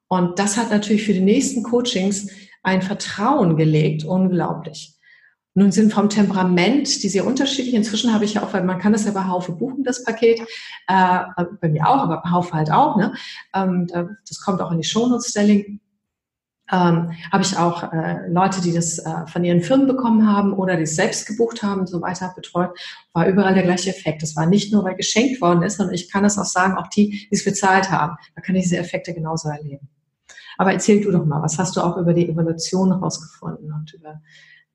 Und 0.08 0.38
das 0.38 0.56
hat 0.56 0.70
natürlich 0.70 1.04
für 1.04 1.14
die 1.14 1.20
nächsten 1.20 1.62
Coachings 1.62 2.28
ein 2.62 2.82
Vertrauen 2.82 3.56
gelegt, 3.56 4.04
unglaublich. 4.04 4.94
Nun 5.56 5.70
sind 5.70 5.92
vom 5.92 6.08
Temperament 6.08 7.02
die 7.04 7.08
sehr 7.08 7.24
unterschiedlich. 7.24 7.74
Inzwischen 7.74 8.12
habe 8.12 8.24
ich 8.24 8.34
ja 8.34 8.42
auch, 8.42 8.52
weil 8.52 8.64
man 8.64 8.80
kann 8.80 8.92
das 8.92 9.04
ja 9.04 9.12
bei 9.12 9.24
Haufe 9.24 9.52
buchen, 9.52 9.84
das 9.84 10.02
Paket. 10.02 10.40
Äh, 10.88 11.20
bei 11.60 11.68
mir 11.68 11.88
auch, 11.88 11.98
aber 11.98 12.20
bei 12.22 12.30
Haufe 12.30 12.52
halt 12.54 12.72
auch. 12.72 12.96
Ne? 12.96 13.14
Ähm, 13.54 13.86
das 14.28 14.40
kommt 14.40 14.60
auch 14.60 14.72
in 14.72 14.78
die 14.78 14.84
Shownotes, 14.84 15.32
der 15.32 15.44
Link. 15.44 15.80
Ähm, 16.72 17.12
habe 17.30 17.42
ich 17.42 17.58
auch 17.58 17.92
äh, 17.92 18.26
Leute, 18.28 18.62
die 18.62 18.72
das 18.72 18.98
äh, 18.98 19.26
von 19.26 19.44
ihren 19.44 19.60
Firmen 19.60 19.86
bekommen 19.86 20.26
haben 20.26 20.54
oder 20.54 20.76
die 20.76 20.84
es 20.84 20.96
selbst 20.96 21.26
gebucht 21.26 21.62
haben, 21.62 21.86
so 21.86 22.00
weiter 22.00 22.32
betreut, 22.34 22.70
war 23.12 23.26
überall 23.26 23.52
der 23.52 23.64
gleiche 23.64 23.90
Effekt. 23.90 24.22
Das 24.22 24.34
war 24.34 24.46
nicht 24.46 24.72
nur, 24.72 24.82
weil 24.82 24.94
geschenkt 24.94 25.42
worden 25.42 25.62
ist, 25.62 25.76
sondern 25.76 25.94
ich 25.94 26.10
kann 26.10 26.22
das 26.22 26.38
auch 26.38 26.46
sagen, 26.46 26.78
auch 26.78 26.88
die, 26.88 27.10
die 27.10 27.28
es 27.30 27.44
bezahlt 27.44 27.90
haben, 27.90 28.16
da 28.34 28.40
kann 28.40 28.56
ich 28.56 28.62
diese 28.62 28.78
Effekte 28.78 29.12
genauso 29.12 29.50
erleben. 29.50 29.90
Aber 30.56 30.72
erzähl 30.72 31.02
du 31.02 31.10
doch 31.10 31.26
mal, 31.26 31.42
was 31.42 31.58
hast 31.58 31.76
du 31.76 31.82
auch 31.82 31.98
über 31.98 32.14
die 32.14 32.28
Evolution 32.28 32.92
herausgefunden 32.92 33.72
und 33.72 33.92
über 33.92 34.22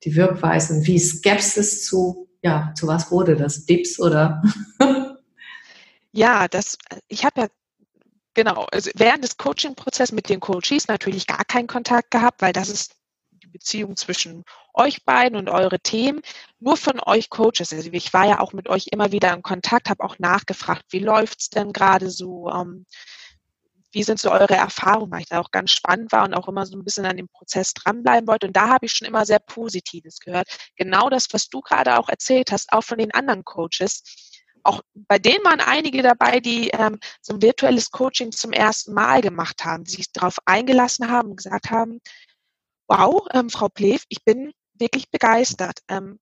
die 0.04 0.14
Wirkweisen, 0.14 0.86
wie 0.86 0.98
Skepsis 0.98 1.84
zu, 1.84 2.28
ja, 2.42 2.72
zu 2.76 2.86
was 2.86 3.10
wurde 3.10 3.36
das? 3.36 3.66
Dips 3.66 3.98
oder? 3.98 4.42
ja, 6.12 6.48
das, 6.48 6.78
ich 7.08 7.24
habe 7.24 7.42
ja 7.42 7.46
genau, 8.34 8.66
also 8.72 8.90
während 8.94 9.24
des 9.24 9.36
Coaching-Prozesses 9.36 10.12
mit 10.12 10.28
den 10.28 10.40
Coaches 10.40 10.88
natürlich 10.88 11.26
gar 11.26 11.44
keinen 11.44 11.66
Kontakt 11.66 12.10
gehabt, 12.10 12.42
weil 12.42 12.52
das 12.52 12.68
ist 12.68 12.94
die 13.30 13.48
Beziehung 13.48 13.96
zwischen 13.96 14.44
euch 14.74 15.04
beiden 15.04 15.36
und 15.36 15.48
eure 15.48 15.80
Themen. 15.80 16.20
Nur 16.58 16.76
von 16.76 17.00
euch 17.00 17.30
Coaches. 17.30 17.72
Also 17.72 17.90
ich 17.92 18.12
war 18.12 18.26
ja 18.26 18.40
auch 18.40 18.52
mit 18.52 18.68
euch 18.68 18.88
immer 18.92 19.12
wieder 19.12 19.32
in 19.34 19.42
Kontakt, 19.42 19.88
habe 19.88 20.04
auch 20.04 20.18
nachgefragt, 20.18 20.84
wie 20.90 21.00
läuft's 21.00 21.50
denn 21.50 21.72
gerade 21.72 22.10
so? 22.10 22.50
Ähm, 22.50 22.86
wie 23.92 24.02
sind 24.02 24.20
so 24.20 24.30
eure 24.30 24.54
Erfahrungen, 24.54 25.10
weil 25.10 25.20
ich 25.20 25.28
da 25.28 25.40
auch 25.40 25.50
ganz 25.50 25.72
spannend 25.72 26.12
war 26.12 26.24
und 26.24 26.34
auch 26.34 26.48
immer 26.48 26.66
so 26.66 26.76
ein 26.76 26.84
bisschen 26.84 27.06
an 27.06 27.16
dem 27.16 27.28
Prozess 27.28 27.74
dranbleiben 27.74 28.28
wollte. 28.28 28.46
Und 28.46 28.56
da 28.56 28.68
habe 28.68 28.86
ich 28.86 28.92
schon 28.92 29.08
immer 29.08 29.26
sehr 29.26 29.40
Positives 29.40 30.20
gehört. 30.20 30.48
Genau 30.76 31.10
das, 31.10 31.26
was 31.32 31.48
du 31.48 31.60
gerade 31.60 31.98
auch 31.98 32.08
erzählt 32.08 32.52
hast, 32.52 32.72
auch 32.72 32.84
von 32.84 32.98
den 32.98 33.12
anderen 33.12 33.44
Coaches. 33.44 34.29
Auch 34.62 34.82
bei 34.94 35.18
denen 35.18 35.44
waren 35.44 35.60
einige 35.60 36.02
dabei, 36.02 36.40
die 36.40 36.68
ähm, 36.70 36.98
so 37.20 37.34
ein 37.34 37.42
virtuelles 37.42 37.90
Coaching 37.90 38.32
zum 38.32 38.52
ersten 38.52 38.92
Mal 38.92 39.20
gemacht 39.20 39.64
haben, 39.64 39.84
die 39.84 39.92
sich 39.92 40.12
darauf 40.12 40.38
eingelassen 40.44 41.10
haben 41.10 41.30
und 41.30 41.36
gesagt 41.36 41.70
haben, 41.70 42.00
wow, 42.88 43.26
ähm, 43.32 43.50
Frau 43.50 43.68
Plev, 43.68 44.04
ich 44.08 44.24
bin 44.24 44.52
wirklich 44.74 45.10
begeistert. 45.10 45.80
Ähm, 45.88 46.18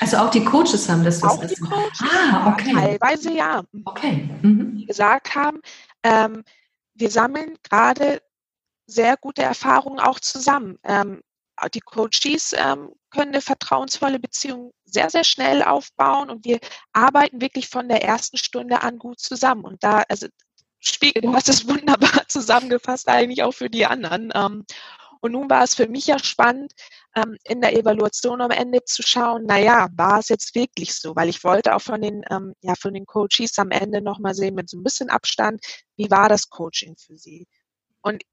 also 0.00 0.16
auch 0.18 0.30
die 0.30 0.44
Coaches 0.44 0.88
haben 0.88 1.04
das. 1.04 1.22
Auch 1.22 1.44
die 1.44 1.54
Coaches. 1.54 2.00
Ah, 2.02 2.52
okay. 2.52 2.72
Teilweise 2.72 3.32
ja. 3.32 3.62
Okay. 3.84 4.30
Mhm. 4.42 4.76
Die 4.78 4.86
gesagt 4.86 5.34
haben, 5.34 5.60
ähm, 6.02 6.44
wir 6.94 7.10
sammeln 7.10 7.56
gerade 7.62 8.22
sehr 8.86 9.16
gute 9.16 9.42
Erfahrungen 9.42 10.00
auch 10.00 10.20
zusammen. 10.20 10.78
Ähm, 10.84 11.22
die 11.68 11.80
Coaches 11.80 12.54
ähm, 12.56 12.90
können 13.10 13.32
eine 13.32 13.40
vertrauensvolle 13.40 14.18
Beziehung 14.18 14.72
sehr, 14.84 15.10
sehr 15.10 15.24
schnell 15.24 15.62
aufbauen 15.62 16.30
und 16.30 16.44
wir 16.44 16.58
arbeiten 16.92 17.40
wirklich 17.40 17.68
von 17.68 17.88
der 17.88 18.02
ersten 18.02 18.36
Stunde 18.36 18.82
an 18.82 18.98
gut 18.98 19.20
zusammen. 19.20 19.64
Und 19.64 19.82
da, 19.82 20.02
also 20.08 20.26
Spiegel, 20.80 21.22
du 21.22 21.34
hast 21.34 21.48
es 21.48 21.68
wunderbar 21.68 22.26
zusammengefasst, 22.28 23.08
eigentlich 23.08 23.42
auch 23.42 23.52
für 23.52 23.70
die 23.70 23.86
anderen. 23.86 24.32
Ähm, 24.34 24.64
und 25.20 25.32
nun 25.32 25.48
war 25.48 25.62
es 25.62 25.76
für 25.76 25.86
mich 25.86 26.08
ja 26.08 26.18
spannend, 26.18 26.72
ähm, 27.14 27.36
in 27.44 27.60
der 27.60 27.76
Evaluation 27.76 28.40
am 28.40 28.50
Ende 28.50 28.84
zu 28.84 29.02
schauen, 29.02 29.46
naja, 29.46 29.88
war 29.94 30.18
es 30.18 30.28
jetzt 30.28 30.56
wirklich 30.56 30.94
so? 30.94 31.14
Weil 31.14 31.28
ich 31.28 31.44
wollte 31.44 31.76
auch 31.76 31.80
von 31.80 32.00
den, 32.00 32.24
ähm, 32.28 32.54
ja, 32.60 32.74
von 32.74 32.92
den 32.92 33.06
Coaches 33.06 33.56
am 33.58 33.70
Ende 33.70 34.02
nochmal 34.02 34.34
sehen, 34.34 34.56
mit 34.56 34.68
so 34.68 34.76
ein 34.76 34.82
bisschen 34.82 35.10
Abstand, 35.10 35.64
wie 35.96 36.10
war 36.10 36.28
das 36.28 36.48
Coaching 36.50 36.96
für 36.96 37.16
sie? 37.16 37.46
Und 38.00 38.24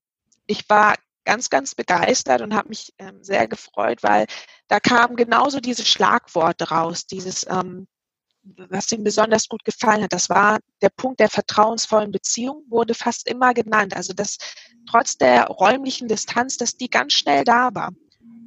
ich 0.48 0.68
war 0.68 0.96
ganz, 1.30 1.52
ganz 1.52 1.76
begeistert 1.76 2.42
und 2.42 2.56
habe 2.56 2.70
mich 2.70 2.92
ähm, 2.98 3.24
sehr 3.24 3.48
gefreut, 3.48 4.02
weil 4.02 4.26
da 4.68 4.80
kamen 4.80 5.16
genauso 5.16 5.60
diese 5.60 5.86
Schlagworte 5.86 6.70
raus, 6.70 7.06
dieses, 7.06 7.46
ähm, 7.48 7.88
was 8.42 8.92
ihm 8.92 9.04
besonders 9.04 9.48
gut 9.48 9.64
gefallen 9.64 10.02
hat. 10.02 10.12
Das 10.12 10.28
war 10.30 10.58
der 10.82 10.90
Punkt 10.90 11.20
der 11.20 11.30
vertrauensvollen 11.30 12.12
Beziehung, 12.12 12.64
wurde 12.68 12.96
fast 12.96 13.28
immer 13.28 13.54
genannt. 13.54 13.96
Also 13.96 14.14
dass 14.14 14.38
trotz 14.90 15.18
der 15.18 15.46
räumlichen 15.46 16.08
Distanz, 16.08 16.58
dass 16.58 16.78
die 16.78 16.90
ganz 16.90 17.14
schnell 17.14 17.44
da 17.44 17.70
war 17.76 17.92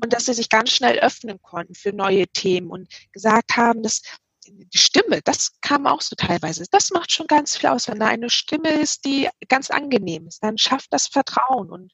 und 0.02 0.12
dass 0.12 0.24
sie 0.24 0.34
sich 0.34 0.48
ganz 0.48 0.70
schnell 0.70 0.98
öffnen 0.98 1.40
konnten 1.40 1.76
für 1.76 1.92
neue 1.92 2.26
Themen 2.26 2.68
und 2.68 2.88
gesagt 3.12 3.56
haben, 3.56 3.84
dass 3.84 4.02
die 4.44 4.78
Stimme, 4.78 5.20
das 5.22 5.52
kam 5.60 5.86
auch 5.86 6.00
so 6.00 6.16
teilweise. 6.16 6.64
Das 6.72 6.90
macht 6.90 7.12
schon 7.12 7.28
ganz 7.28 7.56
viel 7.56 7.68
aus. 7.68 7.86
Wenn 7.86 8.00
da 8.00 8.06
eine 8.06 8.28
Stimme 8.28 8.70
ist, 8.70 9.04
die 9.04 9.28
ganz 9.48 9.70
angenehm 9.70 10.26
ist, 10.26 10.42
dann 10.42 10.58
schafft 10.58 10.92
das 10.92 11.06
Vertrauen 11.06 11.70
und 11.70 11.92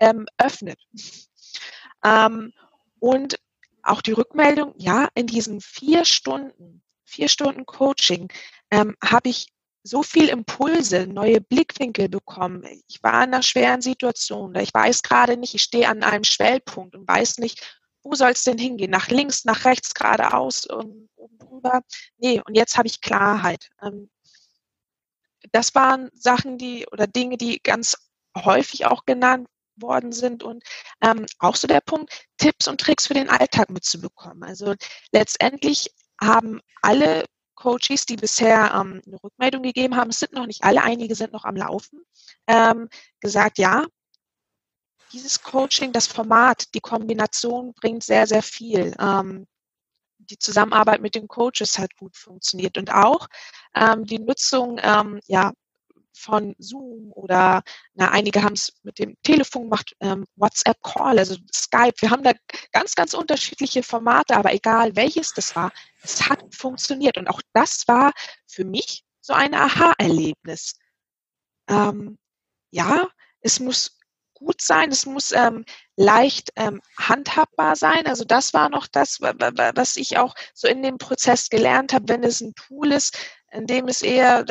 ähm, 0.00 0.26
öffnet. 0.38 0.78
Ähm, 2.04 2.52
und 2.98 3.38
auch 3.82 4.02
die 4.02 4.12
Rückmeldung, 4.12 4.74
ja, 4.78 5.08
in 5.14 5.26
diesen 5.26 5.60
vier 5.60 6.04
Stunden, 6.04 6.82
vier 7.04 7.28
Stunden 7.28 7.66
Coaching, 7.66 8.32
ähm, 8.70 8.96
habe 9.02 9.28
ich 9.28 9.48
so 9.82 10.02
viel 10.02 10.28
Impulse, 10.30 11.06
neue 11.06 11.42
Blickwinkel 11.42 12.08
bekommen. 12.08 12.64
Ich 12.88 13.02
war 13.02 13.24
in 13.24 13.34
einer 13.34 13.42
schweren 13.42 13.82
Situation. 13.82 14.54
Ich 14.54 14.72
weiß 14.72 15.02
gerade 15.02 15.36
nicht, 15.36 15.54
ich 15.54 15.62
stehe 15.62 15.88
an 15.88 16.02
einem 16.02 16.24
Schwellpunkt 16.24 16.96
und 16.96 17.06
weiß 17.06 17.38
nicht, 17.38 17.78
wo 18.02 18.14
soll 18.14 18.30
es 18.30 18.44
denn 18.44 18.58
hingehen? 18.58 18.90
Nach 18.90 19.08
links, 19.08 19.44
nach 19.44 19.64
rechts, 19.66 19.94
geradeaus, 19.94 20.68
oben 20.70 21.10
drüber? 21.38 21.82
Nee, 22.18 22.40
und 22.46 22.54
jetzt 22.54 22.78
habe 22.78 22.88
ich 22.88 23.02
Klarheit. 23.02 23.70
Ähm, 23.82 24.10
das 25.52 25.74
waren 25.74 26.10
Sachen, 26.14 26.56
die 26.56 26.86
oder 26.90 27.06
Dinge, 27.06 27.36
die 27.36 27.60
ganz 27.62 27.96
häufig 28.36 28.86
auch 28.86 29.04
genannt 29.04 29.48
worden 29.76 30.12
sind 30.12 30.42
und 30.42 30.62
ähm, 31.00 31.26
auch 31.38 31.56
so 31.56 31.66
der 31.66 31.80
Punkt, 31.80 32.26
Tipps 32.38 32.68
und 32.68 32.80
Tricks 32.80 33.06
für 33.06 33.14
den 33.14 33.28
Alltag 33.28 33.70
mitzubekommen. 33.70 34.42
Also 34.44 34.74
letztendlich 35.12 35.90
haben 36.20 36.60
alle 36.82 37.24
Coaches, 37.54 38.06
die 38.06 38.16
bisher 38.16 38.72
ähm, 38.74 39.00
eine 39.06 39.22
Rückmeldung 39.22 39.62
gegeben 39.62 39.96
haben, 39.96 40.10
es 40.10 40.18
sind 40.18 40.32
noch 40.32 40.46
nicht 40.46 40.64
alle, 40.64 40.82
einige 40.82 41.14
sind 41.14 41.32
noch 41.32 41.44
am 41.44 41.56
Laufen, 41.56 42.04
ähm, 42.46 42.88
gesagt, 43.20 43.58
ja, 43.58 43.86
dieses 45.12 45.40
Coaching, 45.42 45.92
das 45.92 46.06
Format, 46.08 46.74
die 46.74 46.80
Kombination 46.80 47.72
bringt 47.74 48.02
sehr, 48.02 48.26
sehr 48.26 48.42
viel. 48.42 48.94
Ähm, 48.98 49.46
die 50.18 50.38
Zusammenarbeit 50.38 51.00
mit 51.00 51.14
den 51.14 51.28
Coaches 51.28 51.78
hat 51.78 51.94
gut 51.96 52.16
funktioniert 52.16 52.78
und 52.78 52.92
auch 52.92 53.28
ähm, 53.74 54.04
die 54.04 54.18
Nutzung 54.18 54.78
ähm, 54.82 55.20
ja, 55.26 55.52
von 56.14 56.54
Zoom 56.58 57.12
oder 57.12 57.62
na, 57.94 58.10
einige 58.10 58.42
haben 58.42 58.54
es 58.54 58.72
mit 58.82 58.98
dem 58.98 59.16
Telefon 59.22 59.64
gemacht, 59.64 59.94
ähm, 60.00 60.24
WhatsApp 60.36 60.82
Call, 60.82 61.18
also 61.18 61.36
Skype. 61.52 61.94
Wir 62.00 62.10
haben 62.10 62.22
da 62.22 62.32
ganz, 62.72 62.94
ganz 62.94 63.14
unterschiedliche 63.14 63.82
Formate, 63.82 64.36
aber 64.36 64.52
egal 64.54 64.96
welches 64.96 65.32
das 65.34 65.54
war, 65.56 65.72
es 66.02 66.28
hat 66.28 66.42
funktioniert. 66.54 67.18
Und 67.18 67.28
auch 67.28 67.42
das 67.52 67.86
war 67.86 68.12
für 68.46 68.64
mich 68.64 69.04
so 69.20 69.32
ein 69.32 69.54
Aha-Erlebnis. 69.54 70.74
Ähm, 71.68 72.18
ja, 72.70 73.08
es 73.40 73.60
muss 73.60 73.98
gut 74.34 74.60
sein, 74.60 74.90
es 74.90 75.06
muss 75.06 75.32
ähm, 75.32 75.64
leicht 75.96 76.50
ähm, 76.56 76.82
handhabbar 76.98 77.76
sein. 77.76 78.06
Also 78.06 78.24
das 78.24 78.52
war 78.52 78.68
noch 78.68 78.86
das, 78.86 79.20
was 79.20 79.96
ich 79.96 80.18
auch 80.18 80.34
so 80.52 80.68
in 80.68 80.82
dem 80.82 80.98
Prozess 80.98 81.48
gelernt 81.48 81.92
habe, 81.92 82.08
wenn 82.08 82.24
es 82.24 82.40
ein 82.40 82.54
Tool 82.54 82.92
ist, 82.92 83.16
in 83.52 83.66
dem 83.66 83.88
es 83.88 84.02
eher 84.02 84.44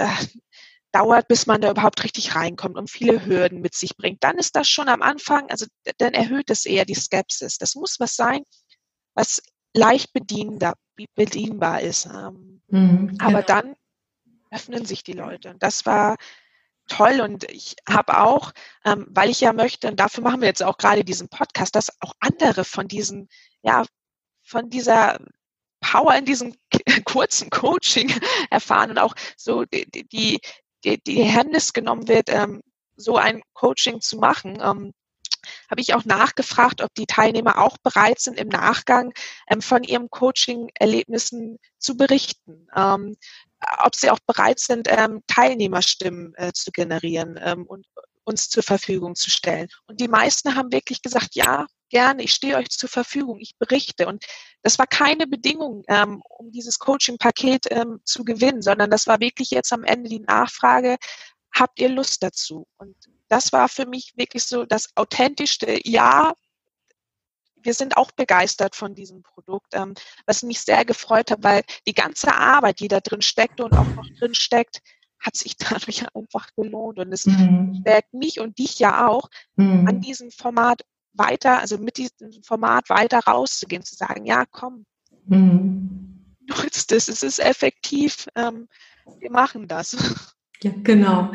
dauert, 0.93 1.27
bis 1.27 1.47
man 1.47 1.59
da 1.59 1.71
überhaupt 1.71 2.03
richtig 2.03 2.35
reinkommt 2.35 2.77
und 2.77 2.89
viele 2.89 3.25
Hürden 3.25 3.61
mit 3.61 3.75
sich 3.75 3.97
bringt, 3.97 4.23
dann 4.23 4.37
ist 4.37 4.55
das 4.55 4.69
schon 4.69 4.87
am 4.87 5.01
Anfang, 5.01 5.49
also 5.49 5.65
dann 5.97 6.13
erhöht 6.13 6.49
es 6.49 6.65
eher 6.65 6.85
die 6.85 6.95
Skepsis. 6.95 7.57
Das 7.57 7.75
muss 7.75 7.99
was 7.99 8.15
sein, 8.15 8.43
was 9.15 9.41
leicht 9.73 10.13
bedienbar, 10.13 10.75
bedienbar 11.15 11.81
ist. 11.81 12.05
Ähm, 12.05 12.61
mhm, 12.67 13.17
aber 13.19 13.41
genau. 13.41 13.61
dann 13.61 13.75
öffnen 14.51 14.85
sich 14.85 15.03
die 15.03 15.13
Leute. 15.13 15.49
Und 15.49 15.63
das 15.63 15.85
war 15.85 16.15
toll 16.87 17.21
und 17.21 17.49
ich 17.49 17.75
habe 17.89 18.19
auch, 18.19 18.51
ähm, 18.85 19.07
weil 19.09 19.29
ich 19.29 19.41
ja 19.41 19.53
möchte, 19.53 19.87
und 19.87 19.99
dafür 19.99 20.23
machen 20.23 20.41
wir 20.41 20.47
jetzt 20.47 20.63
auch 20.63 20.77
gerade 20.77 21.03
diesen 21.03 21.29
Podcast, 21.29 21.75
dass 21.75 21.89
auch 22.01 22.13
andere 22.19 22.65
von 22.65 22.87
diesen, 22.87 23.29
ja, 23.63 23.83
von 24.43 24.69
dieser 24.69 25.19
Power 25.79 26.15
in 26.15 26.25
diesem 26.25 26.55
kurzen 27.05 27.49
Coaching 27.49 28.13
erfahren 28.49 28.91
und 28.91 28.99
auch 28.99 29.15
so 29.37 29.65
die, 29.65 29.89
die, 29.91 30.39
die, 30.83 31.01
die 31.03 31.23
Hemmnis 31.23 31.73
genommen 31.73 32.07
wird, 32.07 32.29
ähm, 32.29 32.61
so 32.95 33.17
ein 33.17 33.41
Coaching 33.53 34.01
zu 34.01 34.17
machen. 34.17 34.59
Ähm, 34.61 34.93
habe 35.69 35.81
ich 35.81 35.93
auch 35.93 36.05
nachgefragt, 36.05 36.81
ob 36.81 36.93
die 36.95 37.05
Teilnehmer 37.05 37.57
auch 37.59 37.77
bereit 37.83 38.19
sind, 38.19 38.39
im 38.39 38.47
Nachgang 38.47 39.11
ähm, 39.49 39.61
von 39.61 39.83
ihren 39.83 40.09
Coaching-Erlebnissen 40.09 41.57
zu 41.79 41.97
berichten. 41.97 42.67
Ähm, 42.75 43.17
ob 43.79 43.95
sie 43.95 44.09
auch 44.09 44.19
bereit 44.25 44.59
sind, 44.59 44.87
ähm, 44.89 45.21
Teilnehmerstimmen 45.27 46.33
äh, 46.35 46.51
zu 46.53 46.71
generieren 46.71 47.39
ähm, 47.41 47.65
und 47.65 47.85
uns 48.25 48.49
zur 48.49 48.63
Verfügung 48.63 49.15
zu 49.15 49.29
stellen. 49.29 49.67
Und 49.87 49.99
die 49.99 50.07
meisten 50.07 50.55
haben 50.55 50.71
wirklich 50.71 51.01
gesagt, 51.01 51.35
ja, 51.35 51.65
gerne, 51.93 52.23
ich 52.23 52.33
stehe 52.33 52.57
euch 52.57 52.69
zur 52.69 52.89
Verfügung, 52.89 53.39
ich 53.39 53.55
berichte. 53.57 54.07
Und 54.07 54.25
das 54.63 54.79
war 54.79 54.87
keine 54.87 55.27
Bedingung, 55.27 55.83
ähm, 55.87 56.21
um 56.27 56.51
dieses 56.51 56.79
Coaching-Paket 56.79 57.67
ähm, 57.69 58.01
zu 58.03 58.25
gewinnen, 58.25 58.63
sondern 58.63 58.89
das 58.89 59.05
war 59.05 59.19
wirklich 59.19 59.51
jetzt 59.51 59.71
am 59.71 59.83
Ende 59.83 60.09
die 60.09 60.19
Nachfrage, 60.19 60.97
habt 61.53 61.79
ihr 61.79 61.89
Lust 61.89 62.23
dazu? 62.23 62.65
Und 62.77 62.95
das 63.29 63.53
war 63.53 63.69
für 63.69 63.85
mich 63.85 64.13
wirklich 64.15 64.43
so 64.43 64.65
das 64.65 64.89
authentischste 64.95 65.79
Ja. 65.87 66.33
Wir 67.55 67.73
sind 67.73 67.95
auch 67.95 68.11
begeistert 68.11 68.75
von 68.75 68.93
diesem 68.93 69.21
Produkt, 69.23 69.73
ähm, 69.73 69.93
was 70.25 70.43
mich 70.43 70.59
sehr 70.61 70.83
gefreut 70.83 71.31
hat, 71.31 71.43
weil 71.43 71.63
die 71.87 71.93
ganze 71.93 72.33
Arbeit, 72.33 72.79
die 72.81 72.89
da 72.89 72.99
drin 72.99 73.21
steckte 73.21 73.63
und 73.63 73.73
auch 73.73 73.87
noch 73.87 74.07
drin 74.19 74.35
steckt, 74.35 74.81
hat 75.19 75.37
sich 75.37 75.55
dadurch 75.57 76.03
einfach 76.13 76.49
gelohnt. 76.57 76.97
Und 76.97 77.13
es 77.13 77.25
mhm. 77.25 77.77
stärkt 77.81 78.13
mich 78.13 78.39
und 78.39 78.57
dich 78.57 78.79
ja 78.79 79.07
auch, 79.07 79.29
mhm. 79.55 79.87
an 79.87 80.01
diesem 80.01 80.31
Format 80.31 80.81
weiter, 81.13 81.59
also 81.59 81.77
mit 81.77 81.97
diesem 81.97 82.43
Format 82.43 82.89
weiter 82.89 83.19
rauszugehen, 83.19 83.83
zu 83.83 83.95
sagen, 83.95 84.25
ja, 84.25 84.45
komm, 84.49 84.85
mhm. 85.25 86.35
nutzt 86.47 86.91
es, 86.91 87.07
es 87.07 87.23
ist 87.23 87.39
effektiv, 87.39 88.27
ähm, 88.35 88.67
wir 89.19 89.31
machen 89.31 89.67
das. 89.67 89.97
Ja, 90.63 90.71
genau. 90.81 91.33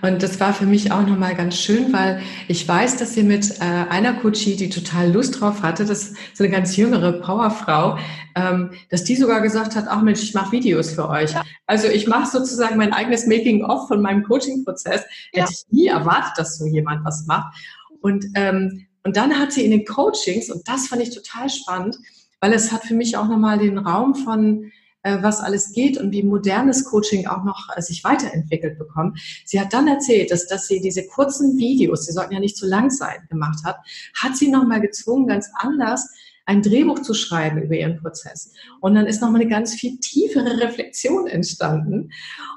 Und 0.00 0.22
das 0.22 0.38
war 0.38 0.54
für 0.54 0.64
mich 0.64 0.92
auch 0.92 1.04
nochmal 1.04 1.34
ganz 1.34 1.56
schön, 1.56 1.92
weil 1.92 2.22
ich 2.46 2.68
weiß, 2.68 2.98
dass 2.98 3.14
sie 3.14 3.24
mit 3.24 3.58
äh, 3.58 3.64
einer 3.64 4.14
Coachie, 4.14 4.54
die 4.54 4.70
total 4.70 5.10
Lust 5.10 5.40
drauf 5.40 5.62
hatte, 5.62 5.84
das 5.84 6.10
ist 6.10 6.16
so 6.34 6.44
eine 6.44 6.52
ganz 6.52 6.76
jüngere 6.76 7.20
Powerfrau, 7.20 7.98
ähm, 8.36 8.70
dass 8.88 9.02
die 9.02 9.16
sogar 9.16 9.40
gesagt 9.40 9.74
hat, 9.74 9.86
ach 9.88 10.02
Mensch, 10.02 10.22
ich 10.22 10.34
mache 10.34 10.52
Videos 10.52 10.92
für 10.92 11.08
euch. 11.08 11.32
Ja. 11.32 11.42
Also 11.66 11.88
ich 11.88 12.06
mache 12.06 12.30
sozusagen 12.30 12.76
mein 12.76 12.92
eigenes 12.92 13.26
Making-of 13.26 13.88
von 13.88 14.00
meinem 14.02 14.22
Coaching-Prozess. 14.22 15.02
Ja. 15.32 15.42
Hätte 15.42 15.52
ich 15.52 15.72
nie 15.72 15.88
erwartet, 15.88 16.34
dass 16.36 16.56
so 16.56 16.66
jemand 16.66 17.04
was 17.04 17.26
macht. 17.26 17.52
Und 18.00 18.24
ähm, 18.34 18.86
und 19.04 19.16
dann 19.16 19.38
hat 19.38 19.52
sie 19.52 19.64
in 19.64 19.70
den 19.70 19.84
Coachings, 19.84 20.50
und 20.50 20.66
das 20.68 20.88
fand 20.88 21.02
ich 21.02 21.14
total 21.14 21.48
spannend, 21.48 21.96
weil 22.40 22.52
es 22.52 22.72
hat 22.72 22.84
für 22.84 22.94
mich 22.94 23.16
auch 23.16 23.28
nochmal 23.28 23.58
den 23.58 23.78
Raum 23.78 24.14
von, 24.14 24.70
äh, 25.02 25.18
was 25.22 25.40
alles 25.40 25.72
geht 25.72 25.98
und 25.98 26.12
wie 26.12 26.22
modernes 26.22 26.84
Coaching 26.84 27.26
auch 27.26 27.44
noch 27.44 27.68
äh, 27.74 27.82
sich 27.82 28.04
weiterentwickelt 28.04 28.78
bekommen. 28.78 29.16
Sie 29.44 29.60
hat 29.60 29.72
dann 29.72 29.88
erzählt, 29.88 30.30
dass, 30.30 30.46
dass 30.46 30.66
sie 30.66 30.80
diese 30.80 31.06
kurzen 31.06 31.58
Videos, 31.58 32.06
die 32.06 32.12
sollten 32.12 32.34
ja 32.34 32.40
nicht 32.40 32.56
zu 32.56 32.66
lang 32.66 32.90
sein, 32.90 33.26
gemacht 33.28 33.64
hat, 33.64 33.78
hat 34.14 34.36
sie 34.36 34.48
nochmal 34.48 34.80
gezwungen, 34.80 35.26
ganz 35.26 35.50
anders 35.54 36.08
ein 36.46 36.62
Drehbuch 36.62 37.00
zu 37.00 37.14
schreiben 37.14 37.62
über 37.62 37.76
ihren 37.76 37.98
Prozess. 38.00 38.52
Und 38.80 38.94
dann 38.94 39.06
ist 39.06 39.20
nochmal 39.20 39.40
eine 39.40 39.50
ganz 39.50 39.74
viel 39.74 39.98
tiefere 39.98 40.60
Reflexion 40.60 41.26
entstanden. 41.26 42.10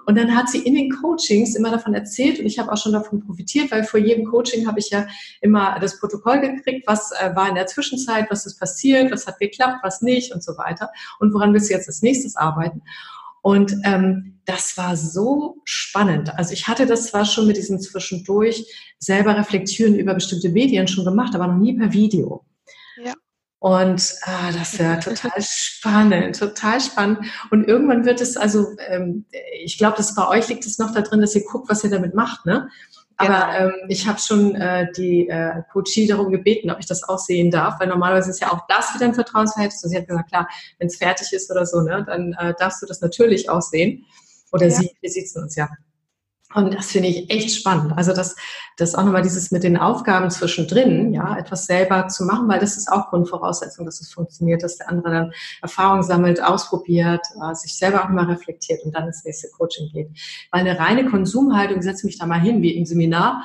Und 0.05 0.17
dann 0.17 0.35
hat 0.35 0.49
sie 0.49 0.59
in 0.59 0.73
den 0.73 0.89
Coachings 0.89 1.55
immer 1.55 1.71
davon 1.71 1.93
erzählt 1.93 2.39
und 2.39 2.45
ich 2.45 2.59
habe 2.59 2.71
auch 2.71 2.77
schon 2.77 2.93
davon 2.93 3.25
profitiert, 3.25 3.71
weil 3.71 3.83
vor 3.83 3.99
jedem 3.99 4.25
Coaching 4.25 4.67
habe 4.67 4.79
ich 4.79 4.89
ja 4.89 5.07
immer 5.41 5.77
das 5.79 5.99
Protokoll 5.99 6.39
gekriegt, 6.41 6.87
was 6.87 7.11
äh, 7.11 7.35
war 7.35 7.47
in 7.49 7.55
der 7.55 7.67
Zwischenzeit, 7.67 8.27
was 8.29 8.45
ist 8.45 8.59
passiert, 8.59 9.11
was 9.11 9.27
hat 9.27 9.39
geklappt, 9.39 9.79
was 9.83 10.01
nicht 10.01 10.33
und 10.33 10.43
so 10.43 10.57
weiter 10.57 10.89
und 11.19 11.33
woran 11.33 11.53
willst 11.53 11.69
du 11.69 11.73
jetzt 11.73 11.87
als 11.87 12.01
nächstes 12.01 12.35
arbeiten. 12.35 12.81
Und 13.41 13.75
ähm, 13.83 14.39
das 14.45 14.77
war 14.77 14.95
so 14.95 15.57
spannend. 15.65 16.33
Also 16.37 16.53
ich 16.53 16.67
hatte 16.67 16.85
das 16.85 17.07
zwar 17.07 17.25
schon 17.25 17.45
mit 17.45 17.57
diesem 17.57 17.79
Zwischendurch 17.79 18.65
selber 18.99 19.35
reflektieren 19.37 19.95
über 19.95 20.13
bestimmte 20.13 20.49
Medien 20.49 20.87
schon 20.87 21.03
gemacht, 21.05 21.35
aber 21.35 21.47
noch 21.47 21.57
nie 21.57 21.73
per 21.73 21.91
Video. 21.91 22.42
Ja. 23.63 23.69
Und 23.69 24.15
ah, 24.23 24.51
das 24.51 24.77
wäre 24.77 24.99
total 24.99 25.31
spannend, 25.39 26.37
total 26.37 26.81
spannend. 26.81 27.19
Und 27.49 27.67
irgendwann 27.67 28.05
wird 28.05 28.19
es, 28.19 28.35
also 28.35 28.75
ähm, 28.89 29.25
ich 29.63 29.77
glaube, 29.77 29.95
dass 29.97 30.15
bei 30.15 30.27
euch 30.27 30.49
liegt 30.49 30.65
es 30.65 30.79
noch 30.79 30.93
da 30.93 31.01
drin, 31.01 31.21
dass 31.21 31.35
ihr 31.35 31.45
guckt, 31.45 31.69
was 31.69 31.83
ihr 31.83 31.89
damit 31.89 32.13
macht, 32.13 32.45
ne? 32.45 32.69
Aber 33.15 33.51
genau. 33.51 33.69
ähm, 33.69 33.85
ich 33.89 34.07
habe 34.07 34.19
schon 34.19 34.55
äh, 34.55 34.91
die 34.97 35.29
äh, 35.29 35.61
Coachie 35.71 36.07
darum 36.07 36.31
gebeten, 36.31 36.71
ob 36.71 36.79
ich 36.79 36.87
das 36.87 37.03
auch 37.03 37.19
sehen 37.19 37.51
darf, 37.51 37.79
weil 37.79 37.87
normalerweise 37.87 38.31
ist 38.31 38.41
ja 38.41 38.51
auch 38.51 38.61
das 38.67 38.93
wieder 38.95 39.05
ein 39.05 39.13
Vertrauensverhältnis. 39.13 39.83
Und 39.83 39.91
sie 39.91 39.97
hat 39.97 40.07
gesagt, 40.07 40.29
klar, 40.29 40.49
wenn 40.79 40.87
es 40.87 40.97
fertig 40.97 41.31
ist 41.31 41.49
oder 41.51 41.65
so, 41.65 41.81
ne, 41.81 42.03
dann 42.05 42.33
äh, 42.33 42.53
darfst 42.57 42.81
du 42.81 42.87
das 42.87 43.01
natürlich 43.01 43.49
auch 43.49 43.61
sehen. 43.61 44.05
Oder 44.51 44.67
ja. 44.67 44.71
sie, 44.71 44.91
wir 44.99 45.09
sitzen 45.09 45.43
uns 45.43 45.55
ja. 45.55 45.69
Und 46.55 46.73
das 46.73 46.91
finde 46.91 47.09
ich 47.09 47.29
echt 47.29 47.51
spannend. 47.51 47.93
Also 47.95 48.13
das, 48.13 48.35
das 48.77 48.95
auch 48.95 49.03
nochmal 49.03 49.21
dieses 49.21 49.51
mit 49.51 49.63
den 49.63 49.77
Aufgaben 49.77 50.29
zwischendrin, 50.29 51.13
ja, 51.13 51.37
etwas 51.37 51.65
selber 51.65 52.07
zu 52.07 52.25
machen, 52.25 52.47
weil 52.47 52.59
das 52.59 52.77
ist 52.77 52.91
auch 52.91 53.09
Grundvoraussetzung, 53.09 53.85
dass 53.85 54.01
es 54.01 54.13
funktioniert, 54.13 54.63
dass 54.63 54.77
der 54.77 54.89
andere 54.89 55.11
dann 55.11 55.31
Erfahrung 55.61 56.03
sammelt, 56.03 56.41
ausprobiert, 56.41 57.25
äh, 57.41 57.55
sich 57.55 57.75
selber 57.75 58.03
auch 58.03 58.09
mal 58.09 58.25
reflektiert 58.25 58.83
und 58.83 58.95
dann 58.95 59.07
ins 59.07 59.23
nächste 59.23 59.49
Coaching 59.49 59.89
geht. 59.91 60.09
Weil 60.51 60.61
eine 60.61 60.79
reine 60.79 61.05
Konsumhaltung, 61.05 61.81
setze 61.81 62.05
mich 62.05 62.17
da 62.17 62.25
mal 62.25 62.39
hin, 62.39 62.61
wie 62.61 62.75
im 62.75 62.85
Seminar 62.85 63.43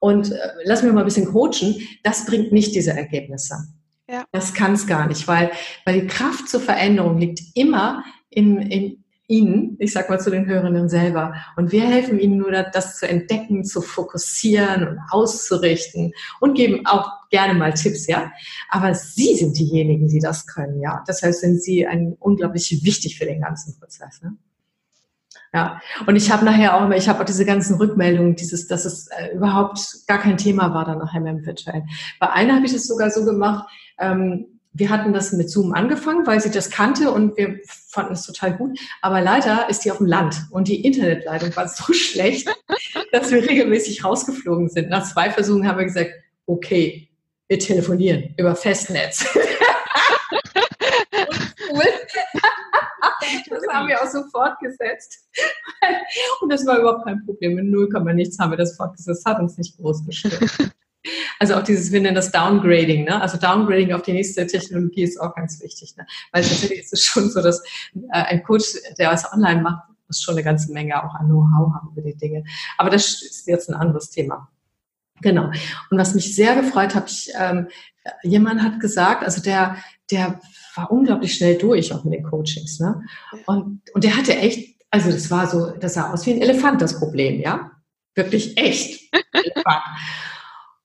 und 0.00 0.32
äh, 0.32 0.38
lass 0.64 0.82
mir 0.82 0.92
mal 0.92 1.00
ein 1.00 1.06
bisschen 1.06 1.26
coachen, 1.26 1.86
das 2.02 2.26
bringt 2.26 2.52
nicht 2.52 2.74
diese 2.74 2.92
Ergebnisse. 2.92 3.68
Ja. 4.08 4.24
Das 4.32 4.54
kann 4.54 4.72
es 4.72 4.88
gar 4.88 5.06
nicht, 5.06 5.28
weil, 5.28 5.52
weil 5.84 6.00
die 6.00 6.06
Kraft 6.08 6.48
zur 6.48 6.60
Veränderung 6.60 7.18
liegt 7.18 7.40
immer 7.54 8.02
in, 8.28 8.58
in, 8.58 8.99
Ihnen, 9.30 9.76
ich 9.78 9.92
sag 9.92 10.10
mal 10.10 10.20
zu 10.20 10.30
den 10.30 10.46
Hörerinnen 10.46 10.88
selber. 10.88 11.34
Und 11.56 11.70
wir 11.70 11.82
helfen 11.82 12.18
Ihnen 12.18 12.36
nur, 12.36 12.50
das 12.50 12.98
zu 12.98 13.08
entdecken, 13.08 13.64
zu 13.64 13.80
fokussieren 13.80 14.88
und 14.88 14.98
auszurichten 15.10 16.12
und 16.40 16.54
geben 16.54 16.84
auch 16.84 17.08
gerne 17.30 17.54
mal 17.54 17.72
Tipps, 17.72 18.06
ja. 18.08 18.32
Aber 18.68 18.94
Sie 18.94 19.36
sind 19.36 19.56
diejenigen, 19.56 20.08
die 20.08 20.18
das 20.18 20.46
können, 20.46 20.80
ja. 20.80 21.04
Deshalb 21.08 21.34
sind 21.34 21.62
Sie 21.62 21.86
ein, 21.86 22.16
unglaublich 22.18 22.84
wichtig 22.84 23.18
für 23.18 23.24
den 23.24 23.40
ganzen 23.40 23.78
Prozess. 23.78 24.20
Ne? 24.20 24.36
Ja, 25.52 25.80
und 26.06 26.14
ich 26.14 26.30
habe 26.30 26.44
nachher 26.44 26.76
auch 26.76 26.84
immer, 26.84 26.96
ich 26.96 27.08
habe 27.08 27.20
auch 27.20 27.24
diese 27.24 27.44
ganzen 27.44 27.76
Rückmeldungen, 27.76 28.36
dieses, 28.36 28.68
dass 28.68 28.84
es 28.84 29.08
äh, 29.08 29.34
überhaupt 29.34 30.06
gar 30.06 30.18
kein 30.18 30.36
Thema 30.36 30.74
war 30.74 30.84
dann 30.84 30.98
nachher 30.98 31.20
mehr 31.20 31.32
im 31.32 31.44
Virtuellen. 31.44 31.88
Bei 32.20 32.30
einer 32.30 32.54
habe 32.54 32.66
ich 32.66 32.72
es 32.72 32.86
sogar 32.86 33.10
so 33.10 33.24
gemacht, 33.24 33.68
ähm, 33.98 34.49
wir 34.72 34.88
hatten 34.88 35.12
das 35.12 35.32
mit 35.32 35.50
Zoom 35.50 35.74
angefangen, 35.74 36.26
weil 36.26 36.40
sie 36.40 36.50
das 36.50 36.70
kannte 36.70 37.10
und 37.10 37.36
wir 37.36 37.58
fanden 37.64 38.12
es 38.12 38.24
total 38.24 38.56
gut. 38.56 38.78
Aber 39.02 39.20
leider 39.20 39.68
ist 39.68 39.84
die 39.84 39.90
auf 39.90 39.98
dem 39.98 40.06
Land 40.06 40.36
und 40.50 40.68
die 40.68 40.84
Internetleitung 40.84 41.54
war 41.56 41.68
so 41.68 41.92
schlecht, 41.92 42.48
dass 43.12 43.30
wir 43.30 43.42
regelmäßig 43.42 44.04
rausgeflogen 44.04 44.68
sind. 44.68 44.88
Nach 44.88 45.04
zwei 45.04 45.30
Versuchen 45.30 45.66
haben 45.66 45.78
wir 45.78 45.86
gesagt, 45.86 46.12
okay, 46.46 47.08
wir 47.48 47.58
telefonieren 47.58 48.34
über 48.36 48.54
Festnetz. 48.54 49.26
das 53.48 53.66
haben 53.72 53.88
wir 53.88 54.00
auch 54.00 54.06
so 54.06 54.22
fortgesetzt. 54.30 55.26
Und 56.40 56.52
das 56.52 56.64
war 56.64 56.78
überhaupt 56.78 57.04
kein 57.04 57.24
Problem. 57.24 57.58
In 57.58 57.70
null 57.70 57.88
Komma 57.88 58.12
nichts 58.12 58.38
haben 58.38 58.52
wir 58.52 58.56
das 58.56 58.76
fortgesetzt. 58.76 59.24
Das 59.24 59.32
hat 59.32 59.40
uns 59.40 59.58
nicht 59.58 59.76
groß 59.78 60.06
gestört. 60.06 60.72
Also 61.38 61.54
auch 61.54 61.62
dieses, 61.62 61.92
wir 61.92 62.00
nennen 62.00 62.14
das 62.14 62.30
Downgrading, 62.30 63.04
ne? 63.04 63.20
Also 63.20 63.38
Downgrading 63.38 63.92
auf 63.92 64.02
die 64.02 64.12
nächste 64.12 64.46
Technologie 64.46 65.02
ist 65.02 65.20
auch 65.20 65.34
ganz 65.34 65.60
wichtig, 65.62 65.96
ne? 65.96 66.06
Weil 66.32 66.42
tatsächlich 66.42 66.80
ist 66.80 66.92
es 66.92 67.04
schon 67.04 67.30
so, 67.30 67.40
dass 67.40 67.62
äh, 67.94 68.10
ein 68.10 68.42
Coach, 68.42 68.74
der 68.98 69.10
was 69.10 69.32
online 69.32 69.62
macht, 69.62 69.84
muss 70.06 70.20
schon 70.20 70.34
eine 70.34 70.44
ganze 70.44 70.72
Menge 70.72 71.02
auch 71.02 71.14
an 71.14 71.26
Know-how 71.26 71.72
haben 71.72 71.90
über 71.92 72.02
die 72.02 72.16
Dinge. 72.16 72.44
Aber 72.76 72.90
das 72.90 73.22
ist 73.22 73.46
jetzt 73.46 73.70
ein 73.70 73.74
anderes 73.74 74.10
Thema. 74.10 74.48
Genau. 75.22 75.50
Und 75.90 75.98
was 75.98 76.14
mich 76.14 76.34
sehr 76.34 76.54
gefreut 76.56 76.94
hat, 76.94 77.10
ich, 77.10 77.30
ähm, 77.38 77.68
jemand 78.22 78.62
hat 78.62 78.80
gesagt, 78.80 79.22
also 79.22 79.42
der, 79.42 79.76
der 80.10 80.40
war 80.74 80.90
unglaublich 80.90 81.34
schnell 81.34 81.56
durch 81.56 81.92
auch 81.92 82.04
mit 82.04 82.14
den 82.14 82.22
Coachings, 82.24 82.80
ne? 82.80 83.02
Und, 83.46 83.82
und 83.94 84.04
der 84.04 84.16
hatte 84.16 84.36
echt, 84.36 84.76
also 84.90 85.10
das 85.10 85.30
war 85.30 85.46
so, 85.46 85.70
das 85.70 85.94
sah 85.94 86.12
aus 86.12 86.26
wie 86.26 86.32
ein 86.32 86.42
Elefant, 86.42 86.80
das 86.80 86.98
Problem, 86.98 87.40
ja? 87.40 87.70
Wirklich 88.14 88.56
echt. 88.56 89.12
Elefant. 89.32 89.82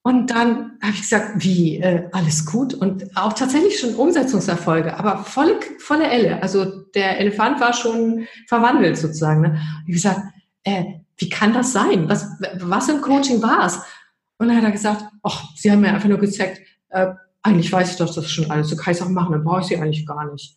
Und 0.06 0.28
dann 0.30 0.78
habe 0.80 0.92
ich 0.92 1.00
gesagt, 1.00 1.32
wie, 1.42 1.78
äh, 1.78 2.08
alles 2.12 2.46
gut 2.46 2.74
und 2.74 3.16
auch 3.16 3.32
tatsächlich 3.32 3.80
schon 3.80 3.96
Umsetzungserfolge, 3.96 4.96
aber 4.96 5.24
volle, 5.24 5.58
volle 5.80 6.08
Elle. 6.08 6.40
Also 6.40 6.82
der 6.94 7.18
Elefant 7.18 7.60
war 7.60 7.72
schon 7.72 8.28
verwandelt 8.46 8.96
sozusagen. 8.96 9.40
Ne? 9.40 9.60
Ich 9.88 9.94
gesagt, 9.94 10.20
äh, 10.62 10.84
wie 11.16 11.28
kann 11.28 11.52
das 11.54 11.72
sein? 11.72 12.08
Was, 12.08 12.28
was 12.60 12.88
im 12.88 13.00
Coaching 13.00 13.42
war 13.42 13.66
es? 13.66 13.80
Und 14.38 14.46
dann 14.46 14.58
hat 14.58 14.62
er 14.62 14.70
gesagt, 14.70 15.06
ach, 15.24 15.42
Sie 15.56 15.72
haben 15.72 15.80
mir 15.80 15.92
einfach 15.92 16.08
nur 16.08 16.18
gezeigt, 16.18 16.60
äh, 16.90 17.08
eigentlich 17.42 17.72
weiß 17.72 17.90
ich 17.90 17.96
doch 17.96 18.14
das 18.14 18.30
schon 18.30 18.48
alles, 18.48 18.70
du 18.70 18.76
kannst 18.76 19.02
auch 19.02 19.08
machen, 19.08 19.32
dann 19.32 19.42
brauche 19.42 19.62
ich 19.62 19.66
sie 19.66 19.76
eigentlich 19.76 20.06
gar 20.06 20.30
nicht. 20.30 20.56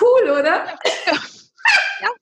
Cool, 0.00 0.30
oder? 0.30 0.64
Ja. 0.64 1.12
ja. 2.00 2.08
Und 2.08 2.16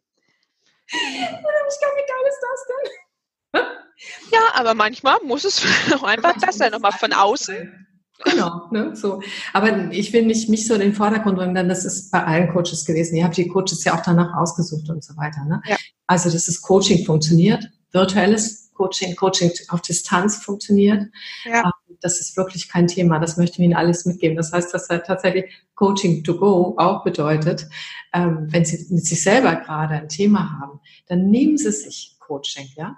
dann 1.23 1.55
habe 1.55 1.69
ich 1.69 1.79
gedacht, 1.79 1.95
wie 1.95 2.09
geil 2.09 2.27
ist 2.27 2.43
das 2.43 2.67
denn? 2.67 3.63
Ja, 4.33 4.41
aber 4.55 4.75
manchmal 4.75 5.19
muss 5.25 5.45
es 5.45 5.63
auch 5.95 6.03
einfach 6.03 6.35
das 6.41 6.59
sein, 6.59 6.73
nochmal 6.73 6.93
von 6.93 7.13
außen. 7.13 7.87
Genau, 8.25 8.69
ne, 8.73 8.97
so. 8.97 9.23
Aber 9.53 9.93
ich 9.93 10.13
will 10.13 10.27
nicht 10.27 10.49
mich 10.49 10.67
so 10.67 10.75
in 10.75 10.81
den 10.81 10.95
Vordergrund 10.95 11.37
bringen, 11.37 11.55
denn 11.55 11.69
das 11.69 11.85
ist 11.85 12.11
bei 12.11 12.25
allen 12.25 12.53
Coaches 12.53 12.85
gewesen. 12.85 13.15
Ihr 13.15 13.25
habt 13.25 13.37
die 13.37 13.47
Coaches 13.47 13.85
ja 13.85 13.97
auch 13.97 14.03
danach 14.03 14.35
ausgesucht 14.37 14.91
und 14.91 15.05
so 15.05 15.17
weiter. 15.17 15.45
Ne? 15.45 15.63
Ja. 15.67 15.77
Also, 16.07 16.31
dass 16.31 16.47
das 16.47 16.61
Coaching 16.61 17.05
funktioniert, 17.05 17.65
virtuelles 17.93 18.73
Coaching, 18.75 19.15
Coaching 19.15 19.53
auf 19.69 19.83
Distanz 19.83 20.39
funktioniert. 20.39 21.05
Ja. 21.45 21.65
Ähm, 21.65 21.97
das 22.01 22.21
ist 22.21 22.37
wirklich 22.37 22.69
kein 22.69 22.89
Thema. 22.89 23.21
Das 23.21 23.37
möchte 23.37 23.59
ich 23.59 23.65
Ihnen 23.65 23.75
alles 23.75 24.05
mitgeben. 24.05 24.37
Das 24.37 24.53
heißt, 24.53 24.75
dass 24.75 24.89
halt 24.89 25.07
tatsächlich 25.07 25.45
Coaching 25.75 26.25
to 26.25 26.37
go 26.37 26.75
auch 26.77 27.05
bedeutet, 27.05 27.69
ähm, 28.13 28.47
wenn 28.51 28.65
Sie 28.65 28.93
mit 28.93 29.05
sich 29.05 29.23
selber 29.23 29.57
gerade 29.57 29.95
ein 29.95 30.09
Thema 30.09 30.59
haben, 30.61 30.81
dann 31.07 31.31
nehmen 31.31 31.57
Sie 31.57 31.71
sich 31.71 32.17
Coaching, 32.19 32.69
ja 32.77 32.97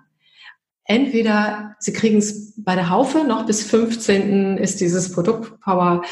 entweder 0.90 1.76
Sie 1.78 1.92
kriegen 1.92 2.18
es 2.18 2.52
bei 2.56 2.74
der 2.74 2.90
Haufe, 2.90 3.24
noch 3.24 3.46
bis 3.46 3.62
15. 3.62 4.58
ist 4.58 4.80
dieses 4.80 5.12
Produkt 5.12 5.60
Power 5.60 6.02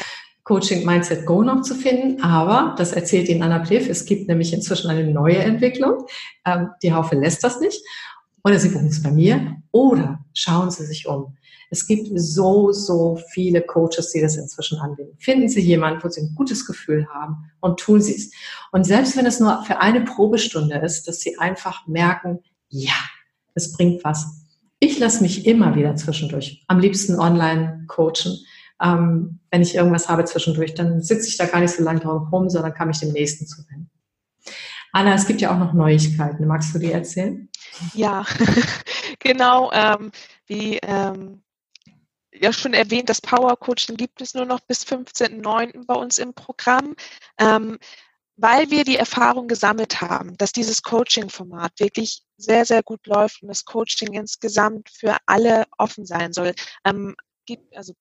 Coaching 0.45 0.85
Mindset 0.85 1.25
Go 1.25 1.43
noch 1.43 1.61
zu 1.61 1.75
finden, 1.75 2.23
aber 2.23 2.73
das 2.77 2.93
erzählt 2.93 3.27
Ihnen 3.27 3.43
Anna 3.43 3.59
Plev, 3.59 3.87
es 3.87 4.05
gibt 4.05 4.27
nämlich 4.27 4.53
inzwischen 4.53 4.89
eine 4.89 5.05
neue 5.05 5.37
Entwicklung. 5.37 6.05
Ähm, 6.45 6.69
die 6.81 6.93
Haufe 6.93 7.15
lässt 7.15 7.43
das 7.43 7.59
nicht. 7.59 7.83
Oder 8.43 8.57
Sie 8.57 8.69
buchen 8.69 8.87
es 8.87 9.03
bei 9.03 9.11
mir 9.11 9.57
oder 9.71 10.23
schauen 10.33 10.71
Sie 10.71 10.85
sich 10.85 11.07
um. 11.07 11.35
Es 11.69 11.85
gibt 11.85 12.07
so, 12.15 12.71
so 12.71 13.19
viele 13.31 13.61
Coaches, 13.61 14.11
die 14.11 14.21
das 14.21 14.37
inzwischen 14.37 14.79
anbieten. 14.79 15.15
Finden 15.19 15.49
Sie 15.49 15.61
jemanden, 15.61 16.01
wo 16.03 16.09
Sie 16.09 16.21
ein 16.21 16.33
gutes 16.35 16.65
Gefühl 16.65 17.05
haben 17.13 17.51
und 17.59 17.79
tun 17.81 18.01
Sie 18.01 18.15
es. 18.15 18.31
Und 18.71 18.85
selbst 18.85 19.17
wenn 19.17 19.25
es 19.25 19.41
nur 19.41 19.61
für 19.65 19.81
eine 19.81 20.01
Probestunde 20.01 20.77
ist, 20.77 21.07
dass 21.07 21.19
Sie 21.19 21.37
einfach 21.37 21.85
merken, 21.85 22.39
ja, 22.69 22.93
es 23.53 23.73
bringt 23.73 24.03
was. 24.05 24.38
Ich 24.79 24.97
lasse 24.97 25.21
mich 25.21 25.45
immer 25.45 25.75
wieder 25.75 25.95
zwischendurch, 25.95 26.63
am 26.67 26.79
liebsten 26.79 27.19
online 27.19 27.85
coachen. 27.87 28.37
Ähm, 28.81 29.39
wenn 29.51 29.61
ich 29.61 29.75
irgendwas 29.75 30.07
habe 30.07 30.23
zwischendurch, 30.23 30.73
dann 30.73 31.01
sitze 31.01 31.27
ich 31.27 31.37
da 31.37 31.45
gar 31.45 31.59
nicht 31.59 31.73
so 31.73 31.83
lange 31.83 31.99
drauf 31.99 32.31
rum, 32.31 32.49
sondern 32.49 32.73
kann 32.73 32.87
mich 32.87 32.99
dem 32.99 33.11
nächsten 33.11 33.45
zuwenden. 33.45 33.89
Anna, 34.91 35.13
es 35.13 35.27
gibt 35.27 35.41
ja 35.41 35.53
auch 35.53 35.59
noch 35.59 35.73
Neuigkeiten. 35.73 36.47
Magst 36.47 36.73
du 36.73 36.79
die 36.79 36.91
erzählen? 36.91 37.49
Ja, 37.93 38.25
genau. 39.19 39.71
Ähm, 39.73 40.11
wie 40.47 40.79
ähm, 40.81 41.43
ja 42.33 42.53
schon 42.53 42.73
erwähnt, 42.73 43.09
das 43.09 43.21
Power 43.21 43.55
Coaching 43.57 43.97
gibt 43.97 44.21
es 44.21 44.33
nur 44.33 44.45
noch 44.45 44.61
bis 44.61 44.83
15.09. 44.85 45.85
bei 45.85 45.93
uns 45.93 46.17
im 46.17 46.33
Programm. 46.33 46.95
Ähm, 47.37 47.77
weil 48.41 48.69
wir 48.69 48.85
die 48.85 48.95
Erfahrung 48.95 49.47
gesammelt 49.47 49.99
haben, 50.01 50.37
dass 50.37 50.53
dieses 50.53 50.81
Coaching-Format 50.81 51.73
wirklich 51.79 52.23
sehr, 52.37 52.65
sehr 52.65 52.83
gut 52.83 53.05
läuft 53.05 53.41
und 53.41 53.49
das 53.49 53.65
Coaching 53.65 54.13
insgesamt 54.13 54.89
für 54.89 55.17
alle 55.25 55.65
offen 55.77 56.05
sein 56.05 56.31
soll, 56.31 56.53
ähm, 56.85 57.15
gibt, 57.45 57.75
also 57.75 57.93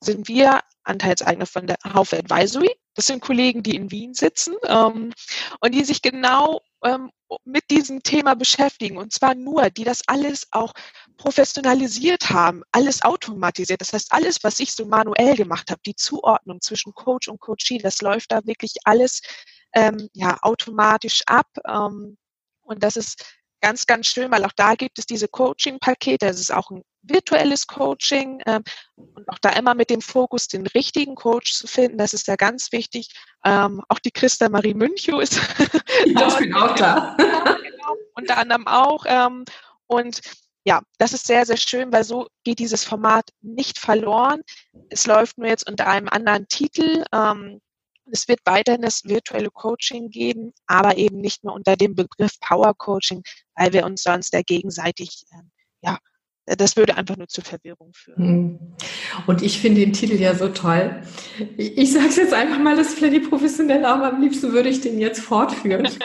sind 0.00 0.28
wir 0.28 0.60
Anteilseigner 0.82 1.46
von 1.46 1.66
der 1.66 1.76
Haufe 1.94 2.18
Advisory. 2.18 2.74
Das 2.94 3.06
sind 3.06 3.22
Kollegen, 3.22 3.62
die 3.62 3.74
in 3.74 3.90
Wien 3.90 4.14
sitzen 4.14 4.54
ähm, 4.66 5.12
und 5.60 5.74
die 5.74 5.84
sich 5.84 6.02
genau 6.02 6.60
ähm, 6.84 7.10
mit 7.44 7.70
diesem 7.70 8.02
Thema 8.02 8.34
beschäftigen. 8.34 8.98
Und 8.98 9.12
zwar 9.12 9.34
nur, 9.34 9.70
die 9.70 9.84
das 9.84 10.02
alles 10.06 10.46
auch 10.50 10.72
professionalisiert 11.16 12.30
haben, 12.30 12.62
alles 12.72 13.02
automatisiert. 13.02 13.80
Das 13.80 13.92
heißt, 13.92 14.12
alles, 14.12 14.42
was 14.42 14.60
ich 14.60 14.72
so 14.72 14.84
manuell 14.84 15.36
gemacht 15.36 15.70
habe, 15.70 15.80
die 15.86 15.96
Zuordnung 15.96 16.60
zwischen 16.60 16.92
Coach 16.94 17.28
und 17.28 17.40
Coachee, 17.40 17.78
das 17.78 18.02
läuft 18.02 18.32
da 18.32 18.44
wirklich 18.44 18.74
alles 18.84 19.22
ähm, 19.74 20.08
ja, 20.12 20.38
automatisch 20.42 21.22
ab. 21.26 21.48
Ähm, 21.66 22.16
und 22.62 22.82
das 22.82 22.96
ist 22.96 23.24
ganz, 23.60 23.86
ganz 23.86 24.06
schön, 24.06 24.30
weil 24.30 24.44
auch 24.44 24.52
da 24.56 24.74
gibt 24.74 24.98
es 24.98 25.06
diese 25.06 25.28
Coaching-Pakete. 25.28 26.26
Das 26.26 26.38
ist 26.38 26.52
auch 26.52 26.70
ein 26.70 26.82
virtuelles 27.02 27.66
Coaching 27.66 28.42
ähm, 28.46 28.62
und 28.96 29.28
auch 29.28 29.38
da 29.38 29.50
immer 29.50 29.74
mit 29.74 29.90
dem 29.90 30.00
Fokus, 30.00 30.48
den 30.48 30.66
richtigen 30.68 31.14
Coach 31.14 31.54
zu 31.54 31.66
finden. 31.66 31.98
Das 31.98 32.12
ist 32.12 32.26
ja 32.26 32.36
ganz 32.36 32.72
wichtig. 32.72 33.08
Ähm, 33.44 33.82
auch 33.88 33.98
die 33.98 34.10
Christa 34.10 34.48
Marie 34.48 34.74
Münchow 34.74 35.20
ist 35.20 35.40
ich 36.04 36.36
bin 36.38 36.54
auch 36.54 36.74
da. 36.74 37.14
genau, 37.18 37.96
unter 38.14 38.38
anderem 38.38 38.66
auch. 38.66 39.04
Ähm, 39.06 39.44
und 39.86 40.20
ja, 40.64 40.82
das 40.98 41.12
ist 41.12 41.26
sehr, 41.26 41.44
sehr 41.44 41.58
schön, 41.58 41.92
weil 41.92 42.04
so 42.04 42.26
geht 42.42 42.58
dieses 42.58 42.84
Format 42.84 43.30
nicht 43.42 43.78
verloren. 43.78 44.42
Es 44.88 45.06
läuft 45.06 45.38
nur 45.38 45.48
jetzt 45.48 45.68
unter 45.68 45.86
einem 45.86 46.08
anderen 46.08 46.48
Titel. 46.48 47.04
Ähm, 47.12 47.60
es 48.10 48.28
wird 48.28 48.40
weiterhin 48.44 48.82
das 48.82 49.04
virtuelle 49.04 49.50
Coaching 49.50 50.10
geben, 50.10 50.52
aber 50.66 50.96
eben 50.96 51.20
nicht 51.20 51.44
mehr 51.44 51.54
unter 51.54 51.76
dem 51.76 51.94
Begriff 51.94 52.38
Power 52.40 52.74
Coaching, 52.74 53.22
weil 53.54 53.72
wir 53.72 53.84
uns 53.84 54.02
sonst 54.02 54.32
der 54.32 54.42
gegenseitig, 54.42 55.24
äh, 55.30 55.42
ja, 55.82 55.98
das 56.46 56.76
würde 56.76 56.96
einfach 56.96 57.16
nur 57.16 57.28
zu 57.28 57.40
Verwirrung 57.40 57.92
führen. 57.94 58.22
Hm. 58.22 58.76
Und 59.26 59.42
ich 59.42 59.58
finde 59.60 59.80
den 59.80 59.94
Titel 59.94 60.16
ja 60.16 60.34
so 60.34 60.48
toll. 60.48 61.02
Ich 61.56 61.92
sage 61.92 62.08
es 62.08 62.16
jetzt 62.16 62.34
einfach 62.34 62.58
mal, 62.58 62.76
das 62.76 62.88
ist 62.88 62.98
vielleicht 62.98 63.30
professionell, 63.30 63.84
aber 63.84 64.12
am 64.12 64.20
liebsten 64.20 64.52
würde 64.52 64.68
ich 64.68 64.80
den 64.80 64.98
jetzt 64.98 65.20
fortführen. 65.20 65.88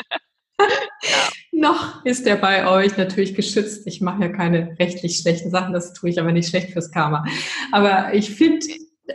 Noch 1.52 2.06
ist 2.06 2.26
er 2.26 2.38
bei 2.38 2.68
euch 2.68 2.96
natürlich 2.96 3.36
geschützt. 3.36 3.86
Ich 3.86 4.00
mache 4.00 4.24
ja 4.24 4.30
keine 4.30 4.78
rechtlich 4.80 5.18
schlechten 5.18 5.52
Sachen, 5.52 5.74
das 5.74 5.94
tue 5.94 6.10
ich 6.10 6.20
aber 6.20 6.32
nicht 6.32 6.50
schlecht 6.50 6.72
fürs 6.72 6.92
Karma. 6.92 7.26
Aber 7.74 8.14
ich 8.14 8.32
finde 8.34 8.66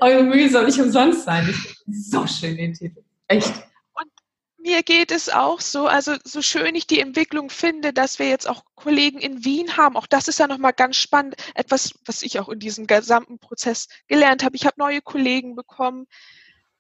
eure 0.01 0.22
Mühe 0.22 0.49
soll 0.51 0.66
nicht 0.66 0.80
umsonst 0.80 1.24
sein. 1.24 1.49
Ich 1.49 2.09
so 2.11 2.26
schön 2.26 2.57
den 2.57 2.74
Titel. 2.74 3.03
Echt. 3.28 3.53
Und 3.95 4.11
mir 4.59 4.82
geht 4.82 5.11
es 5.11 5.28
auch 5.28 5.61
so, 5.61 5.86
also 5.86 6.16
so 6.24 6.42
schön 6.42 6.74
ich 6.74 6.86
die 6.86 7.01
Entwicklung 7.01 7.51
finde, 7.51 7.92
dass 7.92 8.18
wir 8.18 8.28
jetzt 8.28 8.49
auch 8.49 8.64
Kollegen 8.74 9.18
in 9.18 9.45
Wien 9.45 9.76
haben. 9.76 9.97
Auch 9.97 10.07
das 10.07 10.28
ist 10.28 10.38
ja 10.38 10.47
nochmal 10.47 10.72
ganz 10.72 10.97
spannend. 10.97 11.36
Etwas, 11.55 11.95
was 12.05 12.22
ich 12.22 12.40
auch 12.40 12.49
in 12.49 12.59
diesem 12.59 12.86
gesamten 12.86 13.38
Prozess 13.38 13.88
gelernt 14.07 14.45
habe. 14.45 14.57
Ich 14.57 14.66
habe 14.66 14.76
neue 14.78 15.03
Kollegen 15.03 15.55
bekommen. 15.55 16.07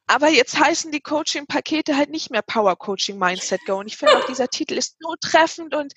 Aber 0.06 0.28
jetzt 0.28 0.58
heißen 0.58 0.92
die 0.92 1.00
Coaching-Pakete 1.00 1.96
halt 1.96 2.10
nicht 2.10 2.30
mehr 2.30 2.42
Power 2.42 2.76
Coaching 2.76 3.18
Mindset 3.18 3.64
Go. 3.64 3.78
Und 3.78 3.86
ich 3.86 3.96
finde 3.96 4.18
auch 4.18 4.26
dieser 4.26 4.48
Titel 4.48 4.74
ist 4.74 4.96
so 5.00 5.14
treffend 5.18 5.74
und 5.74 5.94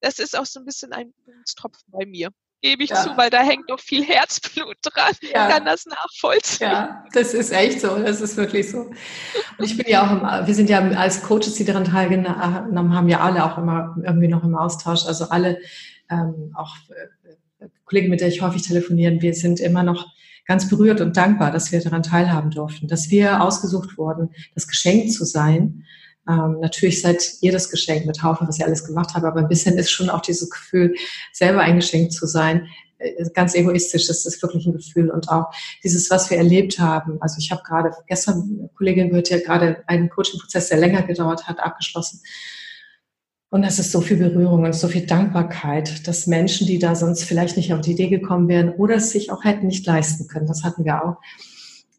das 0.00 0.18
ist 0.18 0.36
auch 0.36 0.46
so 0.46 0.58
ein 0.58 0.64
bisschen 0.64 0.92
ein 0.92 1.14
Tropfen 1.56 1.92
bei 1.92 2.04
mir 2.04 2.30
gebe 2.64 2.82
ich 2.82 2.90
ja. 2.90 2.96
zu, 2.96 3.16
weil 3.16 3.28
da 3.28 3.42
hängt 3.42 3.68
doch 3.68 3.78
viel 3.78 4.02
Herzblut 4.02 4.76
dran. 4.82 5.12
Ja. 5.20 5.48
Ich 5.48 5.54
kann 5.54 5.66
das 5.66 5.84
nachvollziehen. 5.84 6.70
Ja, 6.70 7.04
das 7.12 7.34
ist 7.34 7.52
echt 7.52 7.82
so. 7.82 7.98
Das 7.98 8.22
ist 8.22 8.38
wirklich 8.38 8.70
so. 8.70 8.78
Und 9.58 9.64
ich 9.64 9.76
bin 9.76 9.86
ja 9.86 10.06
auch, 10.06 10.10
im, 10.10 10.46
wir 10.46 10.54
sind 10.54 10.70
ja 10.70 10.80
als 10.92 11.22
Coaches, 11.22 11.54
die 11.54 11.66
daran 11.66 11.84
teilgenommen 11.84 12.94
haben, 12.94 13.08
ja 13.08 13.20
alle 13.20 13.44
auch 13.44 13.58
immer 13.58 13.94
irgendwie 14.02 14.28
noch 14.28 14.42
im 14.44 14.56
Austausch. 14.56 15.04
Also 15.04 15.26
alle, 15.26 15.58
ähm, 16.10 16.52
auch 16.54 16.74
äh, 16.88 17.68
Kollegen, 17.84 18.08
mit 18.08 18.22
denen 18.22 18.32
ich 18.32 18.40
häufig 18.40 18.62
telefonieren, 18.62 19.20
wir 19.20 19.34
sind 19.34 19.60
immer 19.60 19.82
noch 19.82 20.06
ganz 20.46 20.68
berührt 20.68 21.02
und 21.02 21.16
dankbar, 21.18 21.50
dass 21.50 21.70
wir 21.70 21.82
daran 21.82 22.02
teilhaben 22.02 22.50
durften, 22.50 22.88
dass 22.88 23.10
wir 23.10 23.42
ausgesucht 23.42 23.98
wurden, 23.98 24.30
das 24.54 24.68
Geschenk 24.68 25.12
zu 25.12 25.26
sein 25.26 25.84
ähm, 26.28 26.58
natürlich 26.60 27.02
seid 27.02 27.34
ihr 27.40 27.52
das 27.52 27.70
Geschenk 27.70 28.06
mit 28.06 28.22
Haufen, 28.22 28.48
was 28.48 28.58
ihr 28.58 28.66
alles 28.66 28.84
gemacht 28.84 29.10
habt, 29.14 29.24
aber 29.24 29.40
ein 29.40 29.48
bisschen 29.48 29.76
ist 29.76 29.90
schon 29.90 30.08
auch 30.08 30.22
dieses 30.22 30.48
Gefühl, 30.48 30.94
selber 31.32 31.60
ein 31.60 31.76
Geschenk 31.76 32.12
zu 32.12 32.26
sein. 32.26 32.68
Äh, 32.98 33.24
ganz 33.34 33.54
egoistisch, 33.54 34.06
das 34.06 34.24
ist 34.24 34.42
wirklich 34.42 34.66
ein 34.66 34.72
Gefühl. 34.72 35.10
Und 35.10 35.28
auch 35.28 35.46
dieses, 35.82 36.10
was 36.10 36.30
wir 36.30 36.38
erlebt 36.38 36.78
haben. 36.78 37.18
Also 37.20 37.36
ich 37.38 37.50
habe 37.50 37.62
gerade 37.62 37.90
gestern, 38.06 38.58
eine 38.58 38.70
Kollegin 38.74 39.12
wird 39.12 39.28
ja 39.28 39.38
gerade 39.38 39.84
einen 39.86 40.08
Coaching-Prozess, 40.08 40.68
der 40.70 40.78
länger 40.78 41.02
gedauert 41.02 41.46
hat, 41.46 41.60
abgeschlossen. 41.60 42.20
Und 43.50 43.62
das 43.62 43.78
ist 43.78 43.92
so 43.92 44.00
viel 44.00 44.16
Berührung 44.16 44.64
und 44.64 44.74
so 44.74 44.88
viel 44.88 45.06
Dankbarkeit, 45.06 46.08
dass 46.08 46.26
Menschen, 46.26 46.66
die 46.66 46.80
da 46.80 46.96
sonst 46.96 47.22
vielleicht 47.22 47.56
nicht 47.56 47.72
auf 47.72 47.82
die 47.82 47.92
Idee 47.92 48.08
gekommen 48.08 48.48
wären 48.48 48.70
oder 48.70 48.96
es 48.96 49.10
sich 49.10 49.30
auch 49.30 49.44
hätten 49.44 49.68
nicht 49.68 49.86
leisten 49.86 50.26
können, 50.26 50.48
das 50.48 50.64
hatten 50.64 50.84
wir 50.84 51.04
auch, 51.04 51.16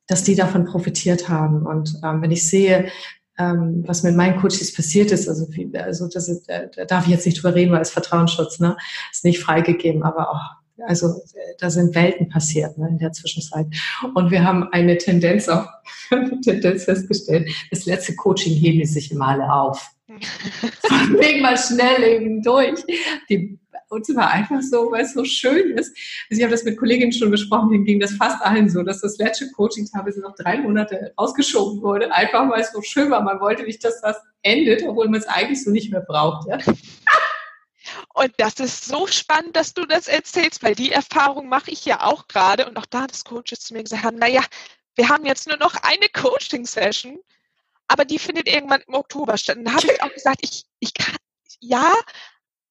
dass 0.08 0.24
die 0.24 0.36
davon 0.36 0.66
profitiert 0.66 1.30
haben. 1.30 1.66
Und 1.66 2.02
ähm, 2.04 2.22
wenn 2.22 2.32
ich 2.32 2.50
sehe, 2.50 2.90
ähm, 3.38 3.84
was 3.86 4.04
mit 4.04 4.16
meinen 4.16 4.40
Coaches 4.40 4.74
passiert 4.74 5.12
ist, 5.12 5.28
also, 5.28 5.48
wie, 5.52 5.70
also 5.78 6.08
das 6.08 6.30
ist, 6.30 6.50
äh, 6.50 6.70
da 6.76 6.86
darf 6.86 7.06
ich 7.06 7.12
jetzt 7.12 7.26
nicht 7.26 7.42
drüber 7.42 7.56
reden, 7.56 7.72
weil 7.72 7.82
es 7.82 7.92
Vertrauensschutz, 7.92 8.60
ne, 8.60 8.78
ist 9.12 9.26
nicht 9.26 9.40
freigegeben, 9.40 10.04
aber 10.04 10.30
auch 10.30 10.66
also 10.88 11.22
da 11.60 11.70
sind 11.70 11.96
Welten 11.96 12.30
passiert 12.30 12.78
ne, 12.78 12.90
in 12.90 12.98
der 12.98 13.12
Zwischenzeit. 13.12 13.68
Und 14.14 14.32
wir 14.32 14.44
haben 14.44 14.68
eine 14.72 14.98
Tendenz 14.98 15.48
auch 15.48 15.68
eine 16.12 16.42
Tendenz 16.42 16.84
festgestellt. 16.84 17.50
Das 17.72 17.86
letzte 17.86 18.16
Coaching 18.16 18.54
heben 18.54 18.80
die 18.80 18.86
sich 18.86 19.16
alle 19.20 19.52
auf. 19.52 19.92
Wegen 20.08 21.42
mal 21.42 21.58
schnell 21.58 22.04
eben 22.04 22.42
durch. 22.44 22.84
Die 23.30 23.58
uns 23.96 24.16
war 24.16 24.30
einfach 24.30 24.62
so, 24.62 24.92
weil 24.92 25.04
es 25.04 25.14
so 25.14 25.26
schön 25.26 25.72
ist. 25.72 25.96
Also 26.30 26.40
ich 26.40 26.44
habe 26.44 26.52
das 26.52 26.64
mit 26.64 26.78
Kolleginnen 26.78 27.12
schon 27.12 27.32
besprochen, 27.32 27.72
denen 27.72 27.86
ging 27.86 28.00
das 28.00 28.14
fast 28.14 28.42
allen 28.42 28.70
so, 28.70 28.84
dass 28.84 29.02
das 29.02 29.18
letzte 29.18 29.52
Coaching 29.52 29.90
teilweise 29.92 30.22
noch 30.22 30.36
drei 30.36 30.58
Monate 30.60 31.14
ausgeschoben 31.16 31.82
wurde, 31.82 32.14
einfach 32.14 32.50
weil 32.50 32.62
es 32.62 32.72
so 32.72 32.82
schön 32.82 33.10
war. 33.10 33.22
Man 33.22 33.40
wollte 33.40 33.64
nicht, 33.64 33.84
dass 33.84 34.02
das 34.02 34.18
endet, 34.44 34.84
obwohl 34.84 35.10
man 35.10 35.20
es 35.20 35.28
eigentlich 35.28 35.64
so 35.64 35.72
nicht 35.72 35.92
mehr 35.92 36.02
braucht. 36.02 36.48
Ja? 36.48 36.58
Und 38.14 38.34
das 38.38 38.60
ist 38.60 38.86
so 38.86 39.08
spannend, 39.08 39.56
dass 39.56 39.74
du 39.74 39.86
das 39.86 40.08
erzählst, 40.08 40.64
weil 40.64 40.76
die 40.76 40.92
Erfahrung 40.92 41.50
mache 41.50 41.72
ich 41.72 41.86
ja 41.86 42.04
auch 42.04 42.28
gerade 42.28 42.66
und 42.66 42.78
auch 42.78 42.86
da 42.86 43.08
das 43.08 43.24
Coaches 43.26 43.60
zu 43.60 43.74
mir 43.74 43.84
gesagt 43.84 44.04
haben, 44.04 44.18
naja, 44.18 44.42
wir 44.96 45.10
haben 45.10 45.26
jetzt 45.26 45.48
nur 45.48 45.58
noch 45.58 45.76
eine 45.84 46.08
Coaching-Session, 46.14 47.20
aber 47.88 48.06
die 48.06 48.20
findet 48.20 48.48
irgendwann 48.48 48.82
im 48.88 48.94
Oktober 48.94 49.38
statt. 49.38 49.58
Und 49.58 49.66
da 49.66 49.74
habe 49.74 49.88
ich 49.88 50.02
auch 50.02 50.14
gesagt, 50.14 50.40
ich, 50.42 50.64
ich 50.80 50.94
kann, 50.94 51.16
ja, 51.60 51.94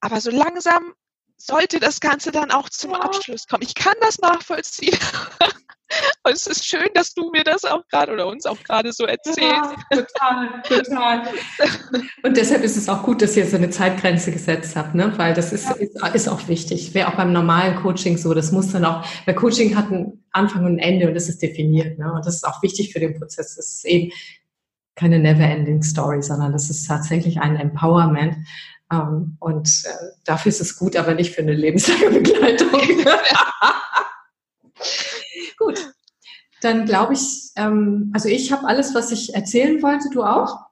aber 0.00 0.20
so 0.20 0.30
langsam 0.30 0.94
sollte 1.36 1.80
das 1.80 2.00
Ganze 2.00 2.32
dann 2.32 2.50
auch 2.50 2.68
zum 2.68 2.92
ja. 2.92 3.00
Abschluss 3.00 3.46
kommen. 3.46 3.62
Ich 3.62 3.74
kann 3.74 3.94
das 4.00 4.18
nachvollziehen. 4.18 4.98
Und 6.24 6.32
es 6.32 6.46
ist 6.46 6.66
schön, 6.66 6.88
dass 6.94 7.14
du 7.14 7.30
mir 7.30 7.44
das 7.44 7.64
auch 7.64 7.86
gerade 7.88 8.12
oder 8.12 8.26
uns 8.26 8.46
auch 8.46 8.60
gerade 8.64 8.92
so 8.92 9.04
erzählst. 9.04 9.40
Ja, 9.40 9.74
total, 9.90 10.62
total. 10.66 11.22
Und 12.22 12.36
deshalb 12.36 12.64
ist 12.64 12.76
es 12.76 12.88
auch 12.88 13.02
gut, 13.02 13.22
dass 13.22 13.36
ihr 13.36 13.46
so 13.46 13.56
eine 13.56 13.70
Zeitgrenze 13.70 14.32
gesetzt 14.32 14.76
habt, 14.76 14.94
ne? 14.94 15.12
weil 15.16 15.34
das 15.34 15.52
ist, 15.52 15.66
ja. 15.66 15.74
ist, 15.74 16.14
ist, 16.14 16.28
auch 16.28 16.48
wichtig. 16.48 16.94
Wäre 16.94 17.08
auch 17.08 17.16
beim 17.16 17.32
normalen 17.32 17.76
Coaching 17.76 18.16
so. 18.16 18.34
Das 18.34 18.50
muss 18.50 18.72
dann 18.72 18.84
auch, 18.84 19.04
weil 19.26 19.34
Coaching 19.34 19.76
hat 19.76 19.92
einen 19.92 20.24
Anfang 20.32 20.64
und 20.64 20.76
ein 20.76 20.78
Ende 20.78 21.08
und 21.08 21.14
das 21.14 21.28
ist 21.28 21.42
definiert. 21.42 21.98
Ne? 21.98 22.12
Und 22.12 22.26
das 22.26 22.36
ist 22.36 22.44
auch 22.44 22.62
wichtig 22.62 22.92
für 22.92 23.00
den 23.00 23.18
Prozess. 23.18 23.54
Das 23.56 23.66
ist 23.66 23.84
eben 23.84 24.10
keine 24.96 25.18
never-ending 25.18 25.82
Story, 25.82 26.22
sondern 26.22 26.52
das 26.52 26.70
ist 26.70 26.86
tatsächlich 26.86 27.40
ein 27.40 27.56
Empowerment. 27.56 28.36
Ähm, 28.94 29.36
und 29.40 29.68
äh, 29.84 29.90
dafür 30.24 30.50
ist 30.50 30.60
es 30.60 30.76
gut, 30.76 30.96
aber 30.96 31.14
nicht 31.14 31.34
für 31.34 31.42
eine 31.42 31.54
lebenslange 31.54 32.10
Begleitung. 32.10 32.70
gut, 35.58 35.94
dann 36.60 36.86
glaube 36.86 37.14
ich, 37.14 37.50
ähm, 37.56 38.10
also 38.14 38.28
ich 38.28 38.52
habe 38.52 38.66
alles, 38.66 38.94
was 38.94 39.10
ich 39.10 39.34
erzählen 39.34 39.82
wollte, 39.82 40.08
du 40.10 40.22
auch? 40.22 40.66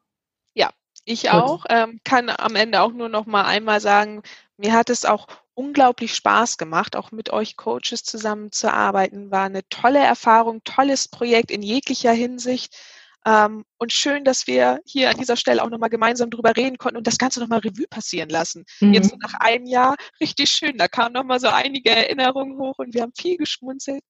Ja, 0.55 0.71
ich 1.05 1.31
auch. 1.31 1.65
Ähm, 1.69 2.01
kann 2.05 2.31
am 2.31 2.57
Ende 2.57 2.81
auch 2.81 2.93
nur 2.93 3.09
noch 3.09 3.27
mal 3.27 3.45
einmal 3.45 3.81
sagen, 3.81 4.23
mir 4.57 4.73
hat 4.73 4.91
es 4.91 5.05
auch 5.05 5.27
unglaublich 5.55 6.15
Spaß 6.15 6.57
gemacht, 6.57 6.97
auch 6.97 7.13
mit 7.13 7.31
euch 7.31 7.57
Coaches 7.57 8.05
zusammenzuarbeiten. 8.05 9.31
War 9.31 9.45
eine 9.45 9.69
tolle 9.69 9.99
Erfahrung, 9.99 10.63
tolles 10.65 11.09
Projekt 11.09 11.51
in 11.51 11.63
jeglicher 11.63 12.13
Hinsicht. 12.13 12.77
Ähm, 13.25 13.65
und 13.79 13.93
schön, 13.93 14.25
dass 14.25 14.47
wir 14.47 14.81
hier 14.85 15.11
an 15.11 15.17
dieser 15.17 15.37
Stelle 15.37 15.63
auch 15.63 15.71
nochmal 15.71 15.91
gemeinsam 15.91 16.31
drüber 16.31 16.57
reden 16.57 16.79
konnten 16.79 16.97
und 16.97 17.07
das 17.07 17.19
Ganze 17.19 17.41
nochmal 17.41 17.61
Revue 17.61 17.87
passieren 17.89 18.29
lassen. 18.29 18.65
Mhm. 18.81 18.95
Jetzt 18.95 19.15
nach 19.21 19.35
einem 19.35 19.67
Jahr 19.67 19.97
richtig 20.21 20.51
schön. 20.51 20.77
Da 20.77 20.89
kamen 20.89 21.15
nochmal 21.15 21.41
so 21.41 21.49
einige 21.49 21.91
Erinnerungen 21.91 22.59
hoch 22.59 22.79
und 22.79 22.95
wir 22.95 23.03
haben 23.03 23.13
viel 23.17 23.37
geschmunzelt. 23.37 24.03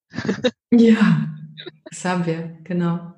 Ja, 0.70 1.28
das 1.84 2.04
haben 2.04 2.24
wir, 2.24 2.56
genau. 2.64 3.12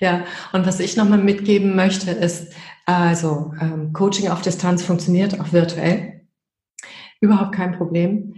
Ja, 0.00 0.26
und 0.52 0.66
was 0.66 0.80
ich 0.80 0.96
nochmal 0.96 1.18
mitgeben 1.18 1.74
möchte, 1.74 2.10
ist, 2.10 2.52
also 2.84 3.54
ähm, 3.60 3.92
Coaching 3.94 4.28
auf 4.28 4.42
Distanz 4.42 4.82
funktioniert 4.82 5.40
auch 5.40 5.52
virtuell. 5.52 6.26
Überhaupt 7.20 7.54
kein 7.54 7.72
Problem. 7.72 8.34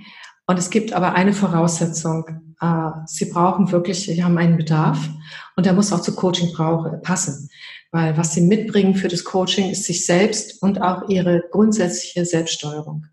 Und 0.47 0.59
es 0.59 0.71
gibt 0.71 0.93
aber 0.93 1.15
eine 1.15 1.33
Voraussetzung. 1.33 2.55
Äh, 2.61 2.91
Sie 3.07 3.27
brauchen 3.27 3.71
wirklich, 3.73 4.07
Sie 4.07 4.23
haben 4.23 4.39
einen 4.39 4.57
Bedarf 4.57 4.99
und 5.57 5.67
der 5.67 5.73
muss 5.73 5.93
auch 5.93 6.01
zu 6.01 6.15
Coaching 6.15 6.53
passen. 7.03 7.51
Weil 7.93 8.17
was 8.17 8.35
Sie 8.35 8.43
mitbringen 8.43 8.95
für 8.95 9.09
das 9.09 9.25
Coaching 9.25 9.71
ist 9.71 9.85
sich 9.85 10.07
selbst 10.07 10.63
und 10.63 10.83
auch 10.83 11.09
Ihre 11.09 11.43
grundsätzliche 11.51 12.25
Selbststeuerung. 12.25 13.07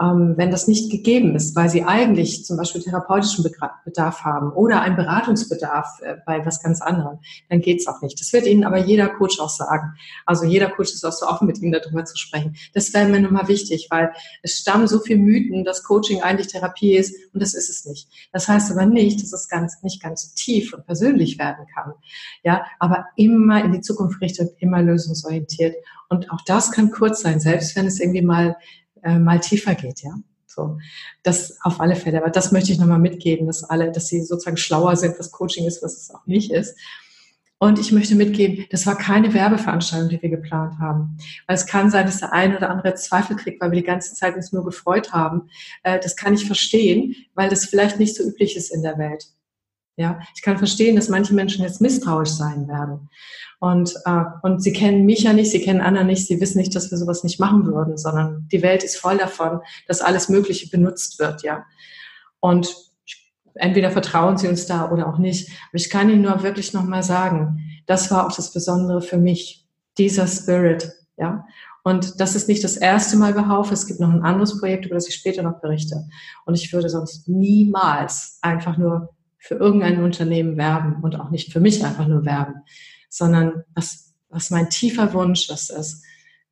Ähm, 0.00 0.34
wenn 0.36 0.50
das 0.50 0.66
nicht 0.66 0.90
gegeben 0.90 1.36
ist, 1.36 1.54
weil 1.54 1.68
sie 1.68 1.84
eigentlich 1.84 2.44
zum 2.44 2.56
Beispiel 2.56 2.82
therapeutischen 2.82 3.44
Bedarf 3.84 4.24
haben 4.24 4.50
oder 4.50 4.80
einen 4.80 4.96
Beratungsbedarf 4.96 6.00
äh, 6.02 6.16
bei 6.26 6.44
was 6.44 6.60
ganz 6.60 6.82
anderem, 6.82 7.20
dann 7.48 7.60
geht's 7.60 7.86
auch 7.86 8.02
nicht. 8.02 8.20
Das 8.20 8.32
wird 8.32 8.46
Ihnen 8.46 8.64
aber 8.64 8.78
jeder 8.78 9.08
Coach 9.08 9.38
auch 9.38 9.48
sagen. 9.50 9.94
Also 10.26 10.46
jeder 10.46 10.68
Coach 10.68 10.92
ist 10.92 11.04
auch 11.06 11.12
so 11.12 11.28
offen, 11.28 11.46
mit 11.46 11.62
Ihnen 11.62 11.70
darüber 11.70 12.04
zu 12.04 12.16
sprechen. 12.16 12.56
Das 12.74 12.92
wäre 12.92 13.08
mir 13.08 13.20
nochmal 13.20 13.46
wichtig, 13.46 13.86
weil 13.88 14.12
es 14.42 14.58
stammen 14.58 14.88
so 14.88 14.98
viele 14.98 15.20
Mythen, 15.20 15.62
dass 15.62 15.84
Coaching 15.84 16.22
eigentlich 16.22 16.48
Therapie 16.48 16.96
ist 16.96 17.14
und 17.32 17.40
das 17.40 17.54
ist 17.54 17.70
es 17.70 17.84
nicht. 17.84 18.08
Das 18.32 18.48
heißt 18.48 18.72
aber 18.72 18.86
nicht, 18.86 19.22
dass 19.22 19.32
es 19.32 19.48
ganz, 19.48 19.80
nicht 19.84 20.02
ganz 20.02 20.34
tief 20.34 20.74
und 20.74 20.86
persönlich 20.86 21.38
werden 21.38 21.66
kann. 21.72 21.92
Ja, 22.42 22.64
aber 22.80 23.06
immer 23.14 23.62
in 23.62 23.70
die 23.70 23.80
Zukunft 23.80 24.20
richtet, 24.20 24.56
immer 24.58 24.82
lösungsorientiert. 24.82 25.76
Und 26.08 26.32
auch 26.32 26.40
das 26.44 26.72
kann 26.72 26.90
kurz 26.90 27.20
sein, 27.20 27.38
selbst 27.38 27.76
wenn 27.76 27.86
es 27.86 28.00
irgendwie 28.00 28.22
mal 28.22 28.56
äh, 29.04 29.18
mal 29.18 29.40
tiefer 29.40 29.74
geht, 29.74 30.02
ja. 30.02 30.14
So, 30.46 30.78
das 31.22 31.58
auf 31.62 31.80
alle 31.80 31.96
Fälle. 31.96 32.18
Aber 32.18 32.30
das 32.30 32.52
möchte 32.52 32.72
ich 32.72 32.78
nochmal 32.78 33.00
mitgeben, 33.00 33.46
dass 33.46 33.64
alle, 33.64 33.90
dass 33.90 34.06
sie 34.06 34.22
sozusagen 34.22 34.56
schlauer 34.56 34.96
sind, 34.96 35.18
was 35.18 35.32
Coaching 35.32 35.66
ist, 35.66 35.82
was 35.82 35.96
es 35.96 36.14
auch 36.14 36.26
nicht 36.26 36.52
ist. 36.52 36.78
Und 37.58 37.78
ich 37.78 37.92
möchte 37.92 38.14
mitgeben, 38.14 38.66
das 38.70 38.86
war 38.86 38.96
keine 38.96 39.32
Werbeveranstaltung, 39.32 40.10
die 40.10 40.20
wir 40.20 40.28
geplant 40.28 40.78
haben. 40.78 41.16
Weil 41.46 41.56
es 41.56 41.66
kann 41.66 41.90
sein, 41.90 42.06
dass 42.06 42.18
der 42.18 42.32
eine 42.32 42.56
oder 42.56 42.70
andere 42.70 42.94
Zweifel 42.94 43.36
kriegt, 43.36 43.60
weil 43.60 43.70
wir 43.70 43.80
die 43.80 43.86
ganze 43.86 44.14
Zeit 44.14 44.36
uns 44.36 44.52
nur 44.52 44.64
gefreut 44.64 45.12
haben. 45.12 45.48
Äh, 45.82 45.98
das 45.98 46.14
kann 46.14 46.34
ich 46.34 46.46
verstehen, 46.46 47.16
weil 47.34 47.48
das 47.48 47.64
vielleicht 47.64 47.98
nicht 47.98 48.16
so 48.16 48.24
üblich 48.24 48.56
ist 48.56 48.70
in 48.70 48.82
der 48.82 48.98
Welt. 48.98 49.26
Ja, 49.96 50.18
ich 50.34 50.42
kann 50.42 50.58
verstehen, 50.58 50.96
dass 50.96 51.08
manche 51.08 51.34
Menschen 51.34 51.62
jetzt 51.62 51.80
misstrauisch 51.80 52.30
sein 52.30 52.66
werden. 52.66 53.08
Und, 53.60 53.94
äh, 54.04 54.24
und 54.42 54.62
sie 54.62 54.72
kennen 54.72 55.06
mich 55.06 55.22
ja 55.22 55.32
nicht, 55.32 55.50
sie 55.50 55.60
kennen 55.60 55.80
Anna 55.80 56.02
nicht, 56.02 56.26
sie 56.26 56.40
wissen 56.40 56.58
nicht, 56.58 56.74
dass 56.74 56.90
wir 56.90 56.98
sowas 56.98 57.22
nicht 57.22 57.38
machen 57.38 57.64
würden, 57.66 57.96
sondern 57.96 58.48
die 58.50 58.62
Welt 58.62 58.82
ist 58.82 58.96
voll 58.96 59.18
davon, 59.18 59.60
dass 59.86 60.02
alles 60.02 60.28
Mögliche 60.28 60.68
benutzt 60.68 61.18
wird, 61.18 61.42
ja. 61.44 61.64
Und 62.40 62.74
entweder 63.54 63.90
vertrauen 63.90 64.36
sie 64.36 64.48
uns 64.48 64.66
da 64.66 64.90
oder 64.90 65.08
auch 65.08 65.18
nicht. 65.18 65.48
Aber 65.48 65.76
ich 65.76 65.88
kann 65.88 66.10
Ihnen 66.10 66.22
nur 66.22 66.42
wirklich 66.42 66.72
nochmal 66.74 67.02
sagen, 67.02 67.60
das 67.86 68.10
war 68.10 68.26
auch 68.26 68.34
das 68.34 68.52
Besondere 68.52 69.00
für 69.00 69.18
mich, 69.18 69.66
dieser 69.96 70.26
Spirit, 70.26 70.92
ja. 71.16 71.46
Und 71.84 72.18
das 72.18 72.34
ist 72.34 72.48
nicht 72.48 72.64
das 72.64 72.76
erste 72.78 73.16
Mal 73.16 73.34
bei. 73.34 73.72
Es 73.72 73.86
gibt 73.86 74.00
noch 74.00 74.10
ein 74.10 74.22
anderes 74.22 74.58
Projekt, 74.58 74.86
über 74.86 74.94
das 74.94 75.06
ich 75.06 75.14
später 75.14 75.42
noch 75.42 75.60
berichte. 75.60 76.06
Und 76.46 76.54
ich 76.54 76.72
würde 76.72 76.88
sonst 76.88 77.28
niemals 77.28 78.38
einfach 78.40 78.78
nur 78.78 79.13
für 79.44 79.56
irgendein 79.56 80.02
Unternehmen 80.02 80.56
werben 80.56 81.02
und 81.02 81.20
auch 81.20 81.30
nicht 81.30 81.52
für 81.52 81.60
mich 81.60 81.84
einfach 81.84 82.06
nur 82.06 82.24
werben, 82.24 82.62
sondern 83.10 83.62
was, 83.74 84.14
was 84.30 84.48
mein 84.48 84.70
tiefer 84.70 85.12
Wunsch 85.12 85.50
ist, 85.50 85.68
ist, 85.70 86.02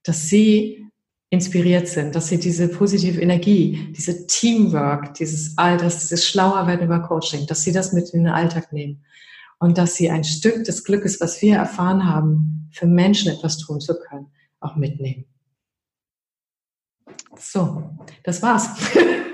dass 0.02 0.28
sie 0.28 0.86
inspiriert 1.30 1.88
sind, 1.88 2.14
dass 2.14 2.28
sie 2.28 2.38
diese 2.38 2.68
positive 2.68 3.18
Energie, 3.18 3.94
diese 3.96 4.26
Teamwork, 4.26 5.14
dieses 5.14 5.56
Alters, 5.56 6.00
dieses 6.00 6.28
Schlauerwerden 6.28 6.84
über 6.84 7.00
Coaching, 7.00 7.46
dass 7.46 7.62
sie 7.62 7.72
das 7.72 7.94
mit 7.94 8.10
in 8.10 8.24
den 8.24 8.32
Alltag 8.34 8.74
nehmen 8.74 9.02
und 9.58 9.78
dass 9.78 9.94
sie 9.94 10.10
ein 10.10 10.24
Stück 10.24 10.64
des 10.64 10.84
Glückes, 10.84 11.18
was 11.18 11.40
wir 11.40 11.56
erfahren 11.56 12.04
haben, 12.04 12.68
für 12.72 12.86
Menschen 12.86 13.32
etwas 13.32 13.56
tun 13.56 13.80
zu 13.80 13.98
können, 13.98 14.26
auch 14.60 14.76
mitnehmen. 14.76 15.24
So, 17.38 17.96
das 18.22 18.42
war's. 18.42 18.68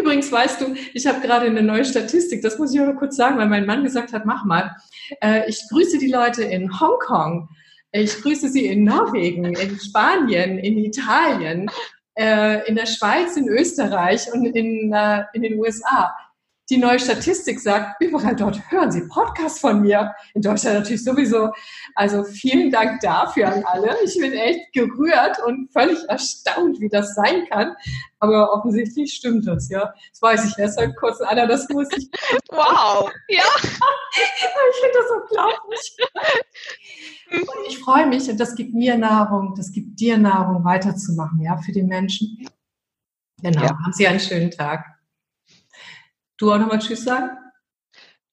Übrigens 0.00 0.32
weißt 0.32 0.62
du, 0.62 0.74
ich 0.94 1.06
habe 1.06 1.20
gerade 1.20 1.46
eine 1.46 1.62
neue 1.62 1.84
Statistik, 1.84 2.40
das 2.40 2.58
muss 2.58 2.74
ich 2.74 2.80
aber 2.80 2.94
kurz 2.94 3.16
sagen, 3.16 3.36
weil 3.36 3.48
mein 3.48 3.66
Mann 3.66 3.84
gesagt 3.84 4.14
hat, 4.14 4.24
mach 4.24 4.44
mal. 4.46 4.74
Äh, 5.20 5.48
ich 5.48 5.62
grüße 5.68 5.98
die 5.98 6.10
Leute 6.10 6.42
in 6.42 6.80
Hongkong, 6.80 7.50
ich 7.92 8.22
grüße 8.22 8.48
sie 8.48 8.66
in 8.66 8.84
Norwegen, 8.84 9.44
in 9.44 9.78
Spanien, 9.78 10.58
in 10.58 10.78
Italien, 10.78 11.70
äh, 12.14 12.66
in 12.66 12.76
der 12.76 12.86
Schweiz, 12.86 13.36
in 13.36 13.48
Österreich 13.48 14.32
und 14.32 14.46
in, 14.46 14.90
äh, 14.92 15.24
in 15.34 15.42
den 15.42 15.58
USA. 15.58 16.14
Die 16.70 16.78
neue 16.78 17.00
Statistik 17.00 17.58
sagt, 17.60 18.00
überall 18.00 18.36
dort 18.36 18.70
hören 18.70 18.92
Sie 18.92 19.02
Podcast 19.08 19.58
von 19.60 19.82
mir. 19.82 20.14
In 20.34 20.42
Deutschland 20.42 20.78
natürlich 20.78 21.02
sowieso. 21.02 21.50
Also 21.96 22.22
vielen 22.22 22.70
Dank 22.70 23.00
dafür 23.00 23.52
an 23.52 23.64
alle. 23.64 23.96
Ich 24.04 24.16
bin 24.18 24.32
echt 24.32 24.72
gerührt 24.72 25.38
und 25.44 25.72
völlig 25.72 25.98
erstaunt, 26.08 26.80
wie 26.80 26.88
das 26.88 27.14
sein 27.16 27.44
kann. 27.50 27.74
Aber 28.20 28.52
offensichtlich 28.52 29.12
stimmt 29.12 29.48
das, 29.48 29.68
ja. 29.68 29.92
Das 30.12 30.22
weiß 30.22 30.44
ich 30.44 30.58
erst 30.58 30.78
seit 30.78 30.94
kurzem. 30.96 31.26
Anna, 31.28 31.46
das 31.46 31.68
muss 31.70 31.88
ich. 31.96 32.08
Wow, 32.50 33.10
ja. 33.28 33.42
ich 33.62 34.80
finde 34.80 34.98
das 34.98 35.10
unglaublich. 35.22 35.96
Und 37.32 37.66
ich 37.68 37.78
freue 37.78 38.06
mich 38.06 38.28
und 38.30 38.38
das 38.38 38.54
gibt 38.54 38.74
mir 38.74 38.96
Nahrung, 38.96 39.54
das 39.56 39.72
gibt 39.72 39.98
dir 39.98 40.18
Nahrung, 40.18 40.64
weiterzumachen, 40.64 41.40
ja, 41.40 41.56
für 41.56 41.72
die 41.72 41.82
Menschen. 41.82 42.46
Genau, 43.42 43.62
ja. 43.62 43.68
haben 43.70 43.92
Sie 43.92 44.06
einen 44.06 44.20
schönen 44.20 44.50
Tag. 44.50 44.99
Du 46.40 46.50
auch 46.50 46.58
nochmal 46.58 46.78
Tschüss 46.78 47.04
sagen? 47.04 47.36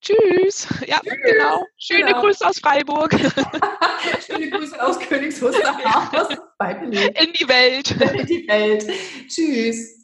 Tschüss. 0.00 0.66
Ja, 0.86 0.98
Tschüss. 1.00 1.18
genau. 1.22 1.66
Schöne 1.76 2.06
genau. 2.06 2.20
Grüße 2.22 2.48
aus 2.48 2.58
Freiburg. 2.58 3.12
Schöne 4.26 4.48
Grüße 4.48 4.82
aus 4.82 4.98
Königs 4.98 5.42
Wusterhaus. 5.42 6.28
In 6.80 7.32
die 7.34 7.46
Welt. 7.46 7.90
In 7.90 8.26
die 8.26 8.48
Welt. 8.48 8.86
Tschüss. 9.28 9.97